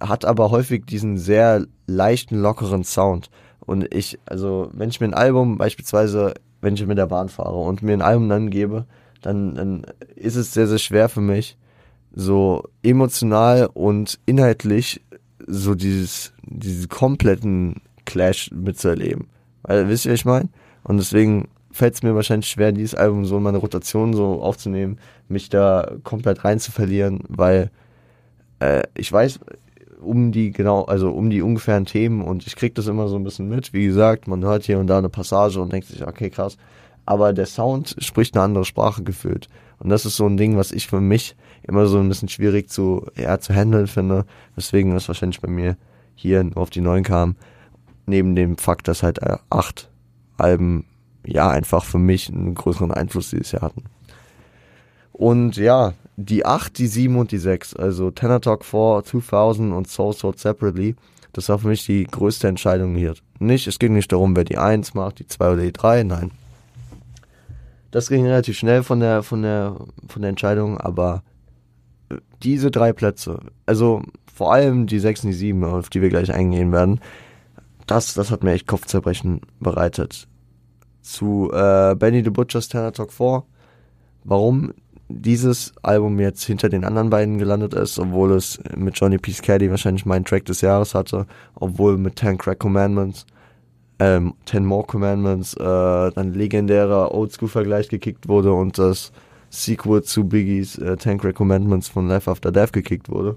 hat 0.00 0.24
aber 0.24 0.50
häufig 0.50 0.84
diesen 0.84 1.16
sehr 1.16 1.66
leichten, 1.86 2.40
lockeren 2.40 2.84
Sound. 2.84 3.30
Und 3.70 3.94
ich, 3.94 4.18
also, 4.26 4.68
wenn 4.72 4.90
ich 4.90 5.00
mir 5.00 5.06
ein 5.06 5.14
Album 5.14 5.56
beispielsweise 5.56 6.34
wenn 6.60 6.74
ich 6.74 6.86
mit 6.86 6.98
der 6.98 7.06
Bahn 7.06 7.28
fahre 7.28 7.56
und 7.56 7.82
mir 7.82 7.92
ein 7.92 8.02
Album 8.02 8.28
dann 8.28 8.50
gebe, 8.50 8.86
dann, 9.22 9.54
dann 9.54 9.86
ist 10.16 10.36
es 10.36 10.52
sehr, 10.52 10.66
sehr 10.66 10.78
schwer 10.78 11.08
für 11.08 11.20
mich, 11.20 11.56
so 12.12 12.64
emotional 12.82 13.70
und 13.72 14.18
inhaltlich 14.26 15.00
so 15.46 15.74
dieses, 15.74 16.32
diesen 16.42 16.88
kompletten 16.88 17.80
Clash 18.04 18.50
mitzuerleben. 18.52 19.28
Weil, 19.62 19.88
wisst 19.88 20.06
ihr, 20.06 20.12
was 20.12 20.20
ich 20.20 20.24
meine? 20.24 20.48
Und 20.82 20.96
deswegen 20.98 21.48
fällt 21.70 21.94
es 21.94 22.02
mir 22.02 22.14
wahrscheinlich 22.14 22.50
schwer, 22.50 22.72
dieses 22.72 22.94
Album 22.94 23.24
so 23.24 23.36
in 23.36 23.42
meine 23.42 23.58
Rotation 23.58 24.12
so 24.12 24.42
aufzunehmen, 24.42 24.98
mich 25.28 25.48
da 25.48 25.92
komplett 26.02 26.44
rein 26.44 26.58
zu 26.58 26.72
verlieren, 26.72 27.20
weil 27.28 27.70
äh, 28.58 28.82
ich 28.96 29.10
weiß, 29.12 29.38
um 30.00 30.32
die 30.32 30.50
genau, 30.50 30.84
also 30.84 31.10
um 31.10 31.30
die 31.30 31.42
ungefähren 31.42 31.86
Themen 31.86 32.22
und 32.22 32.46
ich 32.46 32.56
krieg 32.56 32.74
das 32.74 32.86
immer 32.86 33.08
so 33.08 33.16
ein 33.16 33.24
bisschen 33.24 33.48
mit. 33.48 33.72
Wie 33.72 33.86
gesagt, 33.86 34.28
man 34.28 34.44
hört 34.44 34.64
hier 34.64 34.78
und 34.78 34.86
da 34.86 34.98
eine 34.98 35.08
Passage 35.08 35.60
und 35.60 35.72
denkt 35.72 35.88
sich, 35.88 36.06
okay, 36.06 36.30
krass. 36.30 36.56
Aber 37.06 37.32
der 37.32 37.46
Sound 37.46 37.96
spricht 37.98 38.36
eine 38.36 38.44
andere 38.44 38.64
Sprache 38.64 39.02
gefühlt. 39.02 39.48
Und 39.78 39.88
das 39.88 40.04
ist 40.04 40.16
so 40.16 40.26
ein 40.26 40.36
Ding, 40.36 40.56
was 40.56 40.72
ich 40.72 40.86
für 40.86 41.00
mich 41.00 41.36
immer 41.62 41.86
so 41.86 41.98
ein 41.98 42.08
bisschen 42.08 42.28
schwierig 42.28 42.68
zu, 42.68 43.06
ja, 43.16 43.38
zu 43.40 43.54
handeln 43.54 43.86
finde. 43.86 44.26
Weswegen 44.54 44.92
das 44.92 45.08
wahrscheinlich 45.08 45.40
bei 45.40 45.48
mir 45.48 45.76
hier 46.14 46.44
nur 46.44 46.58
auf 46.58 46.70
die 46.70 46.82
neuen 46.82 47.02
kam. 47.02 47.36
Neben 48.06 48.34
dem 48.34 48.58
Fakt, 48.58 48.88
dass 48.88 49.02
halt 49.02 49.22
äh, 49.22 49.38
acht 49.48 49.90
Alben, 50.36 50.84
ja, 51.24 51.50
einfach 51.50 51.84
für 51.84 51.98
mich 51.98 52.28
einen 52.28 52.54
größeren 52.54 52.92
Einfluss 52.92 53.30
dieses 53.30 53.52
Jahr 53.52 53.62
hatten. 53.62 53.84
Und 55.20 55.58
ja, 55.58 55.92
die 56.16 56.46
8, 56.46 56.78
die 56.78 56.86
7 56.86 57.14
und 57.18 57.30
die 57.30 57.36
6, 57.36 57.76
also 57.76 58.10
Tenor 58.10 58.40
Talk 58.40 58.64
4, 58.64 59.02
2000 59.04 59.74
und 59.74 59.86
Soul 59.86 60.14
Sword 60.14 60.38
Separately, 60.38 60.96
das 61.34 61.50
war 61.50 61.58
für 61.58 61.68
mich 61.68 61.84
die 61.84 62.04
größte 62.04 62.48
Entscheidung 62.48 62.94
hier. 62.94 63.12
Nicht, 63.38 63.66
es 63.66 63.78
ging 63.78 63.92
nicht 63.92 64.10
darum, 64.12 64.34
wer 64.34 64.44
die 64.44 64.56
1 64.56 64.94
macht, 64.94 65.18
die 65.18 65.26
2 65.26 65.52
oder 65.52 65.60
die 65.60 65.74
3, 65.74 66.04
nein. 66.04 66.30
Das 67.90 68.08
ging 68.08 68.24
relativ 68.24 68.56
schnell 68.56 68.82
von 68.82 69.00
der, 69.00 69.22
von 69.22 69.42
der, 69.42 69.76
von 70.08 70.22
der 70.22 70.30
Entscheidung, 70.30 70.78
aber 70.78 71.22
diese 72.42 72.70
drei 72.70 72.94
Plätze, 72.94 73.40
also 73.66 74.00
vor 74.32 74.54
allem 74.54 74.86
die 74.86 75.00
6 75.00 75.24
und 75.24 75.32
die 75.32 75.36
7, 75.36 75.62
auf 75.64 75.90
die 75.90 76.00
wir 76.00 76.08
gleich 76.08 76.32
eingehen 76.32 76.72
werden, 76.72 76.98
das, 77.86 78.14
das 78.14 78.30
hat 78.30 78.42
mir 78.42 78.52
echt 78.52 78.66
Kopfzerbrechen 78.66 79.42
bereitet. 79.60 80.26
Zu 81.02 81.50
äh, 81.52 81.94
Benny 81.94 82.24
the 82.24 82.30
Butcher's 82.30 82.68
Tenor 82.68 82.94
Talk 82.94 83.12
4. 83.12 83.42
Warum? 84.24 84.72
Dieses 85.10 85.72
Album 85.82 86.20
jetzt 86.20 86.44
hinter 86.44 86.68
den 86.68 86.84
anderen 86.84 87.10
beiden 87.10 87.38
gelandet 87.38 87.74
ist, 87.74 87.98
obwohl 87.98 88.32
es 88.32 88.60
mit 88.76 88.98
Johnny 88.98 89.18
Peace 89.18 89.42
Caddy 89.42 89.70
wahrscheinlich 89.70 90.06
meinen 90.06 90.24
Track 90.24 90.44
des 90.44 90.60
Jahres 90.60 90.94
hatte, 90.94 91.26
obwohl 91.56 91.98
mit 91.98 92.16
Ten 92.16 92.38
Crack 92.38 92.60
Commandments, 92.60 93.26
ähm, 93.98 94.34
Ten 94.44 94.64
More 94.64 94.86
Commandments, 94.86 95.54
äh, 95.54 95.58
dann 96.12 96.32
legendärer 96.32 97.12
Oldschool-Vergleich 97.12 97.88
gekickt 97.88 98.28
wurde 98.28 98.52
und 98.52 98.78
das 98.78 99.12
Sequel 99.50 100.02
zu 100.02 100.24
Biggies 100.24 100.78
äh, 100.78 100.96
Ten 100.96 101.18
Crack 101.18 101.34
Commandments 101.34 101.88
von 101.88 102.08
Life 102.08 102.30
After 102.30 102.52
Death 102.52 102.72
gekickt 102.72 103.10
wurde. 103.10 103.36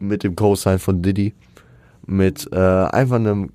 Mit 0.00 0.24
dem 0.24 0.34
Co-Sign 0.34 0.80
von 0.80 1.00
Diddy. 1.02 1.34
Mit 2.04 2.48
äh, 2.52 2.56
einfach 2.56 3.16
einem 3.16 3.50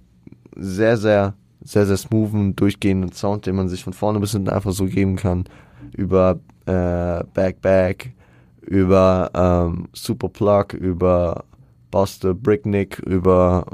sehr, 0.56 0.96
sehr, 0.96 1.34
sehr, 1.62 1.86
sehr 1.86 1.98
smoothen, 1.98 2.56
durchgehenden 2.56 3.12
Sound, 3.12 3.46
den 3.46 3.56
man 3.56 3.68
sich 3.68 3.84
von 3.84 3.92
vorne 3.92 4.22
bis 4.22 4.32
hinten 4.32 4.50
einfach 4.50 4.72
so 4.72 4.86
geben 4.86 5.18
kann. 5.18 5.44
Über 5.92 6.40
äh, 6.68 7.24
Back 7.34 7.61
Back, 7.61 8.13
über 8.61 9.32
ähm, 9.34 9.88
Super 9.93 10.30
Plug, 10.30 10.74
über 10.74 11.45
Buster 11.89 12.34
Bricknick, 12.34 12.99
über 12.99 13.65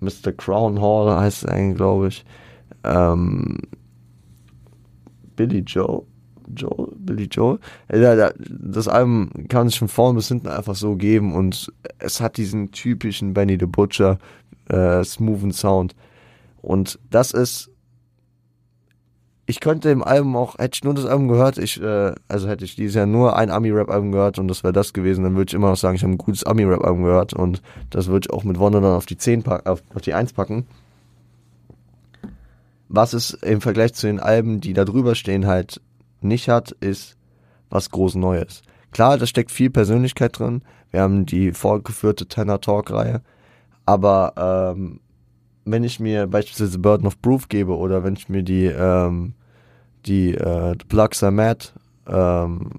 Mr. 0.00 0.32
Crown 0.36 0.80
Hall 0.80 1.18
heißt 1.20 1.44
es 1.44 1.48
eigentlich, 1.48 1.76
glaube 1.76 2.08
ich. 2.08 2.24
Ähm, 2.84 3.58
Billy 5.36 5.60
Joe. 5.60 6.04
Joe, 6.54 6.88
Billy 6.96 7.28
Joe. 7.30 7.58
Das 7.88 8.88
Album 8.88 9.30
kann 9.48 9.68
sich 9.68 9.78
von 9.78 9.88
vorn 9.88 10.16
bis 10.16 10.28
hinten 10.28 10.48
einfach 10.48 10.74
so 10.74 10.96
geben 10.96 11.34
und 11.34 11.72
es 11.98 12.20
hat 12.20 12.36
diesen 12.36 12.72
typischen 12.72 13.34
Benny 13.34 13.56
the 13.58 13.66
Butcher 13.66 14.18
äh, 14.68 15.04
smoothen 15.04 15.52
Sound. 15.52 15.94
Und 16.60 16.98
das 17.10 17.32
ist 17.32 17.70
ich 19.50 19.58
könnte 19.58 19.90
im 19.90 20.04
Album 20.04 20.36
auch, 20.36 20.58
hätte 20.58 20.76
ich 20.76 20.84
nur 20.84 20.94
das 20.94 21.06
Album 21.06 21.26
gehört, 21.26 21.58
ich, 21.58 21.82
äh, 21.82 22.14
also 22.28 22.48
hätte 22.48 22.64
ich 22.64 22.76
dieses 22.76 22.94
Jahr 22.94 23.06
nur 23.06 23.36
ein 23.36 23.50
Ami-Rap-Album 23.50 24.12
gehört 24.12 24.38
und 24.38 24.46
das 24.46 24.62
wäre 24.62 24.72
das 24.72 24.92
gewesen, 24.92 25.24
dann 25.24 25.34
würde 25.34 25.50
ich 25.50 25.54
immer 25.54 25.70
noch 25.70 25.76
sagen, 25.76 25.96
ich 25.96 26.02
habe 26.02 26.12
ein 26.12 26.18
gutes 26.18 26.44
Ami-Rap-Album 26.44 27.02
gehört 27.02 27.34
und 27.34 27.60
das 27.90 28.06
würde 28.06 28.28
ich 28.28 28.32
auch 28.32 28.44
mit 28.44 28.60
Wonder 28.60 28.80
dann 28.80 28.92
auf 28.92 29.06
die 29.06 29.16
10 29.16 29.42
packen, 29.42 29.68
auf, 29.68 29.82
auf 29.92 30.02
die 30.02 30.14
1 30.14 30.34
packen. 30.34 30.66
Was 32.88 33.12
es 33.12 33.32
im 33.32 33.60
Vergleich 33.60 33.92
zu 33.94 34.06
den 34.06 34.20
Alben, 34.20 34.60
die 34.60 34.72
da 34.72 34.84
drüber 34.84 35.16
stehen, 35.16 35.46
halt 35.46 35.80
nicht 36.20 36.48
hat, 36.48 36.70
ist 36.70 37.16
was 37.70 37.90
groß 37.90 38.14
Neues. 38.14 38.62
Klar, 38.92 39.18
da 39.18 39.26
steckt 39.26 39.50
viel 39.50 39.70
Persönlichkeit 39.70 40.38
drin. 40.38 40.62
Wir 40.92 41.02
haben 41.02 41.26
die 41.26 41.52
vorgeführte 41.52 42.26
Tenor 42.26 42.60
Talk 42.60 42.92
Reihe, 42.92 43.20
aber 43.84 44.74
ähm, 44.76 45.00
wenn 45.64 45.82
ich 45.82 45.98
mir 45.98 46.28
beispielsweise 46.28 46.78
Burden 46.78 47.08
of 47.08 47.20
Proof 47.20 47.48
gebe 47.48 47.76
oder 47.76 48.04
wenn 48.04 48.14
ich 48.14 48.28
mir 48.28 48.44
die 48.44 48.66
ähm, 48.66 49.34
die 50.06 50.34
äh, 50.34 50.74
Plugs 50.88 51.22
Are 51.22 51.32
Mad 51.32 51.66
ähm, 52.06 52.70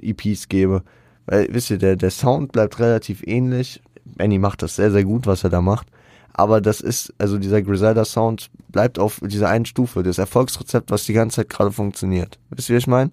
EPs 0.00 0.48
gebe. 0.48 0.82
Weil, 1.26 1.48
wisst 1.50 1.70
ihr, 1.70 1.78
der, 1.78 1.96
der 1.96 2.10
Sound 2.10 2.52
bleibt 2.52 2.78
relativ 2.78 3.22
ähnlich. 3.26 3.82
Benny 4.04 4.38
macht 4.38 4.62
das 4.62 4.76
sehr, 4.76 4.90
sehr 4.90 5.04
gut, 5.04 5.26
was 5.26 5.44
er 5.44 5.50
da 5.50 5.60
macht. 5.60 5.88
Aber 6.32 6.60
das 6.60 6.80
ist, 6.80 7.12
also 7.18 7.36
dieser 7.36 7.62
Griselda-Sound 7.62 8.50
bleibt 8.68 8.98
auf 8.98 9.20
dieser 9.24 9.48
einen 9.48 9.66
Stufe. 9.66 10.02
Das 10.02 10.18
Erfolgsrezept, 10.18 10.90
was 10.90 11.04
die 11.04 11.12
ganze 11.12 11.36
Zeit 11.36 11.48
gerade 11.48 11.72
funktioniert. 11.72 12.38
Wisst 12.50 12.70
ihr, 12.70 12.74
wie 12.74 12.78
ich 12.78 12.86
meine? 12.86 13.10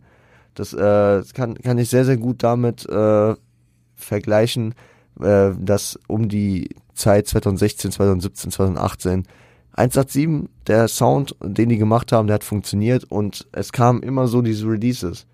Das 0.54 0.74
äh, 0.74 1.24
kann, 1.34 1.56
kann 1.56 1.78
ich 1.78 1.90
sehr, 1.90 2.06
sehr 2.06 2.18
gut 2.18 2.44
damit 2.44 2.88
äh, 2.88 3.36
vergleichen, 3.96 4.76
äh, 5.20 5.52
dass 5.60 6.00
um 6.08 6.30
die 6.30 6.70
Zeit 6.94 7.28
2016, 7.28 7.92
2017, 7.92 8.52
2018 8.52 9.24
187, 9.76 10.50
der 10.68 10.88
Sound, 10.88 11.36
den 11.42 11.70
die 11.70 11.78
gemacht 11.78 12.12
haben, 12.12 12.28
der 12.28 12.36
hat 12.36 12.44
funktioniert 12.44 13.04
und 13.04 13.48
es 13.52 13.72
kamen 13.72 14.04
immer 14.04 14.28
so 14.28 14.42
diese 14.42 14.68
Releases. 14.68 15.28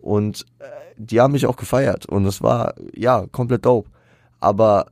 Und 0.00 0.46
äh, 0.60 0.64
die 0.96 1.20
haben 1.20 1.32
mich 1.32 1.46
auch 1.46 1.56
gefeiert 1.56 2.06
und 2.06 2.24
es 2.24 2.40
war, 2.40 2.74
ja, 2.94 3.26
komplett 3.32 3.66
dope. 3.66 3.90
Aber 4.40 4.86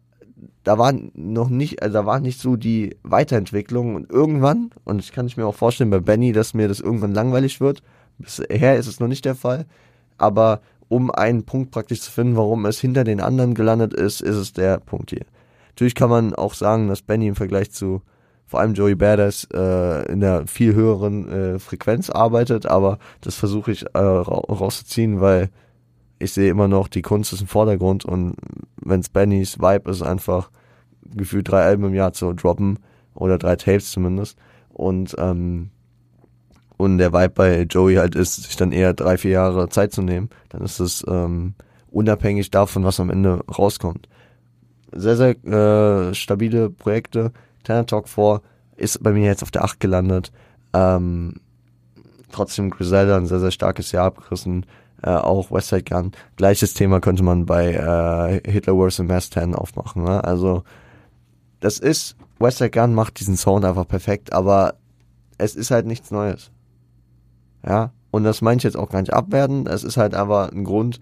da 0.65 0.79
war 0.79 0.93
noch 1.15 1.49
nicht, 1.49 1.83
also 1.83 1.95
da 1.95 2.07
war 2.07 2.19
nicht 2.19 2.41
so 2.41 2.57
die 2.57 2.97
Weiterentwicklung 3.05 3.95
und 3.95 4.11
irgendwann, 4.11 4.71
und 4.85 4.99
ich 5.01 5.13
kann 5.13 5.31
mir 5.37 5.47
auch 5.47 5.55
vorstellen 5.55 5.91
bei 5.91 6.01
Benny, 6.01 6.33
dass 6.33 6.55
mir 6.55 6.67
das 6.67 6.81
irgendwann 6.81 7.15
langweilig 7.15 7.61
wird. 7.61 7.83
Bisher 8.19 8.77
ist 8.77 8.89
es 8.89 8.99
noch 8.99 9.09
nicht 9.09 9.25
der 9.25 9.37
Fall. 9.37 9.67
Aber 10.19 10.61
um 10.89 11.11
einen 11.13 11.45
Punkt 11.45 11.71
praktisch 11.71 12.01
zu 12.01 12.11
finden, 12.11 12.37
warum 12.37 12.67
es 12.67 12.81
hinter 12.81 13.05
den 13.05 13.21
anderen 13.21 13.55
gelandet 13.55 13.95
ist, 13.95 14.21
ist 14.21 14.37
es 14.37 14.53
der 14.53 14.79
Punkt 14.79 15.11
hier. 15.11 15.27
Natürlich 15.71 15.95
kann 15.95 16.11
man 16.11 16.35
auch 16.35 16.55
sagen, 16.55 16.89
dass 16.89 17.03
Benny 17.03 17.29
im 17.29 17.37
Vergleich 17.37 17.71
zu 17.71 18.03
vor 18.47 18.61
allem 18.61 18.75
Joey 18.75 18.95
Badass 18.95 19.47
äh, 19.53 20.13
in 20.13 20.21
der 20.21 20.47
viel 20.47 20.75
höheren 20.75 21.29
äh, 21.29 21.59
Frequenz 21.59 22.11
arbeitet, 22.11 22.67
aber 22.67 22.99
das 23.21 23.35
versuche 23.35 23.73
ich 23.73 23.85
äh, 23.95 23.99
rauszuziehen, 23.99 25.21
weil 25.21 25.51
ich 26.19 26.33
sehe 26.33 26.51
immer 26.51 26.69
noch, 26.69 26.89
die 26.89 27.03
Kunst 27.03 27.33
ist 27.33 27.43
im 27.43 27.47
Vordergrund 27.47 28.05
und 28.05 28.37
wenn 28.77 29.01
es 29.01 29.09
Bennys 29.09 29.59
Vibe 29.59 29.91
ist, 29.91 30.03
einfach 30.03 30.51
gefühlt 31.15 31.51
drei 31.51 31.63
Alben 31.63 31.85
im 31.85 31.95
Jahr 31.95 32.13
zu 32.13 32.33
droppen 32.33 32.79
oder 33.15 33.39
drei 33.39 33.57
Tapes 33.57 33.91
zumindest. 33.91 34.39
Und 34.73 35.15
ähm, 35.19 35.71
und 36.77 36.99
der 36.99 37.13
Vibe 37.13 37.31
bei 37.31 37.63
Joey 37.63 37.95
halt 37.95 38.15
ist, 38.15 38.37
sich 38.37 38.57
dann 38.57 38.73
eher 38.73 38.93
drei, 38.93 39.17
vier 39.17 39.31
Jahre 39.31 39.69
Zeit 39.71 39.93
zu 39.93 40.03
nehmen, 40.03 40.29
dann 40.51 40.61
ist 40.61 40.79
es 40.79 41.05
ähm, 41.09 41.55
unabhängig 41.91 42.51
davon, 42.51 42.85
was 42.85 43.01
am 43.01 43.09
Ende 43.09 43.43
rauskommt. 43.47 44.09
Sehr, 44.93 45.17
sehr 45.17 45.45
äh, 45.45 46.15
stabile 46.15 46.69
Projekte. 46.71 47.33
Tanner 47.67 47.87
Talk 47.87 48.09
4 48.09 48.41
ist 48.77 49.03
bei 49.03 49.13
mir 49.13 49.27
jetzt 49.27 49.43
auf 49.43 49.51
der 49.51 49.65
8 49.65 49.81
gelandet. 49.81 50.33
Ähm, 50.73 51.35
trotzdem 52.33 52.71
Griselda 52.71 53.17
ein 53.17 53.27
sehr, 53.27 53.41
sehr 53.41 53.51
starkes 53.51 53.93
Jahr 53.93 54.07
abgerissen. 54.07 54.67
Äh, 55.03 55.11
auch 55.11 55.51
Westside 55.51 55.83
Gun. 55.83 56.13
Gleiches 56.37 56.75
Thema 56.75 57.01
könnte 57.01 57.23
man 57.23 57.47
bei 57.47 57.73
äh, 57.75 58.51
Hitler 58.51 58.75
vs. 58.75 59.01
Mass 59.01 59.31
10 59.31 59.55
aufmachen. 59.55 60.05
Ne? 60.05 60.23
Also 60.23 60.63
das 61.61 61.79
ist, 61.79 62.17
Westside 62.39 62.71
Gun 62.71 62.95
macht 62.95 63.21
diesen 63.21 63.37
Sound 63.37 63.65
einfach 63.65 63.89
perfekt, 63.89 64.33
aber 64.33 64.75
es 65.39 65.55
ist 65.55 65.71
halt 65.71 65.87
nichts 65.87 66.11
Neues. 66.11 66.51
Ja, 67.67 67.93
und 68.11 68.25
das 68.25 68.43
meine 68.43 68.59
ich 68.59 68.63
jetzt 68.63 68.77
auch 68.77 68.91
gar 68.91 69.01
nicht 69.01 69.13
abwerten. 69.13 69.67
Es 69.67 69.85
ist 69.85 69.97
halt 69.97 70.15
aber 70.15 70.53
ein 70.53 70.65
Grund, 70.65 71.01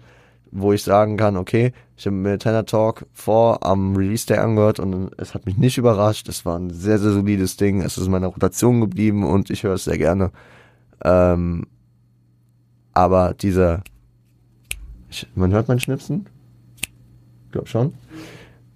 wo 0.51 0.73
ich 0.73 0.83
sagen 0.83 1.17
kann, 1.17 1.37
okay, 1.37 1.73
ich 1.97 2.05
habe 2.05 2.15
mir 2.15 2.37
Tenor 2.37 2.65
Talk 2.65 3.05
vor 3.13 3.65
am 3.65 3.95
Release 3.95 4.25
Day 4.25 4.37
angehört 4.37 4.79
und 4.79 5.11
es 5.17 5.33
hat 5.33 5.45
mich 5.45 5.57
nicht 5.57 5.77
überrascht. 5.77 6.27
Es 6.29 6.45
war 6.45 6.57
ein 6.57 6.69
sehr, 6.69 6.99
sehr 6.99 7.11
solides 7.11 7.57
Ding. 7.57 7.81
Es 7.81 7.97
ist 7.97 8.05
in 8.05 8.11
meiner 8.11 8.27
Rotation 8.27 8.81
geblieben 8.81 9.23
und 9.23 9.49
ich 9.49 9.63
höre 9.63 9.75
es 9.75 9.85
sehr 9.85 9.97
gerne. 9.97 10.31
Ähm, 11.03 11.67
aber 12.93 13.33
dieser, 13.33 13.83
ich, 15.09 15.27
man 15.35 15.51
hört 15.51 15.67
mein 15.67 15.79
Schnipsen? 15.79 16.27
Ich 17.45 17.51
glaube 17.51 17.67
schon. 17.67 17.93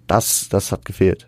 Das, 0.08 0.50
das 0.50 0.72
hat 0.72 0.86
gefehlt. 0.86 1.28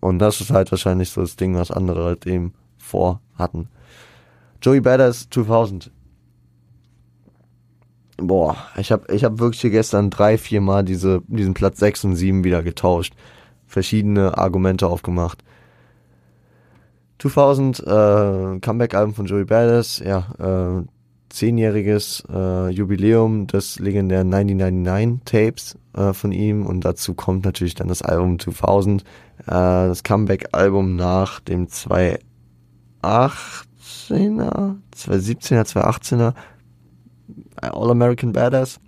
Und 0.00 0.18
das 0.18 0.40
ist 0.40 0.50
halt 0.50 0.70
wahrscheinlich 0.70 1.10
so 1.10 1.20
das 1.20 1.36
Ding, 1.36 1.54
was 1.54 1.70
andere 1.70 2.04
halt 2.04 2.26
eben 2.26 2.54
vor 2.76 3.20
hatten. 3.36 3.68
Joey 4.60 4.80
Badass 4.80 5.28
2000 5.30 5.90
boah, 8.22 8.56
ich 8.76 8.92
habe 8.92 9.12
ich 9.12 9.24
hab 9.24 9.38
wirklich 9.38 9.60
hier 9.60 9.70
gestern 9.70 10.10
drei, 10.10 10.38
vier 10.38 10.60
Mal 10.60 10.84
diese, 10.84 11.22
diesen 11.26 11.54
Platz 11.54 11.78
6 11.78 12.04
und 12.04 12.16
7 12.16 12.44
wieder 12.44 12.62
getauscht. 12.62 13.14
Verschiedene 13.66 14.36
Argumente 14.38 14.86
aufgemacht. 14.86 15.42
2000, 17.18 17.80
äh, 17.80 18.58
Comeback-Album 18.60 19.14
von 19.14 19.26
Joey 19.26 19.44
Badass, 19.44 20.00
ja, 20.00 20.26
äh, 20.38 20.82
zehnjähriges 21.28 22.24
äh, 22.30 22.68
Jubiläum 22.70 23.46
des 23.46 23.78
legendären 23.78 24.32
1999 24.34 25.24
Tapes 25.24 25.78
äh, 25.94 26.12
von 26.12 26.32
ihm 26.32 26.66
und 26.66 26.84
dazu 26.84 27.14
kommt 27.14 27.44
natürlich 27.44 27.74
dann 27.74 27.88
das 27.88 28.02
Album 28.02 28.38
2000, 28.38 29.02
äh, 29.02 29.04
das 29.46 30.02
Comeback-Album 30.02 30.96
nach 30.96 31.40
dem 31.40 31.68
2018er, 31.68 32.18
2017er, 34.94 35.64
2018er 35.64 36.34
All-American 37.62 38.32
Badass. 38.32 38.80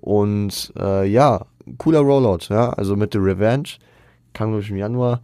Und 0.00 0.72
äh, 0.78 1.06
ja, 1.06 1.44
cooler 1.78 2.00
Rollout, 2.00 2.46
ja. 2.48 2.70
Also 2.70 2.96
mit 2.96 3.12
The 3.12 3.18
Revenge 3.18 3.68
kam, 4.32 4.50
glaube 4.50 4.62
ich, 4.62 4.70
im 4.70 4.76
Januar, 4.76 5.20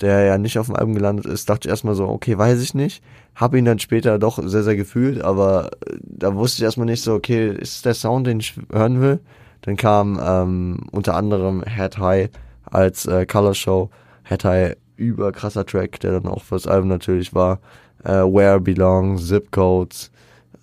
der 0.00 0.24
ja 0.24 0.38
nicht 0.38 0.58
auf 0.58 0.66
dem 0.66 0.76
Album 0.76 0.94
gelandet 0.94 1.26
ist, 1.26 1.48
dachte 1.48 1.68
ich 1.68 1.70
erstmal 1.70 1.94
so, 1.94 2.08
okay, 2.08 2.36
weiß 2.36 2.60
ich 2.60 2.74
nicht. 2.74 3.02
Habe 3.34 3.58
ihn 3.58 3.64
dann 3.64 3.78
später 3.78 4.18
doch 4.18 4.38
sehr, 4.42 4.62
sehr 4.62 4.76
gefühlt, 4.76 5.22
aber 5.22 5.70
äh, 5.86 5.96
da 6.02 6.34
wusste 6.34 6.58
ich 6.58 6.64
erstmal 6.64 6.86
nicht 6.86 7.02
so, 7.02 7.14
okay, 7.14 7.50
ist 7.50 7.84
der 7.84 7.94
Sound, 7.94 8.26
den 8.26 8.40
ich 8.40 8.54
hören 8.72 9.00
will? 9.00 9.20
Dann 9.62 9.76
kam 9.76 10.20
ähm, 10.22 10.86
unter 10.92 11.14
anderem 11.16 11.62
Head 11.64 11.98
High 11.98 12.30
als 12.64 13.06
äh, 13.06 13.26
Color 13.26 13.54
Show. 13.54 13.90
Head 14.24 14.44
High, 14.44 14.76
über 14.96 15.32
krasser 15.32 15.64
Track, 15.64 16.00
der 16.00 16.12
dann 16.12 16.26
auch 16.26 16.42
fürs 16.42 16.66
Album 16.66 16.88
natürlich 16.88 17.34
war. 17.34 17.60
Äh, 18.04 18.10
Where 18.10 18.60
Belong, 18.60 19.18
Zip 19.18 19.52
Codes, 19.52 20.10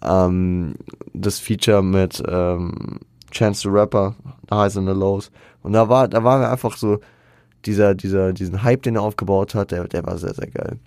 ähm, 0.04 0.76
das 1.14 1.40
Feature 1.40 1.82
mit 1.84 2.22
ähm, 2.28 3.00
Chance 3.32 3.62
the 3.64 3.70
Rapper, 3.70 4.16
The 4.50 4.56
Highs 4.56 4.78
and 4.78 4.88
the 4.88 4.94
Lows. 4.94 5.32
Und 5.62 5.74
da 5.74 5.90
war, 5.90 6.08
da 6.08 6.24
war 6.24 6.50
einfach 6.50 6.78
so 6.78 7.00
dieser, 7.66 7.96
dieser, 7.96 8.34
diesen 8.34 8.64
Hype, 8.64 8.84
den 8.84 8.96
er 8.96 9.02
aufgebaut 9.02 9.56
hat, 9.56 9.72
der, 9.72 9.88
der 9.88 10.06
war 10.06 10.18
sehr, 10.18 10.34
sehr 10.34 10.50
geil. 10.50 10.78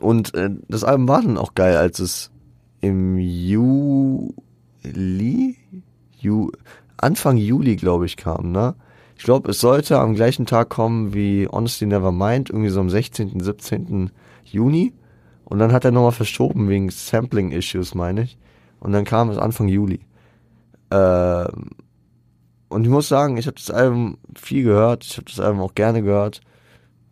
Und 0.00 0.34
äh, 0.34 0.50
das 0.68 0.84
Album 0.84 1.08
war 1.08 1.22
dann 1.22 1.36
auch 1.36 1.54
geil, 1.54 1.76
als 1.76 1.98
es 1.98 2.30
im 2.80 3.18
Juli, 3.18 4.34
Ju, 6.18 6.50
Anfang 6.96 7.36
Juli, 7.36 7.76
glaube 7.76 8.06
ich, 8.06 8.16
kam, 8.16 8.50
ne? 8.52 8.74
Ich 9.16 9.24
glaube, 9.24 9.50
es 9.50 9.60
sollte 9.60 9.98
am 9.98 10.14
gleichen 10.14 10.46
Tag 10.46 10.70
kommen 10.70 11.12
wie 11.12 11.46
Honestly 11.46 11.86
Nevermind, 11.86 12.48
irgendwie 12.48 12.70
so 12.70 12.80
am 12.80 12.88
16., 12.88 13.38
17. 13.38 14.10
Juni. 14.44 14.94
Und 15.50 15.58
dann 15.58 15.72
hat 15.72 15.84
er 15.84 15.90
nochmal 15.90 16.12
verschoben 16.12 16.68
wegen 16.68 16.90
Sampling-Issues, 16.90 17.96
meine 17.96 18.22
ich. 18.22 18.38
Und 18.78 18.92
dann 18.92 19.04
kam 19.04 19.30
es 19.30 19.36
Anfang 19.36 19.66
Juli. 19.66 19.98
Ähm, 20.92 21.70
und 22.68 22.84
ich 22.84 22.88
muss 22.88 23.08
sagen, 23.08 23.36
ich 23.36 23.48
habe 23.48 23.56
das 23.56 23.68
Album 23.68 24.16
viel 24.36 24.62
gehört. 24.62 25.04
Ich 25.04 25.16
habe 25.16 25.24
das 25.24 25.40
Album 25.40 25.60
auch 25.60 25.74
gerne 25.74 26.02
gehört. 26.02 26.40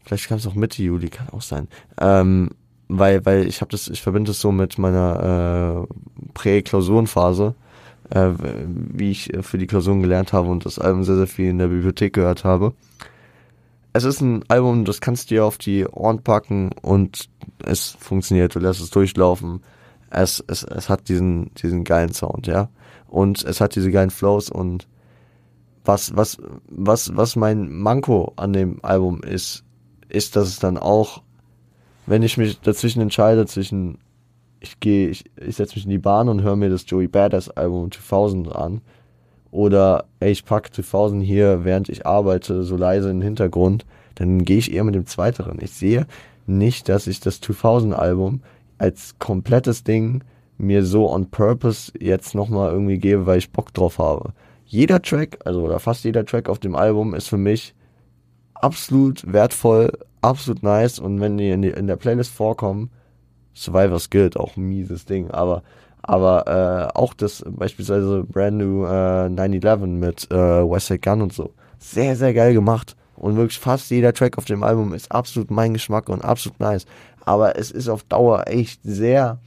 Vielleicht 0.05 0.28
kam 0.28 0.39
es 0.39 0.47
auch 0.47 0.55
Mitte 0.55 0.84
Juli, 0.84 1.09
kann 1.09 1.28
auch 1.30 1.43
sein. 1.43 1.66
Ähm, 2.01 2.51
weil, 2.86 3.26
weil 3.26 3.45
ich 3.45 3.61
habe 3.61 3.72
das, 3.72 3.89
ich 3.89 4.01
verbinde 4.01 4.30
das 4.30 4.41
so 4.41 4.53
mit 4.53 4.78
meiner 4.78 5.86
äh, 5.89 6.30
Prä-Klausurenphase, 6.34 7.57
äh, 8.11 8.30
wie 8.39 9.11
ich 9.11 9.32
für 9.41 9.59
die 9.59 9.66
Klausuren 9.66 10.01
gelernt 10.01 10.32
habe 10.32 10.49
und 10.49 10.64
das 10.64 10.78
Album 10.78 11.03
sehr, 11.03 11.16
sehr 11.16 11.26
viel 11.26 11.51
in 11.51 11.59
der 11.59 11.66
Bibliothek 11.66 12.12
gehört 12.12 12.45
habe 12.45 12.72
es 13.99 14.05
ist 14.05 14.20
ein 14.20 14.44
Album, 14.49 14.84
das 14.84 15.01
kannst 15.01 15.30
du 15.30 15.34
dir 15.34 15.44
auf 15.44 15.59
die 15.59 15.86
Ohren 15.86 16.22
packen 16.22 16.70
und 16.82 17.28
es 17.64 17.96
funktioniert. 17.99 18.55
Du 18.55 18.61
lässt 18.61 18.80
es 18.80 18.90
durchlaufen. 18.90 19.61
Es, 20.11 20.42
es, 20.46 20.62
es 20.62 20.88
hat 20.88 21.09
diesen, 21.09 21.53
diesen 21.55 21.84
geilen 21.84 22.12
Sound, 22.12 22.46
ja. 22.46 22.70
Und 23.09 23.42
es 23.44 23.61
hat 23.61 23.74
diese 23.74 23.90
geilen 23.90 24.11
Flows 24.11 24.51
und 24.51 24.86
was, 25.84 26.14
was, 26.14 26.38
was, 26.68 27.16
was 27.16 27.34
mein 27.34 27.72
Manko 27.72 28.32
an 28.36 28.53
dem 28.53 28.78
Album 28.82 29.22
ist, 29.22 29.64
ist, 30.09 30.36
dass 30.36 30.49
es 30.49 30.59
dann 30.59 30.78
auch, 30.78 31.22
wenn 32.07 32.22
ich 32.22 32.36
mich 32.36 32.61
dazwischen 32.61 33.01
entscheide, 33.01 33.46
zwischen, 33.46 33.99
ich 34.61 34.78
gehe, 34.80 35.09
ich, 35.09 35.24
ich 35.36 35.57
setze 35.57 35.76
mich 35.76 35.84
in 35.84 35.90
die 35.90 35.99
Bahn 35.99 36.28
und 36.28 36.42
höre 36.42 36.57
mir 36.57 36.70
das 36.70 36.84
Joey 36.86 37.09
Badass 37.09 37.51
Album 37.51 37.90
2000 37.90 38.55
an, 38.55 38.82
oder 39.51 40.05
ey, 40.20 40.30
ich 40.30 40.44
packe 40.44 40.70
2000 40.70 41.22
hier, 41.22 41.64
während 41.64 41.88
ich 41.88 42.07
arbeite, 42.07 42.62
so 42.62 42.76
leise 42.76 43.11
in 43.11 43.18
den 43.18 43.24
Hintergrund, 43.24 43.86
dann 44.14 44.44
gehe 44.44 44.59
ich 44.59 44.72
eher 44.72 44.84
mit 44.84 44.94
dem 44.94 45.07
Zweiteren. 45.07 45.59
Ich 45.61 45.72
sehe 45.72 46.07
nicht, 46.46 46.88
dass 46.88 47.07
ich 47.07 47.20
das 47.20 47.40
2000 47.40 47.94
Album 47.94 48.42
als 48.78 49.18
komplettes 49.18 49.84
Ding 49.84 50.22
mir 50.57 50.84
so 50.84 51.11
on 51.11 51.30
purpose 51.30 51.92
jetzt 51.99 52.34
nochmal 52.34 52.72
irgendwie 52.72 52.99
gebe, 52.99 53.26
weil 53.26 53.38
ich 53.38 53.53
Bock 53.53 53.72
drauf 53.72 53.99
habe. 53.99 54.32
Jeder 54.66 55.01
Track, 55.01 55.38
also 55.44 55.62
oder 55.62 55.78
fast 55.78 56.05
jeder 56.05 56.26
Track 56.26 56.49
auf 56.49 56.59
dem 56.59 56.74
Album 56.74 57.14
ist 57.14 57.28
für 57.28 57.38
mich 57.38 57.74
absolut 58.55 59.32
wertvoll, 59.32 59.92
absolut 60.20 60.62
nice 60.62 60.99
und 60.99 61.20
wenn 61.20 61.38
die 61.38 61.51
in, 61.51 61.62
die 61.62 61.68
in 61.68 61.86
der 61.86 61.96
Playlist 61.96 62.32
vorkommen, 62.32 62.90
Survivor's 63.55 64.11
Guild, 64.11 64.36
auch 64.36 64.57
ein 64.57 64.68
mieses 64.68 65.05
Ding, 65.05 65.30
aber 65.30 65.62
aber 66.09 66.90
äh, 66.94 66.98
auch 66.98 67.12
das 67.12 67.44
beispielsweise 67.46 68.24
Brand 68.24 68.56
New 68.56 68.86
äh, 68.86 69.28
911 69.28 69.80
mit 69.82 70.30
äh, 70.30 70.36
Westside 70.36 71.00
Gun 71.00 71.20
und 71.20 71.34
so. 71.34 71.52
Sehr, 71.78 72.16
sehr 72.16 72.32
geil 72.32 72.54
gemacht. 72.54 72.96
Und 73.14 73.36
wirklich 73.36 73.59
fast 73.59 73.90
jeder 73.90 74.14
Track 74.14 74.38
auf 74.38 74.46
dem 74.46 74.62
Album 74.62 74.94
ist 74.94 75.12
absolut 75.12 75.50
mein 75.50 75.74
Geschmack 75.74 76.09
und 76.09 76.24
absolut 76.24 76.59
nice. 76.61 76.86
Aber 77.26 77.59
es 77.59 77.70
ist 77.70 77.90
auf 77.90 78.04
Dauer 78.04 78.44
echt 78.46 78.80
sehr. 78.84 79.38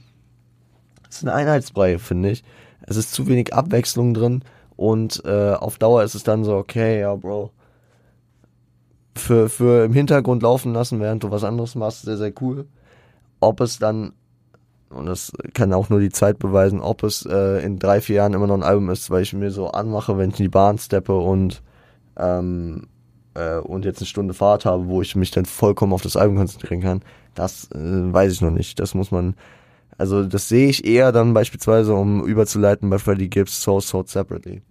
Es 1.10 1.16
ist 1.16 1.24
eine 1.24 1.34
Einheitsbrei, 1.34 1.98
finde 1.98 2.30
ich. 2.30 2.44
Es 2.82 2.96
ist 2.96 3.12
zu 3.12 3.26
wenig 3.26 3.52
Abwechslung 3.52 4.14
drin. 4.14 4.44
Und 4.76 5.20
äh, 5.24 5.54
auf 5.54 5.78
Dauer 5.78 6.04
ist 6.04 6.14
es 6.14 6.22
dann 6.22 6.44
so, 6.44 6.54
okay, 6.54 7.00
ja, 7.00 7.12
Bro. 7.16 7.50
Für, 9.16 9.48
für 9.48 9.84
im 9.84 9.94
Hintergrund 9.94 10.44
laufen 10.44 10.72
lassen, 10.74 11.00
während 11.00 11.24
du 11.24 11.32
was 11.32 11.42
anderes 11.42 11.74
machst, 11.74 12.02
sehr, 12.02 12.18
sehr 12.18 12.32
cool. 12.40 12.68
Ob 13.40 13.60
es 13.60 13.80
dann 13.80 14.12
und 14.92 15.06
das 15.06 15.32
kann 15.54 15.72
auch 15.72 15.88
nur 15.88 16.00
die 16.00 16.10
Zeit 16.10 16.38
beweisen, 16.38 16.80
ob 16.80 17.02
es 17.02 17.26
äh, 17.26 17.64
in 17.64 17.78
drei, 17.78 18.00
vier 18.00 18.16
Jahren 18.16 18.34
immer 18.34 18.46
noch 18.46 18.54
ein 18.54 18.62
Album 18.62 18.90
ist, 18.90 19.10
weil 19.10 19.22
ich 19.22 19.32
mir 19.32 19.50
so 19.50 19.68
anmache, 19.68 20.18
wenn 20.18 20.30
ich 20.30 20.38
in 20.38 20.44
die 20.44 20.48
Bahn 20.48 20.78
steppe 20.78 21.16
und, 21.16 21.62
ähm, 22.16 22.86
äh, 23.34 23.56
und 23.58 23.84
jetzt 23.84 23.98
eine 23.98 24.06
Stunde 24.06 24.34
Fahrt 24.34 24.64
habe, 24.64 24.88
wo 24.88 25.02
ich 25.02 25.16
mich 25.16 25.30
dann 25.30 25.46
vollkommen 25.46 25.92
auf 25.92 26.02
das 26.02 26.16
Album 26.16 26.36
konzentrieren 26.36 26.80
kann. 26.82 27.00
Das 27.34 27.70
äh, 27.72 27.78
weiß 28.12 28.32
ich 28.32 28.40
noch 28.40 28.50
nicht. 28.50 28.78
Das 28.80 28.94
muss 28.94 29.10
man, 29.10 29.34
also 29.98 30.24
das 30.24 30.48
sehe 30.48 30.68
ich 30.68 30.84
eher 30.84 31.12
dann 31.12 31.34
beispielsweise, 31.34 31.94
um 31.94 32.24
überzuleiten 32.26 32.90
bei 32.90 32.98
Freddie 32.98 33.30
Gibbs 33.30 33.62
So 33.62 33.80
So 33.80 34.04
Separately. 34.06 34.62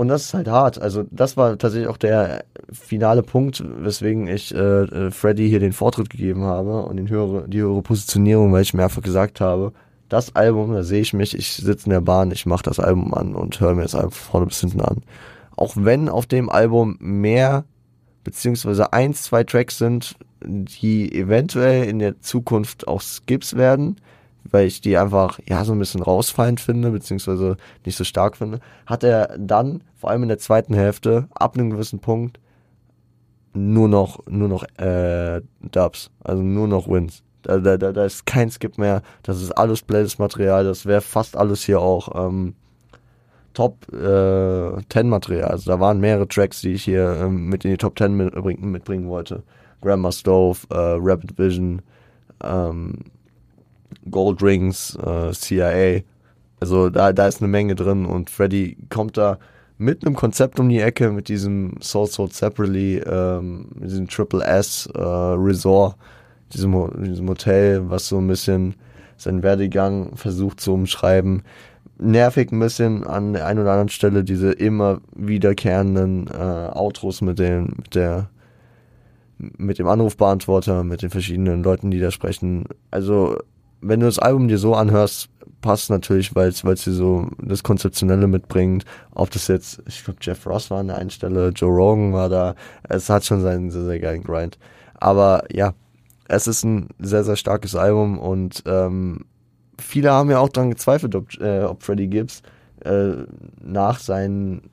Und 0.00 0.08
das 0.08 0.24
ist 0.24 0.32
halt 0.32 0.48
hart. 0.48 0.80
Also 0.80 1.04
das 1.10 1.36
war 1.36 1.58
tatsächlich 1.58 1.86
auch 1.86 1.98
der 1.98 2.46
finale 2.72 3.22
Punkt, 3.22 3.62
weswegen 3.82 4.28
ich 4.28 4.54
äh, 4.54 4.58
äh, 4.58 5.10
Freddy 5.10 5.46
hier 5.46 5.60
den 5.60 5.74
Vortritt 5.74 6.08
gegeben 6.08 6.44
habe 6.44 6.84
und 6.84 6.96
den 6.96 7.10
höhere, 7.10 7.46
die 7.46 7.58
höhere 7.60 7.82
Positionierung, 7.82 8.50
weil 8.50 8.62
ich 8.62 8.72
mir 8.72 8.84
einfach 8.84 9.02
gesagt 9.02 9.42
habe, 9.42 9.74
das 10.08 10.34
Album, 10.34 10.72
da 10.72 10.84
sehe 10.84 11.02
ich 11.02 11.12
mich, 11.12 11.36
ich 11.36 11.52
sitze 11.52 11.84
in 11.84 11.90
der 11.90 12.00
Bahn, 12.00 12.30
ich 12.30 12.46
mache 12.46 12.62
das 12.62 12.80
Album 12.80 13.12
an 13.12 13.34
und 13.34 13.60
höre 13.60 13.74
mir 13.74 13.82
das 13.82 13.94
Album 13.94 14.12
vorne 14.12 14.46
bis 14.46 14.60
hinten 14.60 14.80
an. 14.80 15.02
Auch 15.54 15.74
wenn 15.76 16.08
auf 16.08 16.24
dem 16.24 16.48
Album 16.48 16.96
mehr 16.98 17.66
beziehungsweise 18.24 18.94
eins, 18.94 19.24
zwei 19.24 19.44
Tracks 19.44 19.76
sind, 19.76 20.16
die 20.42 21.14
eventuell 21.14 21.84
in 21.84 21.98
der 21.98 22.22
Zukunft 22.22 22.88
auch 22.88 23.02
Skips 23.02 23.54
werden, 23.54 23.96
weil 24.44 24.66
ich 24.66 24.80
die 24.80 24.96
einfach 24.96 25.38
ja 25.48 25.64
so 25.64 25.72
ein 25.72 25.78
bisschen 25.78 26.02
rausfallend 26.02 26.60
finde, 26.60 26.90
beziehungsweise 26.90 27.56
nicht 27.84 27.96
so 27.96 28.04
stark 28.04 28.36
finde, 28.36 28.60
hat 28.86 29.04
er 29.04 29.36
dann, 29.38 29.82
vor 29.96 30.10
allem 30.10 30.22
in 30.22 30.28
der 30.28 30.38
zweiten 30.38 30.74
Hälfte, 30.74 31.28
ab 31.34 31.56
einem 31.56 31.70
gewissen 31.70 32.00
Punkt, 32.00 32.40
nur 33.52 33.88
noch, 33.88 34.20
nur 34.28 34.48
noch 34.48 34.64
äh, 34.78 35.40
Dubs, 35.60 36.10
also 36.22 36.42
nur 36.42 36.68
noch 36.68 36.88
Wins. 36.88 37.22
Da, 37.42 37.58
da, 37.58 37.76
da, 37.76 38.04
ist 38.04 38.26
kein 38.26 38.50
Skip 38.50 38.76
mehr, 38.76 39.02
das 39.22 39.40
ist 39.40 39.52
alles 39.52 39.82
Playlist-Material, 39.82 40.64
das 40.64 40.84
wäre 40.84 41.00
fast 41.00 41.36
alles 41.36 41.64
hier 41.64 41.80
auch 41.80 42.28
ähm, 42.28 42.54
Top 43.54 43.92
äh, 43.92 44.82
10 44.90 45.08
Material. 45.08 45.50
Also 45.50 45.72
da 45.72 45.80
waren 45.80 46.00
mehrere 46.00 46.28
Tracks, 46.28 46.60
die 46.60 46.74
ich 46.74 46.84
hier 46.84 47.16
ähm, 47.20 47.48
mit 47.48 47.64
in 47.64 47.72
die 47.72 47.78
Top 47.78 47.98
10 47.98 48.16
mitbringen, 48.16 48.70
mitbringen 48.70 49.08
wollte. 49.08 49.42
Grandma 49.80 50.12
Stove, 50.12 50.58
äh, 50.70 50.96
Rapid 50.98 51.38
Vision, 51.38 51.82
ähm, 52.44 52.98
Gold 54.10 54.42
Rings, 54.42 54.96
äh, 54.96 55.32
CIA. 55.32 56.02
Also 56.60 56.90
da, 56.90 57.12
da 57.12 57.26
ist 57.26 57.40
eine 57.40 57.48
Menge 57.48 57.74
drin 57.74 58.04
und 58.04 58.30
Freddy 58.30 58.76
kommt 58.90 59.16
da 59.16 59.38
mit 59.78 60.04
einem 60.04 60.14
Konzept 60.14 60.60
um 60.60 60.68
die 60.68 60.80
Ecke, 60.80 61.10
mit 61.10 61.28
diesem 61.28 61.80
Soul 61.80 62.06
Sold 62.06 62.34
Separately, 62.34 62.98
ähm, 62.98 63.68
diesem 63.76 64.08
Triple 64.08 64.44
S 64.44 64.86
äh, 64.94 65.00
Resort, 65.00 65.96
diesem, 66.52 67.02
diesem 67.02 67.28
Hotel, 67.28 67.88
was 67.88 68.08
so 68.08 68.18
ein 68.18 68.26
bisschen 68.26 68.74
seinen 69.16 69.42
Werdegang 69.42 70.16
versucht 70.16 70.60
zu 70.60 70.74
umschreiben. 70.74 71.42
Nervig 71.98 72.52
ein 72.52 72.60
bisschen 72.60 73.06
an 73.06 73.32
der 73.32 73.46
einen 73.46 73.60
oder 73.60 73.72
anderen 73.72 73.88
Stelle 73.88 74.22
diese 74.22 74.52
immer 74.52 75.00
wiederkehrenden 75.14 76.28
äh, 76.28 76.70
Outros 76.74 77.22
mit 77.22 77.38
dem, 77.38 77.74
mit 77.76 77.94
der 77.94 78.28
mit 79.56 79.78
dem 79.78 79.88
Anrufbeantworter, 79.88 80.84
mit 80.84 81.00
den 81.00 81.08
verschiedenen 81.08 81.62
Leuten, 81.62 81.90
die 81.90 82.00
da 82.00 82.10
sprechen. 82.10 82.64
Also, 82.90 83.38
wenn 83.80 84.00
du 84.00 84.06
das 84.06 84.18
Album 84.18 84.48
dir 84.48 84.58
so 84.58 84.74
anhörst, 84.74 85.28
passt 85.60 85.90
natürlich, 85.90 86.34
weil 86.34 86.48
es 86.48 86.62
dir 86.62 86.92
so 86.92 87.28
das 87.38 87.62
Konzeptionelle 87.62 88.26
mitbringt. 88.26 88.84
Ob 89.14 89.30
das 89.30 89.48
jetzt, 89.48 89.82
ich 89.86 90.04
glaube, 90.04 90.20
Jeff 90.22 90.46
Ross 90.46 90.70
war 90.70 90.80
an 90.80 90.88
der 90.88 90.98
einen 90.98 91.10
Stelle, 91.10 91.48
Joe 91.50 91.70
Rogan 91.70 92.12
war 92.12 92.28
da. 92.28 92.54
Es 92.88 93.10
hat 93.10 93.24
schon 93.24 93.42
seinen 93.42 93.70
sehr, 93.70 93.84
sehr 93.84 94.00
geilen 94.00 94.22
Grind. 94.22 94.58
Aber 94.94 95.44
ja, 95.52 95.74
es 96.28 96.46
ist 96.46 96.64
ein 96.64 96.88
sehr, 96.98 97.24
sehr 97.24 97.36
starkes 97.36 97.74
Album 97.74 98.18
und 98.18 98.62
ähm, 98.66 99.24
viele 99.78 100.12
haben 100.12 100.30
ja 100.30 100.38
auch 100.38 100.48
daran 100.48 100.70
gezweifelt, 100.70 101.14
ob, 101.14 101.38
äh, 101.40 101.62
ob 101.62 101.82
Freddie 101.82 102.08
Gibbs 102.08 102.42
äh, 102.84 103.12
nach 103.60 103.98
seinen 103.98 104.70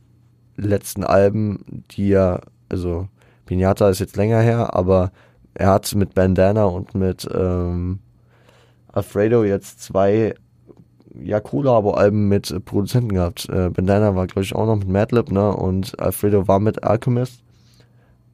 letzten 0.56 1.04
Alben, 1.04 1.84
die 1.92 2.10
ja, 2.10 2.42
also 2.70 3.08
Pinata 3.46 3.90
ist 3.90 4.00
jetzt 4.00 4.18
länger 4.18 4.42
her, 4.42 4.76
aber 4.76 5.12
er 5.54 5.70
hat 5.70 5.94
mit 5.96 6.14
Bandana 6.14 6.66
und 6.66 6.94
mit 6.94 7.28
ähm, 7.34 8.00
Alfredo 8.98 9.44
jetzt 9.44 9.82
zwei 9.82 10.34
ja, 11.24 11.40
Collabo-Alben 11.40 12.28
mit 12.28 12.52
äh, 12.52 12.60
Produzenten 12.60 13.14
gehabt. 13.14 13.48
Äh, 13.50 13.70
Bandana 13.70 14.16
war, 14.16 14.28
glaube 14.28 14.44
ich, 14.44 14.56
auch 14.56 14.66
noch 14.66 14.78
mit 14.78 14.88
Madlib, 14.88 15.32
ne? 15.32 15.56
Und 15.56 16.00
Alfredo 16.00 16.48
war 16.48 16.60
mit 16.60 16.84
Alchemist. 16.84 17.44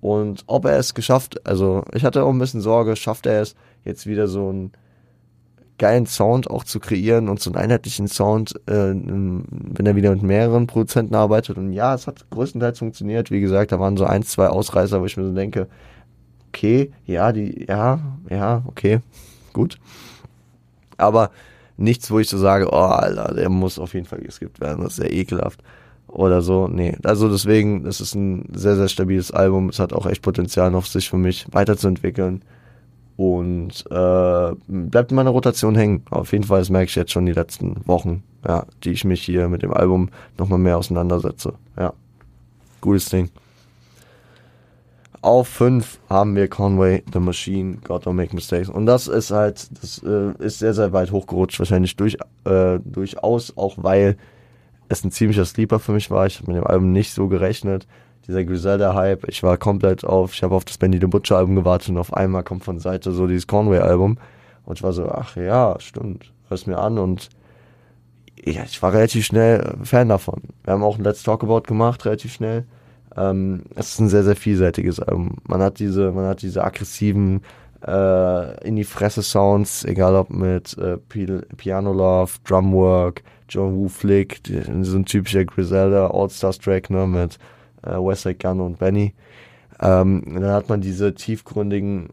Und 0.02 0.44
ob 0.48 0.66
er 0.66 0.78
es 0.78 0.94
geschafft, 0.94 1.46
also 1.48 1.84
ich 1.94 2.04
hatte 2.04 2.24
auch 2.24 2.30
ein 2.30 2.40
bisschen 2.40 2.62
Sorge, 2.62 2.96
schafft 2.96 3.26
er 3.26 3.42
es 3.42 3.56
jetzt 3.86 4.06
wieder 4.06 4.28
so 4.28 4.50
einen 4.50 4.72
geilen 5.78 6.06
Sound 6.06 6.50
auch 6.50 6.64
zu 6.66 6.80
kreieren 6.80 7.30
und 7.30 7.40
so 7.40 7.50
einen 7.50 7.58
einheitlichen 7.58 8.08
Sound, 8.08 8.54
äh, 8.68 8.94
wenn 8.94 9.86
er 9.86 9.96
wieder 9.96 10.12
mit 10.12 10.22
mehreren 10.24 10.68
Produzenten 10.68 11.16
arbeitet. 11.16 11.58
Und 11.58 11.72
ja, 11.72 11.94
es 11.94 12.08
hat 12.08 12.30
größtenteils 12.30 12.80
funktioniert. 12.80 13.32
Wie 13.32 13.42
gesagt, 13.42 13.72
da 13.72 13.80
waren 13.80 13.98
so 13.98 14.06
ein, 14.06 14.24
zwei 14.24 14.48
Ausreißer, 14.48 15.02
wo 15.02 15.06
ich 15.06 15.18
mir 15.18 15.26
so 15.26 15.34
denke, 15.34 15.68
okay, 16.50 16.92
ja, 17.06 17.32
die, 17.32 17.66
ja, 17.68 18.00
ja, 18.30 18.64
okay, 18.68 19.00
gut. 19.54 19.80
Aber 20.98 21.32
nichts, 21.78 22.10
wo 22.12 22.20
ich 22.20 22.30
so 22.30 22.38
sage, 22.38 22.70
oh, 22.72 22.76
Alter, 22.76 23.34
der 23.34 23.50
muss 23.50 23.80
auf 23.80 23.94
jeden 23.94 24.06
Fall 24.06 24.20
geskippt 24.20 24.60
werden, 24.60 24.84
das 24.84 24.94
ist 24.94 24.98
sehr 24.98 25.14
ekelhaft 25.14 25.62
oder 26.08 26.42
so. 26.42 26.68
Nee, 26.68 26.96
also 27.04 27.30
deswegen, 27.30 27.86
es 27.86 28.00
ist 28.00 28.16
ein 28.16 28.46
sehr, 28.54 28.76
sehr 28.76 28.88
stabiles 28.88 29.32
Album. 29.32 29.70
Es 29.70 29.80
hat 29.80 29.94
auch 29.94 30.06
echt 30.06 30.22
Potenzial 30.22 30.72
noch 30.72 30.86
sich 30.86 31.10
für 31.10 31.18
mich 31.18 31.48
weiterzuentwickeln. 31.52 32.44
Und 33.16 33.86
äh, 33.92 34.52
bleibt 34.68 35.12
in 35.12 35.16
meiner 35.16 35.30
Rotation 35.30 35.76
hängen. 35.76 36.04
Auf 36.10 36.32
jeden 36.32 36.46
Fall, 36.46 36.60
das 36.60 36.70
merke 36.70 36.90
ich 36.90 36.96
jetzt 36.96 37.12
schon 37.12 37.26
die 37.26 37.34
letzten 37.34 37.76
Wochen, 37.88 38.24
ja, 38.46 38.66
die 38.84 38.92
ich 38.92 39.06
mich 39.06 39.22
hier 39.22 39.50
mit 39.50 39.62
dem 39.62 39.74
Album 39.74 40.10
nochmal 40.38 40.60
mehr 40.60 40.78
auseinandersetze. 40.78 41.54
Ja, 41.78 41.94
gutes 42.82 43.10
Ding. 43.10 43.30
Auf 45.24 45.48
5 45.48 46.00
haben 46.10 46.36
wir 46.36 46.50
Conway, 46.50 47.02
The 47.14 47.20
Machine, 47.20 47.78
God 47.78 48.06
Don't 48.06 48.12
Make 48.12 48.36
Mistakes. 48.36 48.68
Und 48.68 48.86
das 48.86 49.08
ist 49.08 49.32
halt, 49.32 49.70
das 49.82 50.04
äh, 50.04 50.34
ist 50.40 50.60
sehr, 50.60 50.74
sehr 50.74 50.92
weit 50.92 51.14
hochgerutscht. 51.14 51.60
Wahrscheinlich 51.60 51.96
durch, 51.96 52.18
äh, 52.44 52.80
durchaus 52.84 53.56
auch, 53.56 53.76
weil 53.78 54.18
es 54.90 55.02
ein 55.06 55.12
ziemlicher 55.12 55.46
Sleeper 55.46 55.80
für 55.80 55.94
mich 55.94 56.12
war. 56.12 56.28
Ich 56.28 56.42
habe 56.42 56.52
mit 56.52 56.62
dem 56.62 56.68
Album 56.68 56.92
nicht 56.92 57.14
so 57.14 57.30
gerechnet. 57.30 57.88
Dieser 58.28 58.44
Griselda-Hype, 58.44 59.30
ich 59.30 59.44
war 59.44 59.56
komplett 59.56 60.04
auf, 60.04 60.34
ich 60.34 60.44
habe 60.44 60.56
auf 60.56 60.66
das 60.66 60.78
Benny 60.78 60.98
the 61.00 61.08
Butcher 61.08 61.38
Album 61.38 61.56
gewartet 61.56 61.88
und 61.88 62.00
auf 62.00 62.14
einmal 62.14 62.44
kommt 62.44 62.66
von 62.66 62.80
Seite 62.80 63.14
so 63.14 63.26
dieses 63.26 63.48
Conway-Album. 63.48 64.18
Und 64.66 64.78
ich 64.78 64.84
war 64.84 64.92
so, 64.92 65.08
ach 65.08 65.38
ja, 65.38 65.78
stimmt, 65.80 66.34
hör's 66.50 66.68
mir 66.68 66.80
an 66.80 66.98
und 66.98 67.30
ja, 68.44 68.64
ich 68.66 68.82
war 68.84 68.92
relativ 68.92 69.26
schnell 69.26 69.78
Fan 69.84 70.10
davon. 70.10 70.42
Wir 70.66 70.74
haben 70.74 70.84
auch 70.84 70.98
ein 70.98 71.04
Let's 71.06 71.24
Talk 71.24 71.46
About 71.46 71.62
gemacht, 71.62 72.04
relativ 72.06 72.34
schnell. 72.34 72.66
Ähm, 73.16 73.64
es 73.76 73.94
ist 73.94 74.00
ein 74.00 74.10
sehr, 74.10 74.24
sehr 74.24 74.36
vielseitiges 74.36 75.00
Album. 75.00 75.38
Man 75.48 75.62
hat 75.62 75.80
diese, 75.80 76.12
man 76.12 76.26
hat 76.26 76.42
diese 76.42 76.64
aggressiven, 76.64 77.42
äh, 77.86 78.68
in 78.68 78.76
die 78.76 78.84
Fresse 78.84 79.22
Sounds, 79.22 79.84
egal 79.86 80.16
ob 80.16 80.30
mit 80.30 80.78
äh, 80.78 80.98
Piano 81.58 81.94
Love, 81.94 82.32
Drumwork, 82.46 83.24
John 83.50 83.76
Woo 83.76 83.90
Flick, 83.90 84.42
so 84.82 84.98
ein 84.98 85.06
typischer 85.06 85.46
Griselda 85.46 86.08
All-Stars 86.08 86.60
Track, 86.60 86.90
ne, 86.90 87.06
mit 87.06 87.38
äh, 87.84 87.92
Westside 87.92 88.36
Gun 88.36 88.62
und 88.62 88.80
Benny. 88.80 89.14
Ähm, 89.82 90.24
dann 90.26 90.52
hat 90.52 90.70
man 90.70 90.82
diese 90.82 91.14
tiefgründigen, 91.14 92.10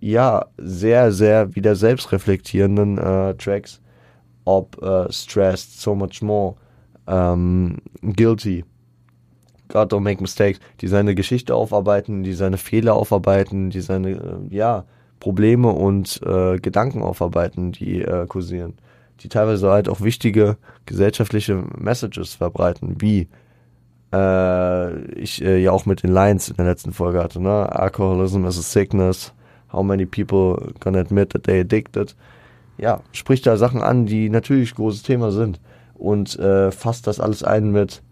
ja, 0.00 0.46
sehr, 0.58 1.12
sehr 1.12 1.54
wieder 1.54 1.76
selbstreflektierenden 1.76 2.98
äh, 2.98 3.34
Tracks, 3.34 3.80
ob 4.44 4.82
äh, 4.82 5.10
Stressed, 5.12 5.80
So 5.80 5.94
Much 5.94 6.20
More, 6.20 6.56
ähm, 7.06 7.78
Guilty, 8.02 8.64
God 9.68 9.92
Don't 9.92 10.00
Make 10.00 10.20
Mistakes, 10.20 10.60
die 10.80 10.88
seine 10.88 11.14
Geschichte 11.14 11.54
aufarbeiten, 11.54 12.22
die 12.22 12.32
seine 12.32 12.58
Fehler 12.58 12.94
aufarbeiten, 12.94 13.70
die 13.70 13.80
seine, 13.80 14.10
äh, 14.10 14.20
ja, 14.54 14.84
Probleme 15.20 15.68
und 15.68 16.20
äh, 16.24 16.58
Gedanken 16.58 17.02
aufarbeiten, 17.02 17.72
die 17.72 18.02
äh, 18.02 18.26
kursieren. 18.26 18.74
Die 19.20 19.28
teilweise 19.28 19.70
halt 19.70 19.88
auch 19.88 20.02
wichtige 20.02 20.56
gesellschaftliche 20.84 21.64
Messages 21.76 22.34
verbreiten, 22.34 22.96
wie 23.00 23.28
äh, 24.12 25.04
ich 25.12 25.42
äh, 25.42 25.58
ja 25.58 25.72
auch 25.72 25.86
mit 25.86 26.02
den 26.02 26.12
Lines 26.12 26.48
in 26.48 26.56
der 26.56 26.66
letzten 26.66 26.92
Folge 26.92 27.22
hatte, 27.22 27.40
ne? 27.40 27.72
Alcoholism 27.72 28.44
is 28.44 28.58
a 28.58 28.62
sickness, 28.62 29.32
how 29.72 29.82
many 29.82 30.04
people 30.06 30.72
can 30.80 30.96
admit 30.96 31.30
that 31.30 31.44
they 31.44 31.60
addicted. 31.60 32.14
Ja, 32.78 33.00
spricht 33.12 33.46
da 33.46 33.56
Sachen 33.56 33.82
an, 33.82 34.04
die 34.04 34.28
natürlich 34.28 34.74
großes 34.74 35.02
Thema 35.02 35.30
sind 35.32 35.60
und 35.94 36.38
äh, 36.38 36.70
fasst 36.70 37.06
das 37.06 37.20
alles 37.20 37.42
ein 37.42 37.72
mit 37.72 38.02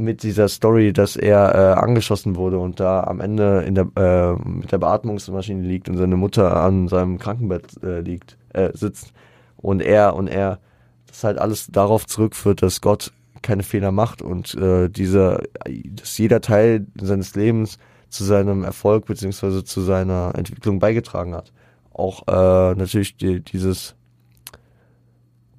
mit 0.00 0.22
dieser 0.22 0.48
Story, 0.48 0.92
dass 0.92 1.16
er 1.16 1.54
äh, 1.54 1.80
angeschossen 1.80 2.36
wurde 2.36 2.58
und 2.58 2.80
da 2.80 3.04
am 3.04 3.20
Ende 3.20 3.62
in 3.62 3.74
der, 3.74 3.88
äh, 3.96 4.48
mit 4.48 4.72
der 4.72 4.78
Beatmungsmaschine 4.78 5.62
liegt 5.62 5.88
und 5.88 5.96
seine 5.96 6.16
Mutter 6.16 6.56
an 6.56 6.88
seinem 6.88 7.18
Krankenbett 7.18 7.82
äh, 7.82 8.00
liegt, 8.00 8.36
äh, 8.52 8.70
sitzt 8.74 9.12
und 9.56 9.82
er 9.82 10.14
und 10.14 10.28
er 10.28 10.58
das 11.06 11.24
halt 11.24 11.38
alles 11.38 11.68
darauf 11.68 12.06
zurückführt, 12.06 12.62
dass 12.62 12.80
Gott 12.80 13.12
keine 13.42 13.62
Fehler 13.62 13.92
macht 13.92 14.22
und 14.22 14.54
äh, 14.54 14.88
dieser, 14.88 15.42
dass 15.64 16.16
jeder 16.18 16.40
Teil 16.40 16.86
seines 17.00 17.34
Lebens 17.34 17.78
zu 18.08 18.24
seinem 18.24 18.64
Erfolg 18.64 19.06
beziehungsweise 19.06 19.64
zu 19.64 19.80
seiner 19.80 20.32
Entwicklung 20.36 20.78
beigetragen 20.78 21.34
hat. 21.34 21.52
Auch 21.92 22.26
äh, 22.28 22.74
natürlich 22.74 23.16
die, 23.16 23.40
dieses 23.40 23.94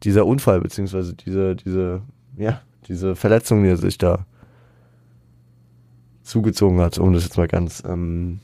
dieser 0.03 0.25
Unfall 0.25 0.61
beziehungsweise 0.61 1.13
diese 1.13 1.55
diese 1.55 2.01
ja 2.37 2.61
diese 2.87 3.15
Verletzung, 3.15 3.63
die 3.63 3.69
er 3.69 3.77
sich 3.77 3.97
da 3.97 4.25
zugezogen 6.31 6.79
hat, 6.79 6.97
um 6.97 7.13
das 7.13 7.23
jetzt 7.23 7.37
mal 7.37 7.47
ganz 7.47 7.83
ähm, 7.85 8.39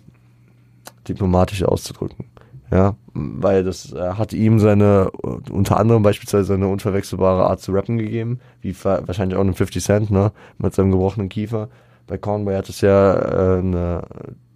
diplomatisch 1.08 1.64
auszudrücken. 1.64 2.26
Ja, 2.70 2.98
weil 3.14 3.64
das 3.64 3.94
äh, 3.94 4.14
hat 4.14 4.34
ihm 4.34 4.60
seine, 4.60 5.10
unter 5.12 5.80
anderem 5.80 6.04
beispielsweise 6.04 6.44
seine 6.44 6.68
unverwechselbare 6.68 7.46
Art 7.46 7.62
zu 7.62 7.72
rappen 7.72 7.98
gegeben, 7.98 8.42
wie 8.60 8.76
wahrscheinlich 8.84 9.38
auch 9.38 9.42
einem 9.42 9.54
50 9.54 9.82
Cent, 9.82 10.12
ne, 10.12 10.34
mit 10.58 10.76
seinem 10.76 10.92
gebrochenen 10.92 11.30
Kiefer. 11.30 11.70
Bei 12.08 12.18
Conway 12.18 12.58
hat 12.58 12.68
es 12.68 12.82
ja 12.82 13.14
äh, 13.14 13.60
eine, 13.60 14.02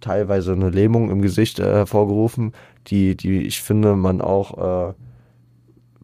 teilweise 0.00 0.52
eine 0.52 0.68
Lähmung 0.68 1.10
im 1.10 1.22
Gesicht 1.22 1.58
äh, 1.58 1.64
hervorgerufen, 1.64 2.52
die, 2.88 3.16
die 3.16 3.46
ich 3.46 3.62
finde, 3.62 3.96
man 3.96 4.20
auch, 4.20 4.90
äh, 4.90 4.92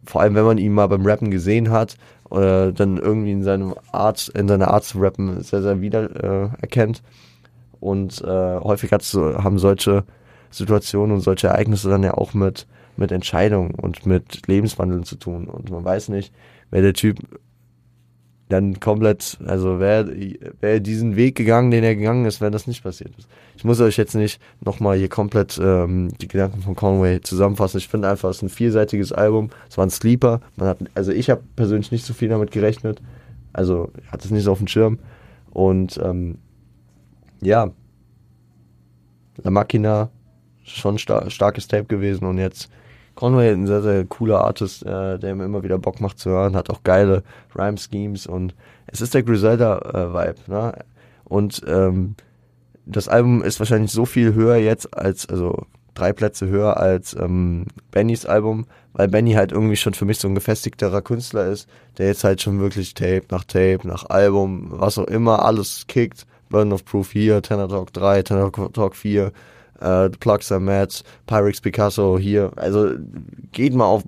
vor 0.03 0.21
allem 0.21 0.33
wenn 0.33 0.45
man 0.45 0.57
ihn 0.57 0.73
mal 0.73 0.87
beim 0.87 1.05
Rappen 1.05 1.29
gesehen 1.29 1.69
hat, 1.69 1.95
oder 2.29 2.71
dann 2.71 2.97
irgendwie 2.97 3.31
in 3.31 3.43
seinem 3.43 3.75
Art, 3.91 4.29
in 4.29 4.47
seiner 4.47 4.69
Art 4.69 4.83
zu 4.83 4.99
rappen 4.99 5.41
sehr, 5.41 5.61
sehr 5.61 5.81
wieder 5.81 6.23
äh, 6.23 6.49
erkennt. 6.61 7.01
Und 7.79 8.21
äh, 8.21 8.59
häufig 8.59 8.91
hat's 8.91 9.13
haben 9.13 9.57
solche 9.57 10.03
Situationen 10.51 11.15
und 11.15 11.21
solche 11.21 11.47
Ereignisse 11.47 11.89
dann 11.89 12.03
ja 12.03 12.13
auch 12.13 12.33
mit, 12.33 12.67
mit 12.97 13.11
Entscheidungen 13.11 13.75
und 13.75 14.05
mit 14.05 14.47
Lebenswandeln 14.47 15.03
zu 15.03 15.15
tun. 15.15 15.47
Und 15.47 15.69
man 15.69 15.83
weiß 15.83 16.09
nicht, 16.09 16.33
wer 16.71 16.81
der 16.81 16.93
Typ 16.93 17.17
dann 18.49 18.79
komplett, 18.79 19.37
also 19.45 19.79
wäre 19.79 20.11
wär 20.59 20.79
diesen 20.79 21.15
Weg 21.15 21.35
gegangen, 21.35 21.69
den 21.69 21.83
er 21.83 21.95
gegangen 21.95 22.25
ist, 22.25 22.41
wenn 22.41 22.51
das 22.51 22.65
nicht 22.65 22.83
passiert 22.83 23.15
ist. 23.17 23.27
Ich 23.55 23.63
muss 23.63 23.79
euch 23.79 23.95
jetzt 23.95 24.15
nicht 24.15 24.41
nochmal 24.59 24.97
hier 24.97 25.07
komplett 25.07 25.59
ähm, 25.61 26.09
die 26.19 26.27
Gedanken 26.27 26.61
von 26.61 26.75
Conway 26.75 27.21
zusammenfassen. 27.21 27.77
Ich 27.77 27.87
finde 27.87 28.09
einfach, 28.09 28.29
es 28.29 28.37
ist 28.37 28.41
ein 28.41 28.49
vielseitiges 28.49 29.11
Album. 29.11 29.51
Es 29.69 29.77
war 29.77 29.85
ein 29.85 29.91
Sleeper. 29.91 30.41
Man 30.55 30.67
hat, 30.67 30.79
also 30.95 31.11
ich 31.11 31.29
habe 31.29 31.43
persönlich 31.55 31.91
nicht 31.91 32.05
so 32.05 32.13
viel 32.13 32.29
damit 32.29 32.49
gerechnet. 32.49 33.01
Also 33.53 33.91
hatte 34.11 34.25
es 34.25 34.31
nicht 34.31 34.43
so 34.43 34.51
auf 34.51 34.57
dem 34.57 34.67
Schirm. 34.67 34.97
Und 35.51 35.99
ähm, 36.03 36.39
ja, 37.41 37.69
La 39.43 39.51
Machina, 39.51 40.09
schon 40.63 40.97
star 40.97 41.29
starkes 41.29 41.67
Tape 41.67 41.85
gewesen 41.85 42.25
und 42.25 42.39
jetzt 42.39 42.69
Conway 43.19 43.51
ein 43.51 43.67
sehr, 43.67 43.81
sehr 43.81 44.05
cooler 44.05 44.45
Artist, 44.45 44.85
äh, 44.85 45.19
der 45.19 45.35
mir 45.35 45.43
immer 45.43 45.61
wieder 45.61 45.77
Bock 45.77 45.99
macht 45.99 46.19
zu 46.19 46.29
hören, 46.29 46.55
hat 46.55 46.69
auch 46.69 46.83
geile 46.83 47.23
Rhyme-Schemes 47.53 48.27
und 48.27 48.55
es 48.87 49.01
ist 49.01 49.13
der 49.13 49.23
Griselda-Vibe, 49.23 50.35
äh, 50.47 50.51
ne? 50.51 50.73
Und 51.25 51.61
ähm, 51.67 52.15
das 52.85 53.09
Album 53.09 53.43
ist 53.43 53.59
wahrscheinlich 53.59 53.91
so 53.91 54.05
viel 54.05 54.33
höher 54.33 54.55
jetzt 54.55 54.97
als, 54.97 55.27
also 55.27 55.65
drei 55.95 56.13
Plätze 56.13 56.47
höher 56.47 56.77
als 56.77 57.13
ähm, 57.13 57.65
Bennys 57.91 58.25
Album, 58.25 58.67
weil 58.93 59.09
Benny 59.09 59.33
halt 59.33 59.51
irgendwie 59.51 59.75
schon 59.75 59.93
für 59.93 60.05
mich 60.05 60.17
so 60.17 60.29
ein 60.29 60.33
gefestigterer 60.33 61.01
Künstler 61.01 61.47
ist, 61.47 61.67
der 61.97 62.07
jetzt 62.07 62.23
halt 62.23 62.41
schon 62.41 62.61
wirklich 62.61 62.93
Tape 62.93 63.23
nach 63.31 63.43
Tape, 63.43 63.81
nach 63.83 64.09
Album, 64.09 64.67
was 64.69 64.97
auch 64.97 65.07
immer, 65.07 65.43
alles 65.43 65.87
kickt. 65.89 66.25
Burden 66.47 66.71
of 66.71 66.85
Proof 66.85 67.11
hier, 67.11 67.41
Tenor 67.41 67.67
Talk 67.67 67.91
3, 67.91 68.23
Tenor 68.23 68.51
Talk 68.71 68.95
4, 68.95 69.33
äh, 69.81 70.09
Plugs 70.09 70.51
are 70.51 70.61
Mad, 70.61 70.93
Pyrex 71.27 71.61
Picasso 71.61 72.17
hier. 72.17 72.51
Also 72.55 72.91
geht 73.51 73.73
mal 73.73 73.85
auf, 73.85 74.03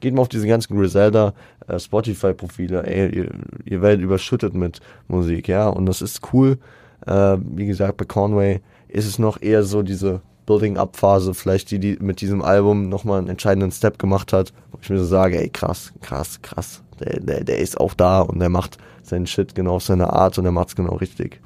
geht 0.00 0.14
mal 0.14 0.22
auf 0.22 0.28
diese 0.28 0.46
ganzen 0.46 0.76
Griselda 0.76 1.34
äh, 1.68 1.78
Spotify-Profile. 1.78 2.84
Ey, 2.86 3.14
ihr, 3.14 3.30
ihr 3.64 3.82
werdet 3.82 4.02
überschüttet 4.02 4.54
mit 4.54 4.80
Musik, 5.08 5.48
ja. 5.48 5.68
Und 5.68 5.86
das 5.86 6.02
ist 6.02 6.20
cool. 6.32 6.58
Äh, 7.06 7.36
wie 7.40 7.66
gesagt, 7.66 7.96
bei 7.96 8.04
Conway 8.04 8.60
ist 8.88 9.06
es 9.06 9.18
noch 9.18 9.40
eher 9.40 9.62
so 9.62 9.82
diese 9.82 10.20
Building-Up-Phase, 10.46 11.32
vielleicht 11.34 11.70
die, 11.70 11.78
die 11.78 11.96
mit 12.00 12.20
diesem 12.20 12.42
Album 12.42 12.88
nochmal 12.88 13.18
einen 13.18 13.28
entscheidenden 13.28 13.70
Step 13.70 13.98
gemacht 13.98 14.32
hat, 14.32 14.52
wo 14.72 14.78
ich 14.82 14.90
mir 14.90 14.98
so 14.98 15.04
sage, 15.04 15.40
ey, 15.40 15.48
krass, 15.48 15.92
krass, 16.00 16.42
krass. 16.42 16.82
Der, 16.98 17.20
der, 17.20 17.44
der 17.44 17.58
ist 17.58 17.80
auch 17.80 17.94
da 17.94 18.20
und 18.20 18.40
der 18.40 18.48
macht 18.48 18.78
seinen 19.02 19.26
Shit 19.26 19.54
genau 19.54 19.76
auf 19.76 19.84
seine 19.84 20.12
Art 20.12 20.38
und 20.38 20.44
er 20.44 20.52
macht's 20.52 20.74
genau 20.74 20.96
richtig. 20.96 21.40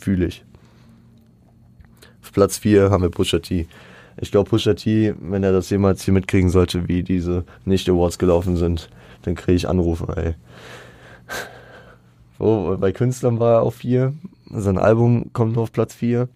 Fühle 0.00 0.26
ich. 0.26 0.44
Platz 2.32 2.58
4 2.58 2.90
haben 2.90 3.02
wir 3.02 3.10
Pusha 3.10 3.38
T. 3.38 3.66
Ich 4.20 4.30
glaube, 4.30 4.50
Pusha 4.50 4.74
T, 4.74 5.14
wenn 5.20 5.44
er 5.44 5.52
das 5.52 5.70
jemals 5.70 6.02
hier 6.02 6.14
mitkriegen 6.14 6.50
sollte, 6.50 6.88
wie 6.88 7.02
diese 7.02 7.44
Nicht-Awards 7.64 8.18
gelaufen 8.18 8.56
sind, 8.56 8.90
dann 9.22 9.34
kriege 9.34 9.54
ich 9.54 9.68
Anrufe, 9.68 10.06
ey. 10.16 10.34
Wo, 12.38 12.76
bei 12.76 12.92
Künstlern 12.92 13.40
war 13.40 13.54
er 13.54 13.62
auf 13.62 13.76
4. 13.76 14.14
Sein 14.50 14.78
Album 14.78 15.32
kommt 15.32 15.58
auf 15.58 15.72
Platz 15.72 15.94
4. 15.94 16.28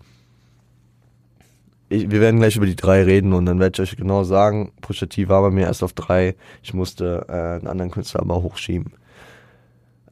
Ich, 1.89 2.11
wir 2.11 2.21
werden 2.21 2.41
gleich 2.41 2.57
über 2.57 2.67
die 2.67 2.77
drei 2.77 3.03
reden 3.03 3.33
und 3.33 3.47
dann 3.47 3.61
werde 3.61 3.83
ich 3.83 3.91
euch 3.91 3.97
genau 3.97 4.25
sagen, 4.25 4.73
Pusha 4.81 5.07
T 5.07 5.29
war 5.29 5.43
bei 5.43 5.51
mir 5.51 5.67
erst 5.67 5.83
auf 5.83 5.93
3. 5.93 6.35
Ich 6.63 6.75
musste 6.75 7.27
äh, 7.29 7.33
einen 7.33 7.67
anderen 7.67 7.91
Künstler 7.91 8.21
aber 8.21 8.43
hochschieben. 8.43 8.93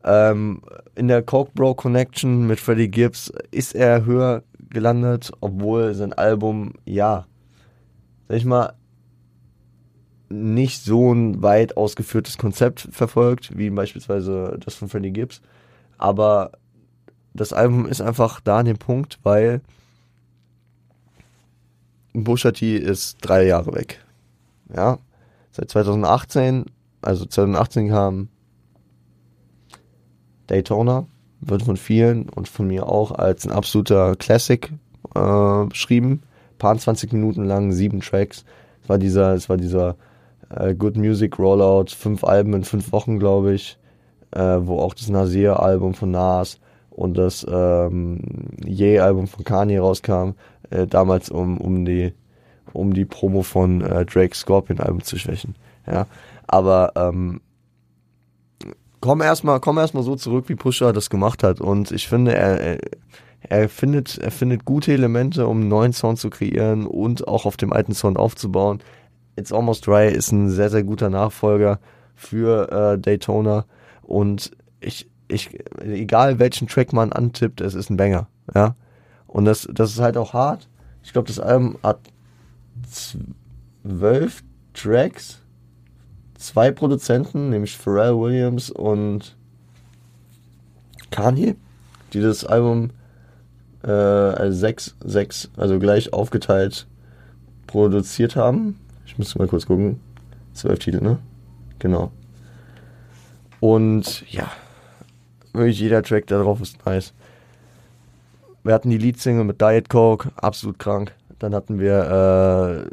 Ähm, 0.04 0.62
in 0.94 1.08
der 1.08 1.22
Coke 1.22 1.52
Bro 1.54 1.74
Connection 1.74 2.46
mit 2.46 2.60
Freddie 2.60 2.88
Gibbs 2.88 3.32
ist 3.50 3.74
er 3.74 4.04
höher 4.04 4.42
gelandet, 4.70 5.32
obwohl 5.40 5.94
sein 5.94 6.12
Album, 6.12 6.72
ja, 6.84 7.26
sag 8.28 8.36
ich 8.36 8.44
mal, 8.44 8.74
nicht 10.28 10.82
so 10.82 11.12
ein 11.12 11.42
weit 11.42 11.76
ausgeführtes 11.76 12.38
Konzept 12.38 12.88
verfolgt, 12.92 13.56
wie 13.58 13.70
beispielsweise 13.70 14.56
das 14.64 14.74
von 14.74 14.88
Freddie 14.88 15.12
Gibbs. 15.12 15.42
Aber 15.98 16.52
das 17.34 17.52
Album 17.52 17.86
ist 17.86 18.00
einfach 18.00 18.40
da 18.40 18.58
an 18.58 18.66
dem 18.66 18.78
Punkt, 18.78 19.18
weil 19.24 19.60
Pusha 22.12 22.52
T 22.52 22.76
ist 22.76 23.18
drei 23.20 23.46
Jahre 23.46 23.74
weg. 23.74 24.04
Ja, 24.74 24.98
seit 25.50 25.70
2018, 25.70 26.66
also 27.02 27.24
2018 27.24 27.88
kam 27.88 28.28
Daytona, 30.46 31.06
wird 31.40 31.62
von 31.62 31.76
vielen 31.76 32.28
und 32.28 32.48
von 32.48 32.66
mir 32.66 32.88
auch 32.88 33.12
als 33.12 33.46
ein 33.46 33.52
absoluter 33.52 34.16
Classic 34.16 34.72
äh, 35.14 35.64
beschrieben. 35.66 36.22
Paar 36.58 36.76
20 36.76 37.12
Minuten 37.12 37.44
lang, 37.44 37.72
sieben 37.72 38.00
Tracks. 38.00 38.44
Es 38.82 38.88
war 38.88 38.98
dieser, 38.98 39.34
es 39.34 39.48
war 39.48 39.56
dieser 39.56 39.96
äh, 40.50 40.74
Good 40.74 40.96
Music 40.96 41.38
Rollout, 41.38 41.86
fünf 41.96 42.24
Alben 42.24 42.54
in 42.54 42.64
fünf 42.64 42.92
Wochen, 42.92 43.18
glaube 43.18 43.54
ich, 43.54 43.78
äh, 44.32 44.58
wo 44.60 44.78
auch 44.78 44.94
das 44.94 45.08
Nasir-Album 45.08 45.94
von 45.94 46.10
Nas 46.10 46.60
und 46.90 47.16
das 47.16 47.46
ähm, 47.50 48.20
Ye-Album 48.64 49.26
von 49.26 49.44
Kanye 49.44 49.78
rauskam, 49.78 50.32
äh, 50.70 50.86
damals 50.86 51.30
um, 51.30 51.58
um 51.58 51.84
die 51.84 52.12
um 52.72 52.94
die 52.94 53.04
Promo 53.04 53.42
von 53.42 53.80
äh, 53.80 54.04
Drake 54.04 54.36
Scorpion 54.36 54.80
Album 54.80 55.02
zu 55.02 55.18
schwächen. 55.18 55.56
Ja, 55.86 56.06
aber 56.46 56.92
ähm, 56.94 57.40
komm 59.00 59.20
erstmal, 59.20 59.60
komm 59.60 59.78
erstmal 59.78 60.02
so 60.02 60.16
zurück, 60.16 60.48
wie 60.48 60.54
Pusha 60.54 60.92
das 60.92 61.10
gemacht 61.10 61.42
hat. 61.42 61.60
Und 61.60 61.90
ich 61.90 62.08
finde, 62.08 62.34
er, 62.34 62.78
er 63.40 63.68
findet, 63.68 64.18
er 64.18 64.30
findet 64.30 64.64
gute 64.64 64.92
Elemente, 64.92 65.46
um 65.46 65.60
einen 65.60 65.68
neuen 65.68 65.92
Sound 65.92 66.18
zu 66.18 66.30
kreieren 66.30 66.86
und 66.86 67.26
auch 67.26 67.46
auf 67.46 67.56
dem 67.56 67.72
alten 67.72 67.94
Sound 67.94 68.18
aufzubauen. 68.18 68.80
It's 69.36 69.52
Almost 69.52 69.86
Dry 69.86 70.12
ist 70.12 70.32
ein 70.32 70.50
sehr, 70.50 70.70
sehr 70.70 70.82
guter 70.82 71.08
Nachfolger 71.08 71.80
für 72.14 72.70
äh, 72.70 72.98
Daytona. 72.98 73.64
Und 74.02 74.50
ich, 74.80 75.08
ich, 75.28 75.58
egal 75.80 76.38
welchen 76.38 76.68
Track 76.68 76.92
man 76.92 77.12
antippt, 77.12 77.60
es 77.60 77.74
ist 77.74 77.90
ein 77.90 77.96
Banger. 77.96 78.28
Ja. 78.54 78.74
Und 79.26 79.44
das, 79.44 79.68
das 79.72 79.92
ist 79.92 80.00
halt 80.00 80.16
auch 80.16 80.34
hart. 80.34 80.68
Ich 81.02 81.12
glaube, 81.12 81.28
das 81.28 81.38
Album 81.38 81.78
hat 81.82 82.00
zwölf 82.90 84.42
Tracks 84.74 85.39
zwei 86.40 86.70
Produzenten, 86.72 87.50
nämlich 87.50 87.76
Pharrell 87.76 88.18
Williams 88.18 88.70
und 88.70 89.36
Kanye, 91.10 91.54
die 92.12 92.20
das 92.20 92.44
Album 92.44 92.90
äh, 93.84 93.90
als 93.90 94.58
sechs, 94.58 94.96
sechs, 95.04 95.50
also 95.56 95.78
gleich 95.78 96.12
aufgeteilt 96.12 96.86
produziert 97.66 98.36
haben. 98.36 98.80
Ich 99.06 99.18
muss 99.18 99.36
mal 99.36 99.46
kurz 99.46 99.66
gucken. 99.66 100.00
Zwölf 100.54 100.78
Titel, 100.80 101.00
ne? 101.02 101.18
Genau. 101.78 102.10
Und 103.60 104.24
ja, 104.30 104.50
wirklich 105.52 105.78
jeder 105.78 106.02
Track 106.02 106.26
da 106.26 106.42
drauf 106.42 106.60
ist 106.60 106.84
nice. 106.86 107.12
Wir 108.64 108.74
hatten 108.74 108.90
die 108.90 108.98
Leadsingle 108.98 109.44
mit 109.44 109.60
Diet 109.60 109.88
Coke, 109.88 110.30
absolut 110.36 110.78
krank. 110.78 111.14
Dann 111.40 111.54
hatten 111.54 111.80
wir, 111.80 112.84
äh, 112.86 112.90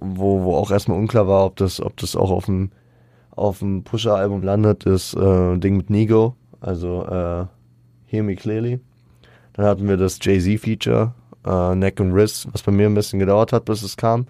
wo, 0.00 0.42
wo 0.42 0.56
auch 0.56 0.70
erstmal 0.72 0.98
unklar 0.98 1.28
war, 1.28 1.46
ob 1.46 1.56
das, 1.56 1.80
ob 1.80 1.96
das 1.96 2.16
auch 2.16 2.30
auf 2.32 2.46
dem, 2.46 2.70
auf 3.30 3.60
dem 3.60 3.84
Pusher-Album 3.84 4.42
landet, 4.42 4.84
das 4.84 5.14
äh, 5.14 5.56
Ding 5.58 5.76
mit 5.76 5.88
Nigo, 5.88 6.34
also 6.60 7.04
äh, 7.04 7.46
Hear 8.06 8.22
Me 8.24 8.34
Clearly. 8.34 8.80
Dann 9.52 9.66
hatten 9.66 9.88
wir 9.88 9.96
das 9.96 10.18
Jay-Z-Feature, 10.20 11.12
äh, 11.46 11.74
Neck 11.76 12.00
and 12.00 12.12
Wrist, 12.12 12.48
was 12.52 12.62
bei 12.62 12.72
mir 12.72 12.86
ein 12.86 12.94
bisschen 12.94 13.20
gedauert 13.20 13.52
hat, 13.52 13.64
bis 13.66 13.82
es 13.82 13.96
kam. 13.96 14.26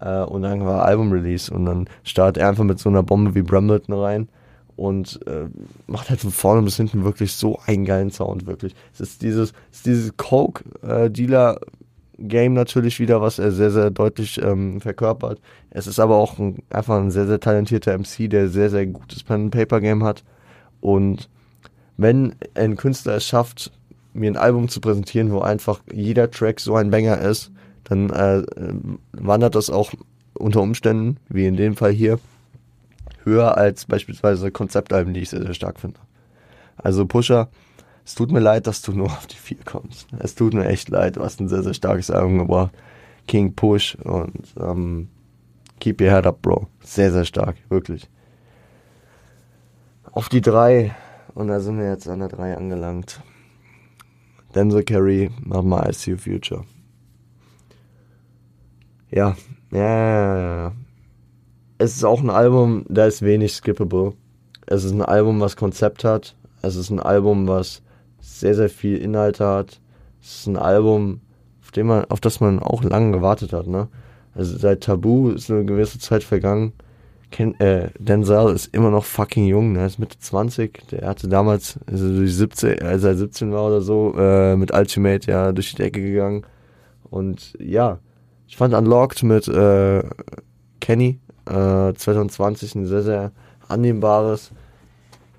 Äh, 0.00 0.22
und 0.22 0.42
dann 0.42 0.64
war 0.64 0.86
Album-Release 0.86 1.52
und 1.52 1.66
dann 1.66 1.88
startet 2.02 2.42
er 2.42 2.48
einfach 2.48 2.64
mit 2.64 2.78
so 2.78 2.88
einer 2.88 3.02
Bombe 3.02 3.34
wie 3.34 3.42
Brambleton 3.42 3.94
rein 3.94 4.28
und 4.76 5.20
äh, 5.26 5.48
macht 5.86 6.08
halt 6.08 6.20
von 6.20 6.30
vorne 6.30 6.62
bis 6.62 6.76
hinten 6.78 7.04
wirklich 7.04 7.34
so 7.34 7.58
einen 7.66 7.84
geilen 7.84 8.10
Sound, 8.10 8.46
wirklich. 8.46 8.74
Es 8.94 9.00
ist 9.00 9.20
dieses, 9.20 9.52
es 9.70 9.78
ist 9.78 9.86
dieses 9.86 10.16
Coke-Dealer- 10.16 11.56
äh, 11.56 11.60
Game 12.18 12.54
natürlich 12.54 12.98
wieder, 12.98 13.20
was 13.20 13.38
er 13.38 13.52
sehr, 13.52 13.70
sehr 13.70 13.90
deutlich 13.90 14.40
ähm, 14.42 14.80
verkörpert. 14.80 15.40
Es 15.70 15.86
ist 15.86 15.98
aber 15.98 16.16
auch 16.16 16.38
ein, 16.38 16.62
einfach 16.70 16.96
ein 16.96 17.10
sehr, 17.10 17.26
sehr 17.26 17.40
talentierter 17.40 17.96
MC, 17.96 18.30
der 18.30 18.48
sehr, 18.48 18.70
sehr 18.70 18.86
gutes 18.86 19.22
Pen-Paper-Game 19.22 20.02
hat. 20.02 20.24
Und 20.80 21.28
wenn 21.96 22.34
ein 22.54 22.76
Künstler 22.76 23.16
es 23.16 23.26
schafft, 23.26 23.70
mir 24.12 24.30
ein 24.30 24.36
Album 24.36 24.68
zu 24.68 24.80
präsentieren, 24.80 25.30
wo 25.30 25.40
einfach 25.40 25.80
jeder 25.92 26.30
Track 26.30 26.60
so 26.60 26.74
ein 26.74 26.90
Banger 26.90 27.20
ist, 27.20 27.50
dann 27.84 28.10
äh, 28.10 28.42
wandert 29.12 29.54
das 29.54 29.70
auch 29.70 29.92
unter 30.34 30.62
Umständen, 30.62 31.18
wie 31.28 31.46
in 31.46 31.56
dem 31.56 31.76
Fall 31.76 31.92
hier, 31.92 32.18
höher 33.24 33.56
als 33.56 33.84
beispielsweise 33.84 34.50
Konzeptalben, 34.50 35.12
die 35.12 35.20
ich 35.20 35.30
sehr, 35.30 35.42
sehr 35.42 35.54
stark 35.54 35.80
finde. 35.80 36.00
Also 36.76 37.06
Pusher 37.06 37.48
es 38.06 38.14
tut 38.14 38.30
mir 38.30 38.38
leid, 38.38 38.68
dass 38.68 38.82
du 38.82 38.92
nur 38.92 39.08
auf 39.08 39.26
die 39.26 39.34
4 39.36 39.58
kommst. 39.64 40.06
Es 40.20 40.36
tut 40.36 40.54
mir 40.54 40.66
echt 40.66 40.88
leid. 40.88 41.16
Du 41.16 41.24
hast 41.24 41.40
ein 41.40 41.48
sehr, 41.48 41.64
sehr 41.64 41.74
starkes 41.74 42.08
Album 42.08 42.38
gebracht. 42.38 42.70
King 43.26 43.52
Push 43.52 43.96
und 43.96 44.54
ähm, 44.60 45.08
Keep 45.80 46.00
Your 46.00 46.10
Head 46.10 46.24
Up, 46.24 46.40
Bro. 46.40 46.68
Sehr, 46.84 47.10
sehr 47.10 47.24
stark, 47.24 47.56
wirklich. 47.68 48.08
Auf 50.12 50.28
die 50.28 50.40
3. 50.40 50.94
Und 51.34 51.48
da 51.48 51.58
sind 51.58 51.78
wir 51.78 51.88
jetzt 51.90 52.06
an 52.08 52.20
der 52.20 52.28
3 52.28 52.56
angelangt. 52.56 53.20
Denzel 54.54 54.84
Carey, 54.84 55.32
mach 55.40 55.64
mal 55.64 55.90
I 55.90 55.92
See 55.92 56.12
You 56.12 56.16
Future. 56.16 56.64
Ja, 59.10 59.36
ja, 59.72 59.80
ja, 59.80 60.56
ja. 60.56 60.72
Es 61.78 61.96
ist 61.96 62.04
auch 62.04 62.20
ein 62.20 62.30
Album, 62.30 62.86
da 62.88 63.06
ist 63.06 63.22
wenig 63.22 63.52
skippable. 63.52 64.12
Es 64.66 64.84
ist 64.84 64.92
ein 64.92 65.02
Album, 65.02 65.40
was 65.40 65.56
Konzept 65.56 66.04
hat. 66.04 66.36
Es 66.62 66.76
ist 66.76 66.90
ein 66.90 67.00
Album, 67.00 67.48
was 67.48 67.82
sehr, 68.26 68.54
sehr 68.54 68.68
viel 68.68 68.98
Inhalt 68.98 69.40
hat. 69.40 69.80
Es 70.20 70.40
ist 70.40 70.46
ein 70.46 70.56
Album, 70.56 71.20
auf, 71.62 71.70
dem 71.70 71.86
man, 71.86 72.04
auf 72.06 72.20
das 72.20 72.40
man 72.40 72.58
auch 72.58 72.82
lange 72.82 73.12
gewartet 73.12 73.52
hat. 73.52 73.66
Ne? 73.66 73.88
Also 74.34 74.56
seit 74.58 74.82
Tabu 74.82 75.30
ist 75.30 75.50
eine 75.50 75.64
gewisse 75.64 75.98
Zeit 75.98 76.24
vergangen. 76.24 76.72
Ken, 77.30 77.58
äh, 77.60 77.90
Denzel 77.98 78.54
ist 78.54 78.72
immer 78.74 78.90
noch 78.90 79.04
fucking 79.04 79.46
jung, 79.46 79.72
ne? 79.72 79.80
Er 79.80 79.86
ist 79.86 79.98
Mitte 79.98 80.16
20. 80.18 80.88
Der 80.90 81.08
hatte 81.08 81.28
damals, 81.28 81.78
also 81.86 82.08
durch 82.08 82.36
17, 82.36 82.82
als 82.82 83.02
er 83.02 83.16
17 83.16 83.52
war 83.52 83.66
oder 83.66 83.80
so, 83.80 84.14
äh, 84.16 84.54
mit 84.54 84.72
Ultimate 84.72 85.28
ja 85.28 85.52
durch 85.52 85.72
die 85.72 85.82
Decke 85.82 86.00
gegangen. 86.00 86.46
Und 87.10 87.56
ja, 87.58 87.98
ich 88.46 88.56
fand 88.56 88.74
Unlocked 88.74 89.24
mit 89.24 89.48
äh, 89.48 90.04
Kenny 90.80 91.18
äh, 91.46 91.92
2020 91.94 92.74
ein 92.76 92.86
sehr, 92.86 93.02
sehr 93.02 93.32
annehmbares 93.68 94.52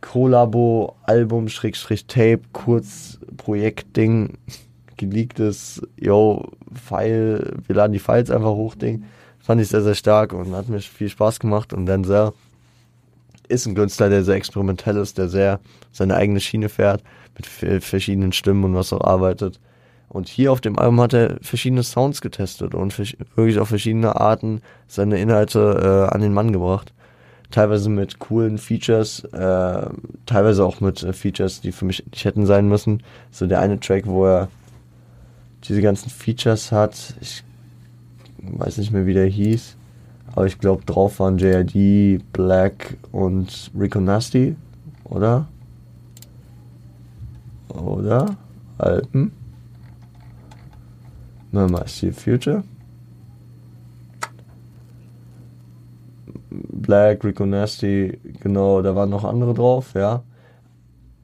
Kollabo-Album, 0.02 1.50
Schrägstrich 1.50 2.06
Tape, 2.06 2.42
kurz 2.54 3.20
Projektding, 3.38 4.38
geleaktes, 4.98 5.82
yo, 5.98 6.52
File, 6.74 7.54
wir 7.66 7.76
laden 7.76 7.94
die 7.94 8.00
Files 8.00 8.32
einfach 8.32 8.52
hoch, 8.52 8.76
Ding. 8.76 9.04
Fand 9.40 9.62
ich 9.62 9.70
sehr, 9.70 9.82
sehr 9.82 9.96
stark 9.96 10.34
und 10.34 10.54
hat 10.56 10.70
mir 10.70 10.80
viel 10.80 11.10
Spaß 11.10 11.40
gemacht 11.40 11.74
und 11.74 11.86
dann 11.86 12.04
sehr 12.04 12.34
ist 13.48 13.66
ein 13.66 13.76
Künstler, 13.76 14.10
der 14.10 14.24
sehr 14.24 14.36
experimentell 14.36 14.98
ist, 14.98 15.18
der 15.18 15.30
sehr 15.30 15.60
seine 15.92 16.16
eigene 16.16 16.40
Schiene 16.40 16.70
fährt, 16.70 17.02
mit 17.36 17.46
verschiedenen 17.84 18.34
Stimmen 18.34 18.64
und 18.66 18.76
was 18.76 18.92
auch 18.92 19.02
arbeitet. 19.02 19.60
Und 20.10 20.28
hier 20.28 20.52
auf 20.52 20.62
dem 20.62 20.80
Album 20.80 21.02
hat 21.02 21.14
er 21.14 21.38
verschiedene 21.42 21.84
Sounds 21.84 22.22
getestet 22.22 22.74
und 22.74 22.98
wirklich 22.98 23.60
auf 23.60 23.70
verschiedene 23.70 24.20
Arten 24.20 24.62
seine 24.88 25.20
Inhalte 25.20 26.08
äh, 26.10 26.14
an 26.14 26.22
den 26.22 26.34
Mann 26.34 26.52
gebracht. 26.52 26.94
Teilweise 27.50 27.90
mit 27.90 28.20
coolen 28.20 28.58
Features, 28.58 29.24
äh, 29.32 29.90
teilweise 30.26 30.66
auch 30.66 30.82
mit 30.82 31.02
äh, 31.04 31.14
Features, 31.14 31.62
die 31.62 31.72
für 31.72 31.86
mich 31.86 32.06
nicht 32.06 32.26
hätten 32.26 32.46
sein 32.46 32.68
müssen. 32.68 33.04
So 33.32 33.48
der 33.48 33.62
eine 33.62 33.80
Track, 33.80 34.06
wo 34.06 34.26
er 34.26 34.50
diese 35.64 35.82
ganzen 35.82 36.10
Features 36.10 36.72
hat, 36.72 37.16
ich 37.22 37.44
weiß 38.40 38.78
nicht 38.78 38.92
mehr, 38.92 39.06
wie 39.06 39.14
der 39.14 39.28
hieß, 39.28 39.76
aber 40.34 40.46
ich 40.46 40.60
glaube, 40.60 40.84
drauf 40.86 41.20
waren 41.20 41.38
JID, 41.38 42.22
Black 42.32 42.98
und 43.12 43.72
Rico 43.78 44.00
Nasty, 44.00 44.56
oder? 45.06 45.48
Oder? 47.70 48.38
Alpen? 48.78 49.32
Mal 51.52 51.88
See 51.88 52.12
Future. 52.12 52.64
Black, 56.88 57.24
Rico 57.24 57.46
Nasty, 57.46 58.18
genau, 58.42 58.82
da 58.82 58.96
waren 58.96 59.10
noch 59.10 59.26
andere 59.26 59.54
drauf, 59.54 59.94
ja. 59.94 60.24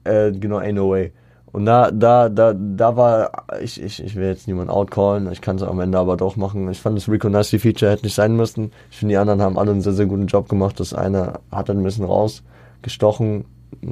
Äh, 0.04 0.30
genau, 0.32 0.58
Ain't 0.58 0.74
No 0.74 0.90
Way. 0.90 1.12
Und 1.52 1.64
da, 1.64 1.90
da, 1.90 2.28
da, 2.28 2.52
da 2.52 2.96
war, 2.96 3.30
ich, 3.62 3.80
ich, 3.80 4.02
ich 4.02 4.14
will 4.16 4.26
jetzt 4.26 4.46
niemanden 4.46 4.70
outcallen, 4.70 5.30
ich 5.32 5.40
kann 5.40 5.56
es 5.56 5.62
am 5.62 5.80
Ende 5.80 5.98
aber 5.98 6.16
doch 6.16 6.36
machen. 6.36 6.70
Ich 6.70 6.80
fand 6.80 6.98
das 6.98 7.08
Rico 7.08 7.28
Nasty 7.28 7.58
Feature 7.58 7.90
hätte 7.90 8.04
nicht 8.04 8.14
sein 8.14 8.36
müssen. 8.36 8.72
Ich 8.90 8.98
finde, 8.98 9.14
die 9.14 9.16
anderen 9.16 9.40
haben 9.40 9.58
alle 9.58 9.70
einen 9.70 9.80
sehr, 9.80 9.92
sehr 9.94 10.06
guten 10.06 10.26
Job 10.26 10.48
gemacht. 10.48 10.78
Das 10.80 10.92
eine 10.92 11.40
hat 11.50 11.68
dann 11.68 11.78
ein 11.78 11.84
bisschen 11.84 12.04
rausgestochen, 12.04 13.46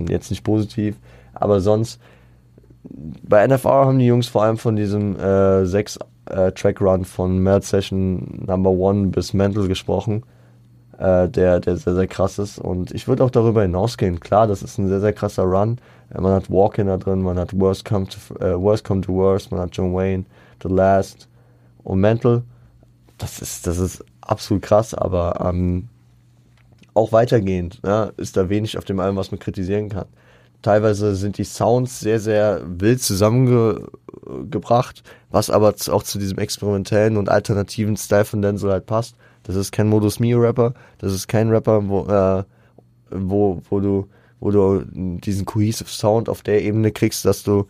jetzt 0.08 0.30
nicht 0.30 0.44
positiv, 0.44 0.96
aber 1.34 1.60
sonst, 1.60 2.00
bei 2.84 3.46
NFR 3.46 3.86
haben 3.86 3.98
die 3.98 4.06
Jungs 4.06 4.28
vor 4.28 4.42
allem 4.42 4.58
von 4.58 4.76
diesem 4.76 5.16
äh, 5.18 5.64
sechs 5.64 5.98
äh, 6.26 6.52
Track 6.52 6.80
Run 6.80 7.04
von 7.04 7.38
Melt 7.38 7.64
Session 7.64 8.44
Number 8.46 8.70
One 8.70 9.08
bis 9.08 9.34
Mental 9.34 9.68
gesprochen, 9.68 10.24
äh, 11.02 11.28
der, 11.28 11.58
der 11.58 11.76
sehr, 11.76 11.94
sehr 11.94 12.06
krass 12.06 12.38
ist. 12.38 12.58
Und 12.58 12.92
ich 12.92 13.08
würde 13.08 13.24
auch 13.24 13.30
darüber 13.30 13.62
hinausgehen. 13.62 14.20
Klar, 14.20 14.46
das 14.46 14.62
ist 14.62 14.78
ein 14.78 14.88
sehr, 14.88 15.00
sehr 15.00 15.12
krasser 15.12 15.42
Run. 15.42 15.78
Äh, 16.14 16.20
man 16.20 16.32
hat 16.32 16.48
Walking 16.48 16.86
da 16.86 16.96
drin, 16.96 17.22
man 17.22 17.38
hat 17.38 17.58
Worst 17.58 17.84
Come 17.84 18.06
to, 18.06 18.34
äh, 18.36 18.60
Worst 18.60 18.84
Come 18.84 19.00
to 19.00 19.12
Worst, 19.12 19.50
man 19.50 19.60
hat 19.60 19.76
John 19.76 19.92
Wayne, 19.92 20.24
The 20.62 20.68
Last 20.68 21.28
und 21.82 22.00
Mental. 22.00 22.42
Das 23.18 23.40
ist, 23.40 23.66
das 23.66 23.78
ist 23.78 24.04
absolut 24.20 24.62
krass, 24.62 24.94
aber 24.94 25.44
ähm, 25.44 25.88
auch 26.94 27.10
weitergehend 27.10 27.80
ja, 27.84 28.12
ist 28.16 28.36
da 28.36 28.48
wenig 28.48 28.78
auf 28.78 28.84
dem 28.84 29.00
Album, 29.00 29.16
was 29.16 29.32
man 29.32 29.40
kritisieren 29.40 29.88
kann. 29.88 30.06
Teilweise 30.60 31.16
sind 31.16 31.38
die 31.38 31.44
Sounds 31.44 31.98
sehr, 31.98 32.20
sehr 32.20 32.62
wild 32.64 33.02
zusammengebracht, 33.02 35.02
was 35.30 35.50
aber 35.50 35.74
auch 35.90 36.02
zu 36.04 36.20
diesem 36.20 36.38
experimentellen 36.38 37.16
und 37.16 37.28
alternativen 37.28 37.96
Style 37.96 38.24
von 38.24 38.40
Denzel 38.40 38.70
halt 38.70 38.86
passt. 38.86 39.16
Das 39.42 39.56
ist 39.56 39.72
kein 39.72 39.88
Modus 39.88 40.20
Mio 40.20 40.38
Rapper, 40.38 40.74
das 40.98 41.12
ist 41.12 41.28
kein 41.28 41.48
Rapper, 41.48 41.88
wo, 41.88 42.06
äh, 42.06 42.44
wo, 43.10 43.60
wo 43.68 43.80
du, 43.80 44.08
wo 44.40 44.50
du 44.50 44.84
diesen 44.92 45.44
cohesive 45.44 45.88
Sound 45.88 46.28
auf 46.28 46.42
der 46.42 46.62
Ebene 46.62 46.92
kriegst, 46.92 47.24
dass 47.24 47.42
du 47.42 47.66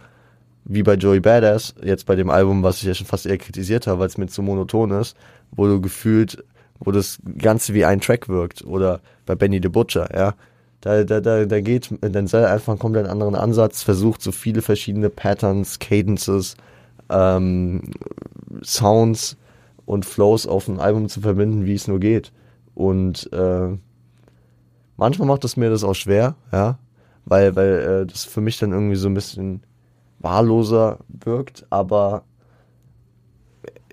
wie 0.64 0.82
bei 0.82 0.94
Joey 0.94 1.20
Badass, 1.20 1.74
jetzt 1.82 2.06
bei 2.06 2.14
dem 2.14 2.30
Album, 2.30 2.62
was 2.62 2.78
ich 2.78 2.84
ja 2.84 2.94
schon 2.94 3.06
fast 3.06 3.26
eher 3.26 3.38
kritisiert 3.38 3.86
habe, 3.86 4.00
weil 4.00 4.06
es 4.06 4.18
mir 4.18 4.28
zu 4.28 4.42
monoton 4.42 4.90
ist, 4.92 5.16
wo 5.50 5.66
du 5.66 5.80
gefühlt, 5.80 6.44
wo 6.78 6.92
das 6.92 7.18
Ganze 7.38 7.74
wie 7.74 7.84
ein 7.84 8.00
Track 8.00 8.28
wirkt. 8.28 8.64
Oder 8.64 9.00
bei 9.26 9.34
Benny 9.34 9.60
the 9.62 9.68
Butcher, 9.68 10.08
ja. 10.14 10.34
Da, 10.80 11.04
da, 11.04 11.20
da, 11.20 11.44
da 11.44 11.60
geht 11.60 11.90
Denzel 12.02 12.44
einfach 12.44 12.72
einen 12.72 12.80
komplett 12.80 13.06
anderen 13.06 13.36
Ansatz, 13.36 13.82
versucht 13.82 14.20
so 14.20 14.32
viele 14.32 14.62
verschiedene 14.62 15.10
Patterns, 15.10 15.78
Cadences, 15.78 16.56
ähm, 17.08 17.82
Sounds 18.62 19.36
und 19.86 20.06
Flows 20.06 20.46
auf 20.46 20.68
ein 20.68 20.80
Album 20.80 21.08
zu 21.08 21.20
verbinden, 21.20 21.66
wie 21.66 21.74
es 21.74 21.88
nur 21.88 22.00
geht. 22.00 22.32
Und 22.74 23.30
äh, 23.32 23.76
manchmal 24.96 25.28
macht 25.28 25.44
es 25.44 25.56
mir 25.56 25.70
das 25.70 25.84
auch 25.84 25.94
schwer, 25.94 26.36
ja, 26.52 26.78
weil, 27.24 27.54
weil 27.56 28.02
äh, 28.02 28.06
das 28.06 28.24
für 28.24 28.40
mich 28.40 28.58
dann 28.58 28.72
irgendwie 28.72 28.96
so 28.96 29.08
ein 29.08 29.14
bisschen 29.14 29.62
wahlloser 30.18 30.98
wirkt, 31.08 31.66
aber 31.70 32.24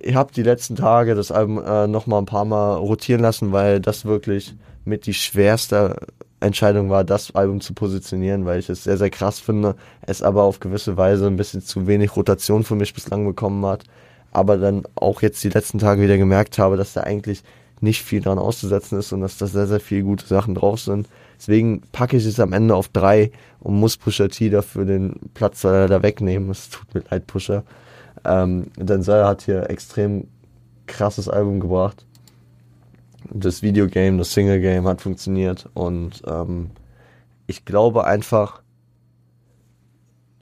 ich 0.01 0.15
habe 0.15 0.31
die 0.33 0.43
letzten 0.43 0.75
Tage 0.75 1.15
das 1.15 1.31
Album 1.31 1.61
äh, 1.63 1.87
noch 1.87 2.07
mal 2.07 2.19
ein 2.19 2.25
paar 2.25 2.45
Mal 2.45 2.75
rotieren 2.75 3.21
lassen, 3.21 3.51
weil 3.51 3.79
das 3.79 4.05
wirklich 4.05 4.55
mit 4.85 5.05
die 5.05 5.13
schwerste 5.13 5.97
Entscheidung 6.39 6.89
war, 6.89 7.03
das 7.03 7.35
Album 7.35 7.59
zu 7.59 7.73
positionieren, 7.73 8.45
weil 8.45 8.59
ich 8.59 8.69
es 8.69 8.85
sehr, 8.85 8.97
sehr 8.97 9.09
krass 9.09 9.39
finde. 9.39 9.75
Es 10.01 10.21
aber 10.21 10.43
auf 10.43 10.59
gewisse 10.59 10.95
Weise 10.95 11.27
ein 11.27 11.35
bisschen 11.35 11.61
zu 11.61 11.85
wenig 11.85 12.15
Rotation 12.15 12.63
für 12.63 12.75
mich 12.75 12.93
bislang 12.93 13.25
bekommen 13.25 13.65
hat. 13.65 13.83
Aber 14.31 14.57
dann 14.57 14.83
auch 14.95 15.21
jetzt 15.21 15.43
die 15.43 15.49
letzten 15.49 15.79
Tage 15.79 16.01
wieder 16.01 16.17
gemerkt 16.17 16.59
habe, 16.59 16.77
dass 16.77 16.93
da 16.93 17.01
eigentlich 17.01 17.43
nicht 17.81 18.03
viel 18.03 18.21
dran 18.21 18.37
auszusetzen 18.37 18.99
ist 18.99 19.11
und 19.13 19.21
dass 19.21 19.37
da 19.37 19.47
sehr, 19.47 19.67
sehr 19.67 19.79
viele 19.79 20.03
gute 20.03 20.25
Sachen 20.25 20.55
drauf 20.55 20.81
sind. 20.81 21.07
Deswegen 21.37 21.81
packe 21.91 22.17
ich 22.17 22.25
es 22.25 22.39
am 22.39 22.53
Ende 22.53 22.75
auf 22.75 22.89
drei 22.89 23.31
und 23.61 23.79
muss 23.79 23.97
Pusher 23.97 24.29
T 24.29 24.49
dafür 24.49 24.85
den 24.85 25.31
Platz 25.33 25.61
da 25.61 26.03
wegnehmen. 26.03 26.49
Es 26.49 26.69
tut 26.69 26.93
mir 26.93 27.03
leid, 27.09 27.27
Pusher. 27.27 27.63
Ähm, 28.25 28.67
Denzel 28.75 29.25
hat 29.25 29.43
hier 29.43 29.69
extrem 29.69 30.27
krasses 30.87 31.29
Album 31.29 31.59
gebracht 31.61 32.05
das 33.31 33.61
Videogame, 33.61 34.17
das 34.17 34.33
Single-Game 34.33 34.87
hat 34.87 35.01
funktioniert 35.01 35.67
und 35.73 36.21
ähm, 36.27 36.71
ich 37.47 37.65
glaube 37.65 38.05
einfach, 38.05 38.61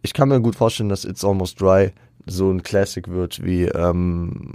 ich 0.02 0.14
kann 0.14 0.30
mir 0.30 0.42
gut 0.42 0.56
vorstellen, 0.56 0.90
dass 0.90 1.06
It's 1.06 1.24
Almost 1.24 1.60
Dry 1.60 1.92
so 2.28 2.52
ein 2.52 2.64
Classic 2.64 3.08
wird 3.08 3.44
wie 3.44 3.66
ähm, 3.66 4.54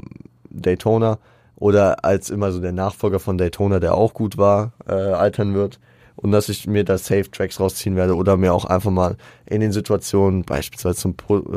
Daytona 0.50 1.18
oder 1.56 2.04
als 2.04 2.30
immer 2.30 2.52
so 2.52 2.60
der 2.60 2.72
Nachfolger 2.72 3.20
von 3.20 3.38
Daytona, 3.38 3.80
der 3.80 3.94
auch 3.94 4.14
gut 4.14 4.36
war, 4.36 4.72
äh, 4.86 4.92
altern 4.92 5.54
wird. 5.54 5.78
Und 6.16 6.30
dass 6.32 6.48
ich 6.48 6.66
mir 6.66 6.84
da 6.84 6.98
Safe 6.98 7.30
Tracks 7.30 7.58
rausziehen 7.58 7.96
werde 7.96 8.16
oder 8.16 8.36
mir 8.36 8.52
auch 8.52 8.64
einfach 8.64 8.90
mal 8.90 9.16
in 9.46 9.60
den 9.60 9.72
Situationen, 9.72 10.42
beispielsweise 10.42 10.96
zum, 10.96 11.14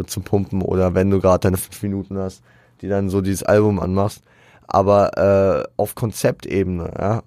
zum 0.07 0.23
Pumpen 0.23 0.61
oder 0.61 0.95
wenn 0.95 1.09
du 1.09 1.19
gerade 1.19 1.41
deine 1.41 1.57
fünf 1.57 1.83
Minuten 1.83 2.17
hast, 2.17 2.41
die 2.81 2.87
dann 2.87 3.09
so 3.09 3.21
dieses 3.21 3.43
Album 3.43 3.79
anmachst, 3.79 4.23
aber 4.67 5.17
äh, 5.17 5.67
auf 5.77 5.95
Konzeptebene, 5.95 6.91
ja, 6.97 7.23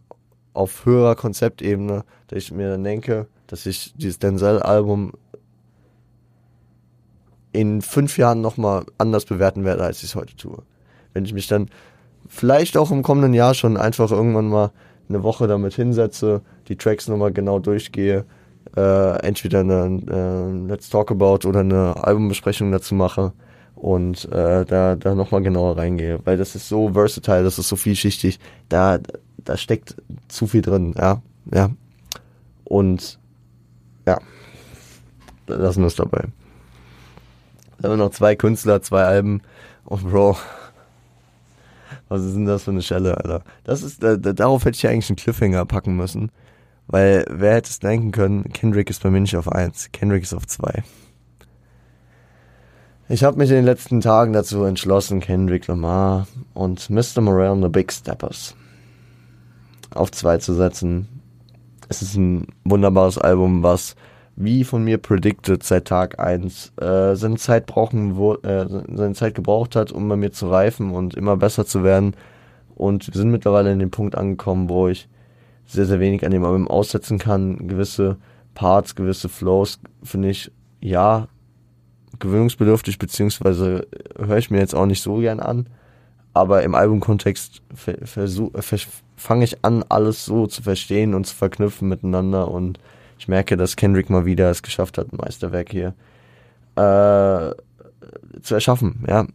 auf 0.55 0.87
höherer 0.87 1.15
Konzeptebene, 1.15 2.05
dass 2.29 2.39
ich 2.39 2.53
mir 2.53 2.71
dann 2.71 2.85
denke, 2.85 3.27
dass 3.47 3.67
ich 3.67 3.95
dieses 3.97 4.19
Denzel-Album 4.19 5.13
in 7.53 7.83
fünf 7.83 8.19
Jahren 8.19 8.41
nochmal 8.41 8.85
anders 8.99 9.25
bewerten 9.25 9.65
werde, 9.65 9.85
als 9.85 9.99
ich 9.99 10.11
es 10.11 10.15
heute 10.15 10.37
tue. 10.37 10.63
Wenn 11.15 11.25
ich 11.25 11.33
mich 11.33 11.47
dann 11.47 11.69
vielleicht 12.27 12.77
auch 12.77 12.91
im 12.91 13.03
kommenden 13.03 13.35
Jahr 13.35 13.55
schon 13.55 13.77
einfach 13.77 14.11
irgendwann 14.11 14.49
mal 14.49 14.71
eine 15.09 15.23
Woche 15.23 15.47
damit 15.47 15.75
hinsetze, 15.75 16.43
die 16.69 16.77
Tracks 16.77 17.09
nochmal 17.09 17.33
genau 17.33 17.59
durchgehe, 17.59 18.25
äh, 18.77 19.27
entweder 19.27 19.61
eine 19.61 20.03
äh, 20.11 20.69
Let's 20.69 20.91
Talk 20.91 21.11
About 21.11 21.49
oder 21.49 21.61
eine 21.61 21.97
Albumbesprechung 22.05 22.71
dazu 22.71 22.95
mache 22.95 23.33
und 23.75 24.31
äh, 24.33 24.65
da, 24.65 24.97
da 24.97 25.15
nochmal 25.15 25.43
genauer 25.43 25.79
reingehe, 25.79 26.21
weil 26.25 26.37
das 26.37 26.55
ist 26.55 26.69
so 26.69 26.93
versatile, 26.93 27.45
das 27.45 27.59
ist 27.59 27.69
so 27.69 27.77
vielschichtig, 27.77 28.39
da, 28.69 28.99
da 29.39 29.57
steckt 29.57 29.97
zu 30.29 30.47
viel 30.47 30.63
drin, 30.63 30.95
ja, 30.99 31.23
ja. 31.53 31.71
Und 32.65 33.19
ja, 34.07 34.19
lassen 35.47 35.81
wir 35.81 35.87
es 35.87 35.95
dabei. 35.95 36.25
Da 37.79 37.89
haben 37.89 37.99
wir 37.99 38.05
noch 38.05 38.13
zwei 38.13 38.37
Künstler, 38.37 38.83
zwei 38.83 39.05
Alben. 39.05 39.43
Und 39.85 40.11
Bro, 40.11 40.37
was 42.09 42.25
ist 42.25 42.35
denn 42.35 42.47
das 42.47 42.65
für 42.65 42.71
eine 42.71 42.83
Schelle, 42.83 43.17
Alter? 43.17 43.43
Das 43.65 43.83
ist, 43.83 44.03
da, 44.03 44.17
da, 44.17 44.33
darauf 44.33 44.65
hätte 44.65 44.77
ich 44.77 44.87
eigentlich 44.87 45.11
einen 45.11 45.17
Cliffhanger 45.17 45.65
packen 45.65 45.97
müssen. 45.97 46.31
Weil 46.87 47.27
wer 47.29 47.55
hätte 47.55 47.71
es 47.71 47.81
denken 47.81 48.13
können, 48.13 48.51
Kendrick 48.53 48.89
ist 48.89 49.03
bei 49.03 49.11
mir 49.11 49.21
nicht 49.21 49.37
auf 49.37 49.53
1, 49.53 49.91
Kendrick 49.93 50.23
ist 50.23 50.33
auf 50.33 50.47
2. 50.47 50.83
Ich 53.11 53.25
habe 53.25 53.37
mich 53.37 53.51
in 53.51 53.57
den 53.57 53.65
letzten 53.65 54.01
Tagen 54.01 54.33
dazu 54.33 54.65
entschlossen, 54.65 55.21
Kendrick 55.21 55.67
Lamar 55.67 56.27
und 56.55 56.89
Mr. 56.89 57.21
Morale 57.21 57.51
and 57.51 57.63
the 57.63 57.69
Big 57.69 57.93
Steppers 57.93 58.55
auf 59.95 60.11
2 60.11 60.39
zu 60.39 60.55
setzen. 60.55 61.09
Es 61.89 62.03
ist 62.03 62.17
ein 62.17 62.47
wunderbares 62.65 63.19
Album, 63.19 63.63
was 63.63 63.95
wie 64.41 64.63
von 64.63 64.85
mir 64.85 64.99
predicted 64.99 65.65
seit 65.65 65.87
Tag 65.87 66.21
1 66.21 66.73
äh, 66.81 67.17
seine 67.17 67.37
Zeit 67.39 67.67
brauchen, 67.67 68.17
wo, 68.17 68.35
äh, 68.35 68.67
seine 68.69 69.15
Zeit 69.15 69.35
gebraucht 69.35 69.75
hat, 69.75 69.91
um 69.91 70.09
bei 70.09 70.15
mir 70.15 70.31
zu 70.31 70.49
reifen 70.49 70.93
und 70.93 71.15
immer 71.15 71.37
besser 71.37 71.67
zu 71.67 71.83
werden. 71.83 72.15
Und 72.77 73.09
wir 73.09 73.15
sind 73.15 73.33
mittlerweile 73.33 73.73
in 73.73 73.81
dem 73.81 73.91
Punkt 73.91 74.15
angekommen, 74.17 74.69
wo 74.69 74.87
ich 74.87 75.09
sehr, 75.67 75.87
sehr 75.87 75.99
wenig 75.99 76.25
an 76.25 76.31
dem 76.31 76.45
Album 76.45 76.69
aussetzen 76.69 77.19
kann. 77.19 77.67
Gewisse 77.67 78.17
Parts, 78.55 78.95
gewisse 78.95 79.29
Flows 79.29 79.81
finde 80.05 80.31
ich, 80.31 80.53
ja, 80.81 81.27
gewöhnungsbedürftig, 82.21 82.99
beziehungsweise 82.99 83.89
höre 84.17 84.39
ich 84.39 84.53
mir 84.53 84.59
jetzt 84.59 84.75
auch 84.75 84.87
nicht 84.87 85.03
so 85.03 85.17
gern 85.17 85.41
an. 85.41 85.67
Aber 86.33 86.63
im 86.63 86.77
Albumkontext 86.77 87.61
fange 89.17 89.45
ich 89.45 89.65
an, 89.65 89.85
alles 89.89 90.25
so 90.25 90.47
zu 90.47 90.63
verstehen 90.63 91.15
und 91.15 91.27
zu 91.27 91.35
verknüpfen 91.35 91.89
miteinander. 91.89 92.49
Und 92.49 92.79
ich 93.19 93.29
merke, 93.29 93.57
dass 93.57 93.77
Kendrick 93.77 94.11
mal 94.11 94.25
wieder 94.25 94.51
es 94.51 94.63
geschafft 94.63 94.99
hat, 94.99 95.13
ein 95.13 95.17
Meisterwerk 95.17 95.71
hier 95.71 95.95
äh, 96.77 97.53
zu 98.41 98.55
erschaffen. 98.55 99.05
Ja. 99.07 99.27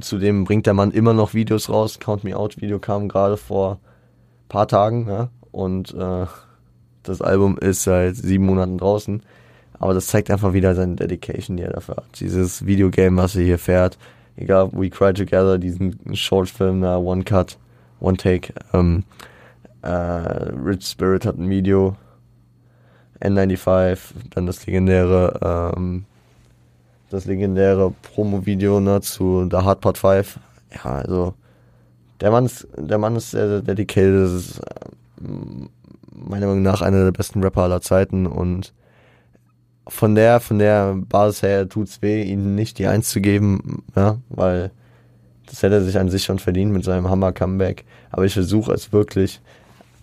Zudem 0.00 0.44
bringt 0.44 0.66
der 0.66 0.74
Mann 0.74 0.92
immer 0.92 1.12
noch 1.12 1.34
Videos 1.34 1.68
raus. 1.68 1.98
Count 1.98 2.22
Me 2.22 2.36
Out 2.36 2.60
Video 2.60 2.78
kam 2.78 3.08
gerade 3.08 3.36
vor 3.36 3.80
paar 4.48 4.68
Tagen, 4.68 5.08
ja, 5.08 5.28
und 5.50 5.92
äh, 5.94 6.26
das 7.02 7.20
Album 7.20 7.58
ist 7.58 7.82
seit 7.82 8.16
sieben 8.16 8.46
Monaten 8.46 8.78
draußen. 8.78 9.22
Aber 9.80 9.94
das 9.94 10.08
zeigt 10.08 10.30
einfach 10.30 10.52
wieder 10.52 10.74
seine 10.74 10.96
Dedication, 10.96 11.56
die 11.56 11.62
er 11.62 11.72
dafür 11.72 11.96
hat. 11.96 12.20
Dieses 12.20 12.66
Videogame, 12.66 13.16
was 13.20 13.36
er 13.36 13.44
hier 13.44 13.58
fährt, 13.58 13.98
egal, 14.36 14.70
We 14.72 14.90
Cry 14.90 15.12
Together, 15.12 15.58
diesen 15.58 15.98
Shortfilm 16.14 16.82
One 16.82 17.24
Cut, 17.24 17.58
One 18.00 18.16
Take, 18.16 18.52
ähm, 18.72 19.04
äh, 19.82 19.88
Rich 19.88 20.86
Spirit 20.86 21.26
hat 21.26 21.38
ein 21.38 21.48
Video, 21.48 21.96
N95, 23.20 23.98
dann 24.30 24.46
das 24.46 24.66
legendäre, 24.66 25.74
ähm, 25.76 26.04
das 27.10 27.24
legendäre 27.24 27.92
Promo-Video 28.02 28.80
ne, 28.80 29.00
zu 29.00 29.48
The 29.50 29.58
Hard 29.58 29.80
Part 29.80 29.98
5. 29.98 30.38
Ja, 30.74 30.96
also 30.96 31.34
der 32.20 32.30
Mann 32.30 32.46
ist, 32.46 32.66
der 32.76 32.98
Mann 32.98 33.16
ist 33.16 33.30
sehr, 33.30 33.48
sehr 33.48 33.62
dedicated. 33.62 34.24
Das 34.24 34.32
ist 34.32 34.58
äh, 34.58 34.90
meiner 36.12 36.46
Meinung 36.46 36.62
nach 36.62 36.82
einer 36.82 37.04
der 37.04 37.12
besten 37.12 37.42
Rapper 37.42 37.62
aller 37.62 37.80
Zeiten 37.80 38.26
und 38.26 38.72
von 39.88 40.14
der, 40.14 40.40
von 40.40 40.58
der 40.58 40.94
Basis 41.08 41.42
her 41.42 41.68
tut's 41.68 42.02
weh, 42.02 42.22
ihm 42.22 42.54
nicht 42.54 42.78
die 42.78 42.86
Eins 42.86 43.08
zu 43.08 43.20
geben, 43.20 43.82
ja, 43.96 44.18
weil 44.28 44.70
das 45.46 45.62
hätte 45.62 45.76
er 45.76 45.82
sich 45.82 45.98
an 45.98 46.10
sich 46.10 46.24
schon 46.24 46.38
verdient 46.38 46.72
mit 46.72 46.84
seinem 46.84 47.08
Hammer-Comeback. 47.08 47.84
Aber 48.10 48.26
ich 48.26 48.34
versuche 48.34 48.72
es 48.72 48.92
wirklich 48.92 49.40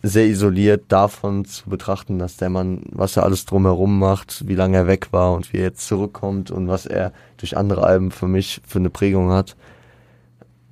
sehr 0.08 0.28
isoliert 0.28 0.86
davon 0.89 1.45
zu 1.45 1.70
betrachten, 1.70 2.20
dass 2.20 2.38
der 2.38 2.49
Mann, 2.49 2.82
was 2.91 3.18
er 3.18 3.24
alles 3.24 3.45
drumherum 3.45 3.99
macht, 3.99 4.47
wie 4.47 4.56
lange 4.56 4.78
er 4.78 4.88
weg 4.88 5.12
war 5.12 5.34
und 5.34 5.51
wie 5.51 5.58
er 5.58 5.64
jetzt 5.64 5.88
zurückkommt 5.88 6.51
und 6.51 6.68
was 6.68 6.86
er 6.86 7.14
durch 7.38 7.58
andere 7.58 7.84
Alben 7.84 8.12
für 8.12 8.28
mich 8.28 8.62
für 8.68 8.80
eine 8.80 8.89
Prägung 8.89 9.32
hat. 9.32 9.56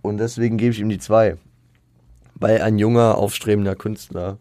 Und 0.01 0.17
deswegen 0.17 0.57
gebe 0.57 0.71
ich 0.71 0.79
ihm 0.79 0.89
die 0.89 0.99
zwei. 0.99 1.37
Weil 2.35 2.61
ein 2.61 2.77
junger, 2.77 3.17
aufstrebender 3.17 3.75
Künstler, 3.75 4.37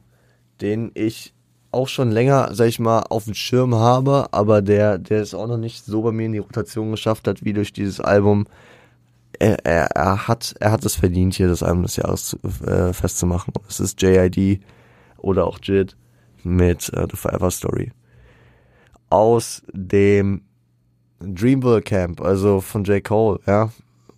den 0.61 0.91
ich 0.95 1.33
auch 1.71 1.89
schon 1.89 2.11
länger, 2.11 2.51
sag 2.53 2.67
ich 2.67 2.79
mal, 2.79 3.01
auf 3.01 3.25
dem 3.25 3.35
Schirm 3.35 3.75
habe, 3.75 4.27
aber 4.33 4.61
der, 4.61 4.99
der 4.99 5.23
es 5.23 5.35
auch 5.35 5.47
noch 5.47 5.57
nicht 5.57 5.85
so 5.85 6.03
bei 6.03 6.13
mir 6.13 6.27
in 6.27 6.33
die 6.33 6.39
Rotation 6.39 6.91
geschafft 6.91 7.27
hat, 7.27 7.45
wie 7.45 7.53
durch 7.53 7.73
dieses 7.73 8.01
Album. 8.01 8.47
Er, 9.39 9.65
er, 9.65 9.87
er 9.97 10.29
hat, 10.29 10.55
er 10.61 10.71
hat 10.71 10.85
es 10.85 10.97
verdient, 10.97 11.35
hier 11.35 11.49
das 11.49 11.63
Album 11.63 11.83
des 11.83 11.97
Jahres 11.97 12.37
äh, 12.67 12.93
festzumachen. 12.93 13.55
Es 13.69 13.81
ist 13.81 14.01
JID 14.01 14.61
oder 15.23 15.47
auch 15.47 15.59
JID 15.63 15.97
mit 16.45 16.93
äh, 16.93 17.07
The 17.11 17.17
Forever 17.17 17.51
Story. 17.51 17.93
Aus 19.11 19.63
dem 19.73 20.43
Dreamville 21.21 21.83
Camp, 21.83 22.21
also 22.21 22.61
von 22.61 22.85
J. 22.85 23.03
Cole, 23.03 23.41
ja. 23.47 23.71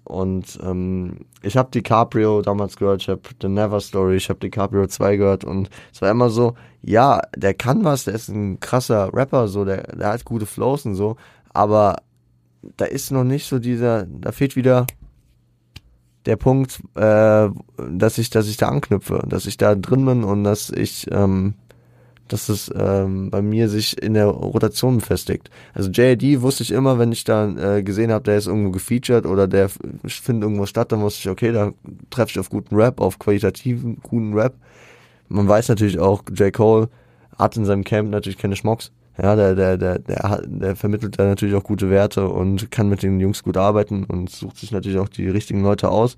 Und 0.05 0.59
ähm, 0.63 1.27
ich 1.43 1.57
habe 1.57 1.71
DiCaprio 1.71 2.43
damals 2.43 2.77
gehört, 2.77 3.03
ich 3.03 3.09
habe 3.09 3.23
The 3.41 3.49
Never 3.49 3.81
Story, 3.81 4.17
ich 4.17 4.29
habe 4.29 4.39
DiCaprio 4.39 4.87
2 4.87 5.17
gehört 5.17 5.45
und 5.45 5.71
es 5.93 6.03
war 6.03 6.11
immer 6.11 6.29
so, 6.29 6.55
ja, 6.83 7.23
der 7.35 7.55
kann 7.55 7.85
was, 7.85 8.05
der 8.05 8.15
ist 8.15 8.29
ein 8.29 8.61
krasser 8.61 9.13
Rapper, 9.15 9.49
so, 9.49 9.65
der, 9.65 9.83
der 9.97 10.09
hat 10.09 10.25
gute 10.27 10.45
Flows 10.45 10.85
und 10.85 10.95
so, 10.95 11.17
aber 11.55 11.97
da 12.77 12.85
ist 12.85 13.11
noch 13.13 13.25
nicht 13.25 13.47
so 13.47 13.59
dieser, 13.59 14.05
da 14.05 14.33
fehlt 14.33 14.57
wieder 14.57 14.87
der 16.27 16.37
Punkt, 16.37 16.81
äh, 16.95 17.49
dass 17.91 18.19
ich, 18.19 18.31
dass 18.31 18.49
ich 18.49 18.57
da 18.57 18.69
anknüpfe, 18.69 19.23
dass 19.29 19.47
ich 19.47 19.57
da 19.57 19.75
drin 19.75 20.05
bin 20.05 20.25
und 20.25 20.45
dass 20.45 20.71
ich 20.71 21.07
ähm, 21.11 21.55
dass 22.29 22.49
es 22.49 22.71
ähm, 22.75 23.31
bei 23.31 23.43
mir 23.43 23.69
sich 23.69 24.01
in 24.03 24.15
der 24.15 24.27
Rotation 24.27 24.99
befestigt. 24.99 25.51
Also 25.75 25.91
JID 25.91 26.41
wusste 26.41 26.63
ich 26.63 26.71
immer, 26.71 26.99
wenn 26.99 27.13
ich 27.13 27.25
da 27.25 27.77
äh, 27.77 27.83
gesehen 27.83 28.11
habe, 28.11 28.25
der 28.25 28.39
ist 28.39 28.47
irgendwo 28.47 28.71
gefeatured 28.71 29.27
oder 29.27 29.47
der 29.47 29.69
findet 29.69 30.45
irgendwo 30.45 30.67
statt, 30.67 30.91
dann 30.93 31.03
wusste 31.03 31.21
ich, 31.21 31.29
okay, 31.29 31.53
da 31.53 31.73
treffe 32.11 32.31
ich 32.31 32.39
auf 32.39 32.49
guten 32.49 32.77
Rap, 32.77 33.01
auf 33.01 33.19
qualitativen, 33.19 33.99
guten 34.03 34.33
Rap. 34.33 34.55
Man 35.29 35.49
weiß 35.49 35.69
natürlich 35.69 35.99
auch, 35.99 36.23
J. 36.35 36.53
Cole 36.53 36.89
hat 37.39 37.57
in 37.57 37.65
seinem 37.65 37.85
Camp 37.85 38.11
natürlich 38.11 38.39
keine 38.39 38.57
Schmocks. 38.57 38.91
Ja, 39.21 39.37
der, 39.37 39.55
der, 39.55 39.77
der, 39.77 39.99
der, 40.01 40.43
der 40.45 40.77
vermittelt 40.77 41.19
da 41.19 41.25
natürlich 41.25 41.55
auch 41.55 41.63
gute 41.63 41.89
Werte 41.89 42.29
und 42.29 42.71
kann 42.73 42.89
mit 42.89 43.03
den 43.03 43.21
Jungs 43.21 43.45
gut 43.45 43.57
arbeiten 43.57 44.05
und 44.05 44.31
sucht 44.31 44.57
sich 44.57 44.73
natürlich 44.73 44.99
auch 44.99 45.09
die 45.09 45.29
richtigen 45.29 45.63
Leute 45.63 45.89
aus. 45.89 46.17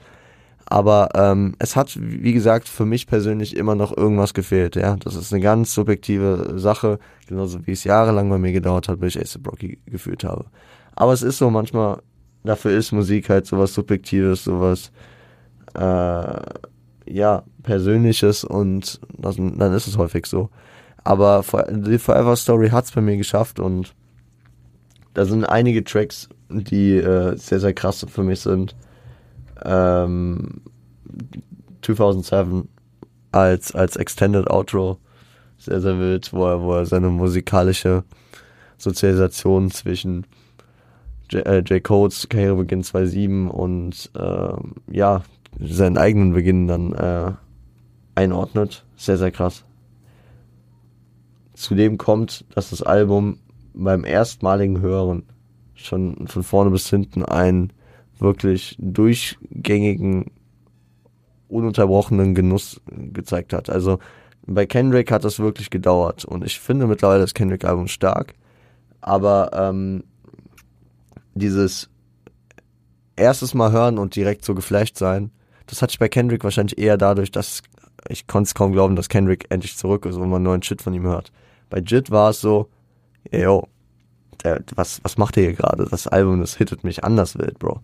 Aber 0.69 1.11
ähm, 1.15 1.55
es 1.61 1.77
hat, 1.77 1.97
wie 2.01 2.33
gesagt, 2.33 2.69
für 2.69 2.87
mich 2.87 3.07
persönlich 3.07 3.57
immer 3.57 3.77
noch 3.77 3.97
irgendwas 3.97 4.35
gefehlt. 4.35 4.75
Ja, 4.75 4.97
das 4.97 5.15
ist 5.15 5.33
eine 5.33 5.43
ganz 5.43 5.73
subjektive 5.73 6.55
Sache, 6.57 6.99
genauso 7.29 7.65
wie 7.67 7.73
es 7.73 7.85
jahrelang 7.85 8.29
bei 8.29 8.39
mir 8.39 8.53
gedauert 8.53 8.89
hat, 8.89 8.99
bis 8.99 9.15
ich 9.15 9.23
Ace 9.23 9.39
Brocky 9.39 9.79
gefühlt 9.87 10.25
habe. 10.25 10.47
Aber 10.97 11.13
es 11.13 11.23
ist 11.23 11.39
so 11.39 11.51
manchmal, 11.51 12.03
dafür 12.43 12.73
ist 12.73 12.91
Musik 12.91 13.29
halt 13.29 13.47
sowas 13.47 13.75
Subjektives, 13.75 14.43
sowas 14.43 14.91
äh, 15.75 16.41
ja 17.09 17.45
Persönliches 17.63 18.43
und 18.43 19.01
das, 19.17 19.37
dann 19.37 19.73
ist 19.73 19.87
es 19.87 19.99
häufig 19.99 20.27
so. 20.27 20.51
Aber 21.07 21.45
die 21.71 21.99
Forever 21.99 22.37
Story 22.37 22.71
hat's 22.71 22.93
bei 22.93 23.01
mir 23.01 23.17
geschafft 23.17 23.61
und 23.61 23.95
da 25.15 25.25
sind 25.25 25.45
einige 25.45 25.85
Tracks, 25.85 26.29
die 26.51 26.97
äh, 26.97 27.37
sehr 27.37 27.61
sehr 27.61 27.73
krass 27.73 28.05
für 28.09 28.23
mich 28.23 28.41
sind 28.41 28.75
ähm, 29.65 30.61
2007 31.83 32.69
als, 33.33 33.75
als 33.75 33.97
Extended 33.97 34.49
Outro 34.51 34.99
sehr, 35.59 35.81
sehr 35.81 35.99
wild, 35.99 36.33
wo 36.33 36.47
er, 36.47 36.63
wo 36.63 36.75
er 36.75 36.87
seine 36.87 37.09
musikalische 37.09 38.05
Sozialisation 38.79 39.71
zwischen 39.71 40.27
J, 41.31 41.47
äh, 41.47 41.59
J. 41.61 41.83
Codes 41.83 42.29
Karrierebeginn 42.29 42.83
2007 42.83 43.51
und 43.51 44.11
ähm, 44.19 44.75
ja, 44.91 45.23
seinen 45.59 45.97
eigenen 45.97 46.35
Beginn 46.35 46.67
dann 46.67 46.93
äh, 46.93 47.33
einordnet. 48.15 48.85
Sehr, 48.97 49.17
sehr 49.17 49.31
krass. 49.31 49.65
Zudem 51.57 51.99
kommt, 51.99 52.45
dass 52.55 52.71
das 52.71 52.83
Album 52.83 53.39
beim 53.73 54.05
erstmaligen 54.05 54.81
Hören 54.81 55.25
schon 55.75 56.29
von 56.29 56.43
vorne 56.43 56.71
bis 56.71 56.89
hinten 56.89 57.25
ein 57.25 57.73
wirklich 58.19 58.77
durchgängigen, 58.79 60.31
ununterbrochenen 61.49 62.35
Genuss 62.35 62.81
gezeigt 63.13 63.53
hat. 63.53 63.71
Also 63.71 63.99
bei 64.47 64.67
Kendrick 64.67 65.11
hat 65.11 65.25
das 65.25 65.39
wirklich 65.39 65.71
gedauert 65.71 66.25
und 66.25 66.45
ich 66.45 66.61
finde 66.61 66.87
mittlerweile 66.87 67.23
das 67.23 67.35
Kendrick-Album 67.35 67.89
stark, 67.89 68.35
aber 69.01 69.51
ähm, 69.53 70.05
dieses 71.35 71.89
erstes 73.17 73.55
Mal 73.55 73.73
hören 73.73 73.99
und 73.99 74.15
direkt 74.15 74.45
so 74.45 74.55
geflasht 74.55 74.97
sein, 74.97 75.31
das 75.67 75.83
hatte 75.83 75.93
ich 75.93 75.99
bei 75.99 76.09
Kendrick 76.09 76.45
wahrscheinlich 76.45 76.79
eher 76.79 76.97
dadurch, 76.97 77.31
dass 77.31 77.63
ich 78.09 78.27
konnte 78.27 78.49
es 78.49 78.55
kaum 78.55 78.73
glauben, 78.73 78.95
dass 78.95 79.09
Kendrick 79.09 79.47
endlich 79.49 79.77
zurück 79.77 80.07
ist 80.07 80.17
und 80.17 80.29
man 80.29 80.43
neuen 80.43 80.63
Shit 80.63 80.83
von 80.83 80.95
ihm 80.95 81.05
hört. 81.05 81.33
Bei 81.71 81.79
Jit 81.79 82.11
war 82.11 82.31
es 82.31 82.41
so, 82.41 82.69
yo, 83.31 83.69
der, 84.45 84.63
was, 84.75 85.03
was 85.03 85.19
macht 85.19 85.37
er 85.37 85.45
hier 85.45 85.53
gerade? 85.55 85.87
Das 85.91 86.07
Album, 86.07 86.41
das 86.41 86.57
hittet 86.57 86.85
mich 86.85 87.05
anders 87.05 87.39
wild, 87.39 87.59
Bro. 87.59 87.81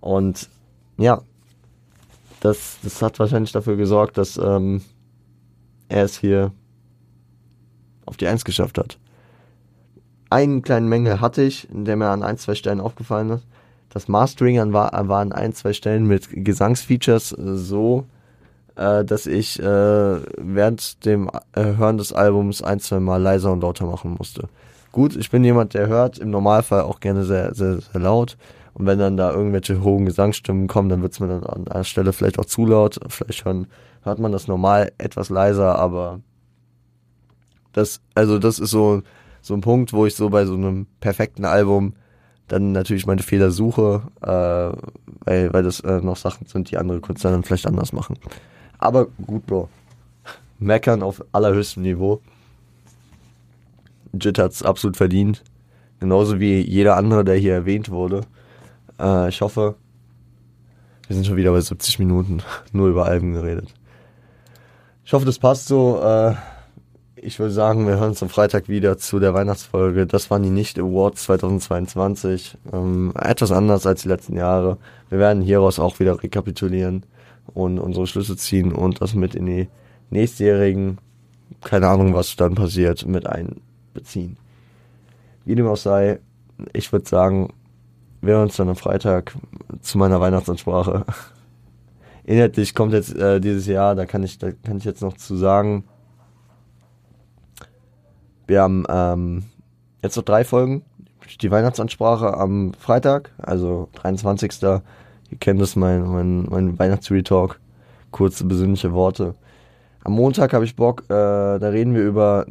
Und 0.00 0.48
ja, 0.98 1.22
das, 2.40 2.78
das 2.82 3.02
hat 3.02 3.18
wahrscheinlich 3.18 3.52
dafür 3.52 3.76
gesorgt, 3.76 4.18
dass 4.18 4.36
ähm, 4.36 4.82
er 5.88 6.04
es 6.04 6.18
hier 6.18 6.52
auf 8.06 8.16
die 8.16 8.26
Eins 8.26 8.44
geschafft 8.44 8.78
hat. 8.78 8.98
einen 10.30 10.62
kleinen 10.62 10.88
Mängel 10.88 11.20
hatte 11.20 11.42
ich, 11.42 11.68
der 11.70 11.96
mir 11.96 12.08
an 12.08 12.22
ein, 12.22 12.38
zwei 12.38 12.54
Stellen 12.54 12.80
aufgefallen 12.80 13.30
ist. 13.30 13.46
Das 13.90 14.08
Mastering 14.08 14.72
war, 14.72 14.92
war 15.08 15.20
an 15.20 15.32
ein, 15.32 15.52
zwei 15.52 15.72
Stellen 15.72 16.06
mit 16.06 16.28
Gesangsfeatures 16.30 17.30
so, 17.30 18.06
äh, 18.80 19.04
dass 19.04 19.26
ich 19.26 19.60
äh, 19.60 19.62
während 19.62 21.04
dem 21.04 21.30
äh, 21.52 21.76
Hören 21.76 21.98
des 21.98 22.14
Albums 22.14 22.62
ein, 22.62 22.80
zwei 22.80 22.98
Mal 22.98 23.20
leiser 23.20 23.52
und 23.52 23.60
lauter 23.60 23.84
machen 23.84 24.16
musste. 24.18 24.48
Gut, 24.90 25.14
ich 25.16 25.30
bin 25.30 25.44
jemand, 25.44 25.74
der 25.74 25.86
hört 25.86 26.18
im 26.18 26.30
Normalfall 26.30 26.80
auch 26.82 26.98
gerne 26.98 27.24
sehr, 27.24 27.54
sehr, 27.54 27.80
sehr 27.80 28.00
laut. 28.00 28.38
Und 28.72 28.86
wenn 28.86 28.98
dann 28.98 29.18
da 29.18 29.32
irgendwelche 29.32 29.82
hohen 29.82 30.06
Gesangsstimmen 30.06 30.66
kommen, 30.66 30.88
dann 30.88 31.02
wird 31.02 31.12
es 31.12 31.20
mir 31.20 31.28
dann 31.28 31.44
an 31.44 31.68
einer 31.68 31.84
Stelle 31.84 32.14
vielleicht 32.14 32.38
auch 32.38 32.46
zu 32.46 32.64
laut. 32.64 32.98
Vielleicht 33.08 33.44
hören, 33.44 33.66
hört 34.02 34.18
man 34.18 34.32
das 34.32 34.48
normal 34.48 34.92
etwas 34.96 35.28
leiser, 35.28 35.78
aber 35.78 36.20
das, 37.72 38.00
also 38.14 38.38
das 38.38 38.58
ist 38.58 38.70
so, 38.70 39.02
so 39.42 39.54
ein 39.54 39.60
Punkt, 39.60 39.92
wo 39.92 40.06
ich 40.06 40.14
so 40.14 40.30
bei 40.30 40.46
so 40.46 40.54
einem 40.54 40.86
perfekten 41.00 41.44
Album 41.44 41.94
dann 42.48 42.72
natürlich 42.72 43.06
meine 43.06 43.22
Fehler 43.22 43.50
suche, 43.50 44.02
äh, 44.22 44.72
weil, 45.24 45.52
weil 45.52 45.62
das 45.62 45.80
äh, 45.80 46.00
noch 46.00 46.16
Sachen 46.16 46.46
sind, 46.46 46.70
die 46.70 46.78
andere 46.78 47.00
Künstler 47.00 47.30
dann 47.30 47.44
vielleicht 47.44 47.66
anders 47.66 47.92
machen. 47.92 48.16
Aber 48.80 49.08
gut, 49.26 49.46
Bro. 49.46 49.68
Meckern 50.58 51.02
auf 51.02 51.22
allerhöchstem 51.32 51.82
Niveau. 51.82 52.20
Jit 54.18 54.38
hat's 54.38 54.62
absolut 54.62 54.96
verdient. 54.96 55.44
Genauso 56.00 56.40
wie 56.40 56.60
jeder 56.60 56.96
andere, 56.96 57.24
der 57.24 57.36
hier 57.36 57.52
erwähnt 57.52 57.90
wurde. 57.90 58.22
Äh, 58.98 59.28
ich 59.28 59.42
hoffe, 59.42 59.76
wir 61.06 61.14
sind 61.14 61.26
schon 61.26 61.36
wieder 61.36 61.52
bei 61.52 61.60
70 61.60 61.98
Minuten, 61.98 62.42
nur 62.72 62.88
über 62.88 63.04
Alben 63.04 63.34
geredet. 63.34 63.68
Ich 65.04 65.12
hoffe, 65.12 65.26
das 65.26 65.38
passt 65.38 65.68
so. 65.68 66.00
Äh, 66.02 66.34
ich 67.16 67.38
würde 67.38 67.52
sagen, 67.52 67.86
wir 67.86 67.98
hören 67.98 68.10
uns 68.10 68.22
am 68.22 68.30
Freitag 68.30 68.70
wieder 68.70 68.96
zu 68.96 69.18
der 69.18 69.34
Weihnachtsfolge. 69.34 70.06
Das 70.06 70.30
waren 70.30 70.42
die 70.42 70.48
Nicht-Awards 70.48 71.24
2022. 71.24 72.56
Ähm, 72.72 73.12
etwas 73.14 73.52
anders 73.52 73.84
als 73.84 74.02
die 74.02 74.08
letzten 74.08 74.36
Jahre. 74.36 74.78
Wir 75.10 75.18
werden 75.18 75.42
hieraus 75.42 75.78
auch 75.78 76.00
wieder 76.00 76.22
rekapitulieren 76.22 77.04
und 77.54 77.78
unsere 77.78 78.06
Schlüsse 78.06 78.36
ziehen 78.36 78.72
und 78.72 79.00
das 79.00 79.14
mit 79.14 79.34
in 79.34 79.46
die 79.46 79.68
nächstjährigen, 80.10 80.98
keine 81.62 81.88
Ahnung, 81.88 82.14
was 82.14 82.36
dann 82.36 82.54
passiert, 82.54 83.06
mit 83.06 83.26
einbeziehen. 83.26 84.36
Wie 85.44 85.54
dem 85.54 85.66
auch 85.66 85.76
sei, 85.76 86.20
ich 86.72 86.92
würde 86.92 87.08
sagen, 87.08 87.52
wir 88.20 88.34
hören 88.34 88.44
uns 88.44 88.56
dann 88.56 88.68
am 88.68 88.76
Freitag 88.76 89.34
zu 89.80 89.98
meiner 89.98 90.20
Weihnachtsansprache. 90.20 91.04
Inhaltlich 92.24 92.74
kommt 92.74 92.92
jetzt 92.92 93.16
äh, 93.16 93.40
dieses 93.40 93.66
Jahr, 93.66 93.94
da 93.94 94.06
kann 94.06 94.22
ich, 94.22 94.38
da 94.38 94.52
kann 94.52 94.76
ich 94.76 94.84
jetzt 94.84 95.02
noch 95.02 95.16
zu 95.16 95.36
sagen, 95.36 95.84
wir 98.46 98.62
haben 98.62 98.84
ähm, 98.88 99.44
jetzt 100.02 100.16
noch 100.16 100.24
drei 100.24 100.44
Folgen. 100.44 100.84
Die 101.40 101.50
Weihnachtsansprache 101.50 102.34
am 102.34 102.74
Freitag, 102.74 103.32
also 103.38 103.88
23. 103.94 104.52
Ihr 105.30 105.38
kennt 105.38 105.60
das, 105.60 105.76
mein, 105.76 106.02
mein, 106.02 106.46
mein 106.48 106.78
Weihnachts-Retalk. 106.78 107.60
Kurze, 108.10 108.44
besinnliche 108.44 108.92
Worte. 108.92 109.34
Am 110.02 110.12
Montag 110.12 110.52
habe 110.52 110.64
ich 110.64 110.76
Bock, 110.76 111.04
äh, 111.04 111.08
da 111.08 111.68
reden 111.68 111.94
wir 111.94 112.02
über 112.02 112.46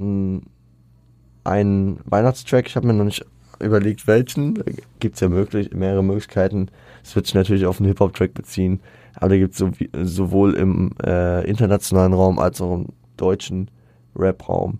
einen 1.43 1.99
Weihnachtstrack. 2.05 2.67
Ich 2.67 2.75
habe 2.75 2.87
mir 2.87 2.93
noch 2.93 3.05
nicht 3.05 3.25
überlegt, 3.59 4.07
welchen. 4.07 4.55
Da 4.55 4.63
gibt 4.99 5.15
es 5.15 5.21
ja 5.21 5.29
möglich, 5.29 5.71
mehrere 5.73 6.03
Möglichkeiten. 6.03 6.69
Es 7.03 7.15
wird 7.15 7.25
sich 7.25 7.35
natürlich 7.35 7.65
auf 7.65 7.79
einen 7.79 7.87
Hip-Hop-Track 7.87 8.33
beziehen. 8.33 8.79
Aber 9.15 9.29
da 9.29 9.37
gibt 9.37 9.53
es 9.53 9.59
so, 9.59 9.71
sowohl 10.03 10.53
im 10.53 10.91
äh, 11.03 11.45
internationalen 11.49 12.13
Raum 12.13 12.39
als 12.39 12.61
auch 12.61 12.75
im 12.75 12.87
deutschen 13.17 13.69
Rap-Raum 14.15 14.79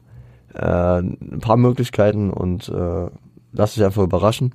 äh, 0.53 0.99
ein 0.99 1.39
paar 1.41 1.57
Möglichkeiten 1.57 2.31
und 2.31 2.69
äh, 2.69 3.07
lass 3.51 3.73
dich 3.73 3.83
einfach 3.83 4.03
überraschen. 4.03 4.53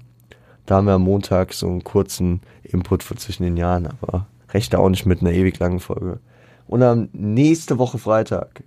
Da 0.66 0.76
haben 0.76 0.86
wir 0.86 0.94
am 0.94 1.02
Montag 1.02 1.52
so 1.52 1.66
einen 1.66 1.84
kurzen 1.84 2.40
Input 2.62 3.02
von 3.02 3.16
zwischen 3.18 3.42
den 3.42 3.56
Jahren, 3.56 3.88
aber 4.00 4.26
recht 4.50 4.74
auch 4.74 4.88
nicht 4.88 5.06
mit 5.06 5.20
einer 5.20 5.32
ewig 5.32 5.58
langen 5.58 5.80
Folge. 5.80 6.20
Und 6.66 6.82
am 6.82 7.08
nächste 7.12 7.78
Woche 7.78 7.98
Freitag, 7.98 8.64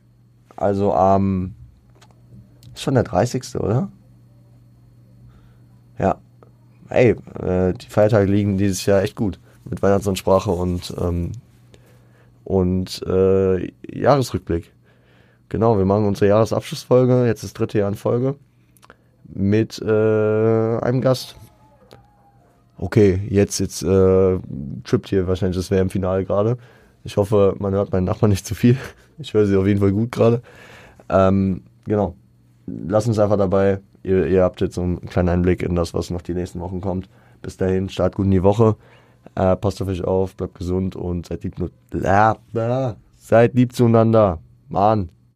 also 0.56 0.94
am, 0.94 1.56
ist 2.74 2.84
schon 2.84 2.94
der 2.94 3.04
30. 3.04 3.56
oder? 3.56 3.90
Ja. 5.98 6.18
Ey, 6.90 7.16
äh, 7.42 7.74
die 7.74 7.90
Feiertage 7.90 8.32
liegen 8.32 8.58
dieses 8.58 8.86
Jahr 8.86 9.02
echt 9.02 9.16
gut. 9.16 9.40
Mit 9.66 9.82
Weihnachtsansprache 9.82 10.52
und, 10.52 10.94
ähm, 11.02 11.32
und 12.44 13.04
äh, 13.06 13.72
Jahresrückblick. 13.92 14.72
Genau, 15.50 15.78
wir 15.78 15.86
machen 15.86 16.06
unsere 16.06 16.28
Jahresabschlussfolge, 16.28 17.26
jetzt 17.26 17.44
das 17.44 17.54
dritte 17.54 17.80
Jahr 17.80 17.90
in 17.90 17.96
Folge, 17.96 18.36
mit 19.26 19.82
äh, 19.82 20.78
einem 20.80 21.02
Gast. 21.02 21.36
Okay, 22.80 23.22
jetzt, 23.30 23.60
jetzt 23.60 23.82
äh, 23.84 24.38
trippt 24.84 25.10
hier 25.10 25.28
wahrscheinlich 25.28 25.58
das 25.58 25.72
wäre 25.72 25.82
im 25.82 25.90
Finale 25.90 26.26
gerade. 26.26 26.58
Ich 27.04 27.18
hoffe, 27.18 27.56
man 27.60 27.74
hört 27.74 27.92
meinen 27.92 28.04
Nachbarn 28.04 28.30
nicht 28.30 28.46
zu 28.46 28.56
viel. 28.56 28.78
Ich 29.20 29.34
höre 29.34 29.48
sie 29.48 29.58
auf 29.58 29.66
jeden 29.66 29.80
Fall 29.80 29.94
gut 29.94 30.12
gerade. 30.12 30.44
Ähm, 31.10 31.64
genau. 31.86 32.14
Lass 32.68 33.08
uns 33.08 33.18
einfach 33.18 33.38
dabei. 33.38 33.80
Ihr, 34.04 34.28
ihr, 34.28 34.44
habt 34.44 34.62
jetzt 34.62 34.76
so 34.76 34.84
einen 34.84 35.02
kleinen 35.08 35.30
Einblick 35.30 35.64
in 35.64 35.74
das, 35.74 35.96
was 35.96 36.12
noch 36.12 36.22
die 36.22 36.36
nächsten 36.36 36.60
Wochen 36.60 36.82
kommt. 36.82 37.10
Bis 37.42 37.58
dahin, 37.58 37.90
start 37.90 38.16
gut 38.16 38.26
in 38.26 38.32
die 38.32 38.44
Woche. 38.44 38.76
Äh, 39.34 39.56
passt 39.56 39.82
auf 39.82 39.88
euch 39.88 40.04
auf, 40.04 40.36
bleibt 40.36 40.54
gesund 40.54 40.96
und 40.96 41.26
seid 41.26 41.44
lieb, 41.44 41.56
seid 43.16 43.56
lieb 43.56 43.74
zueinander. 43.74 44.38
Mann. 44.70 45.10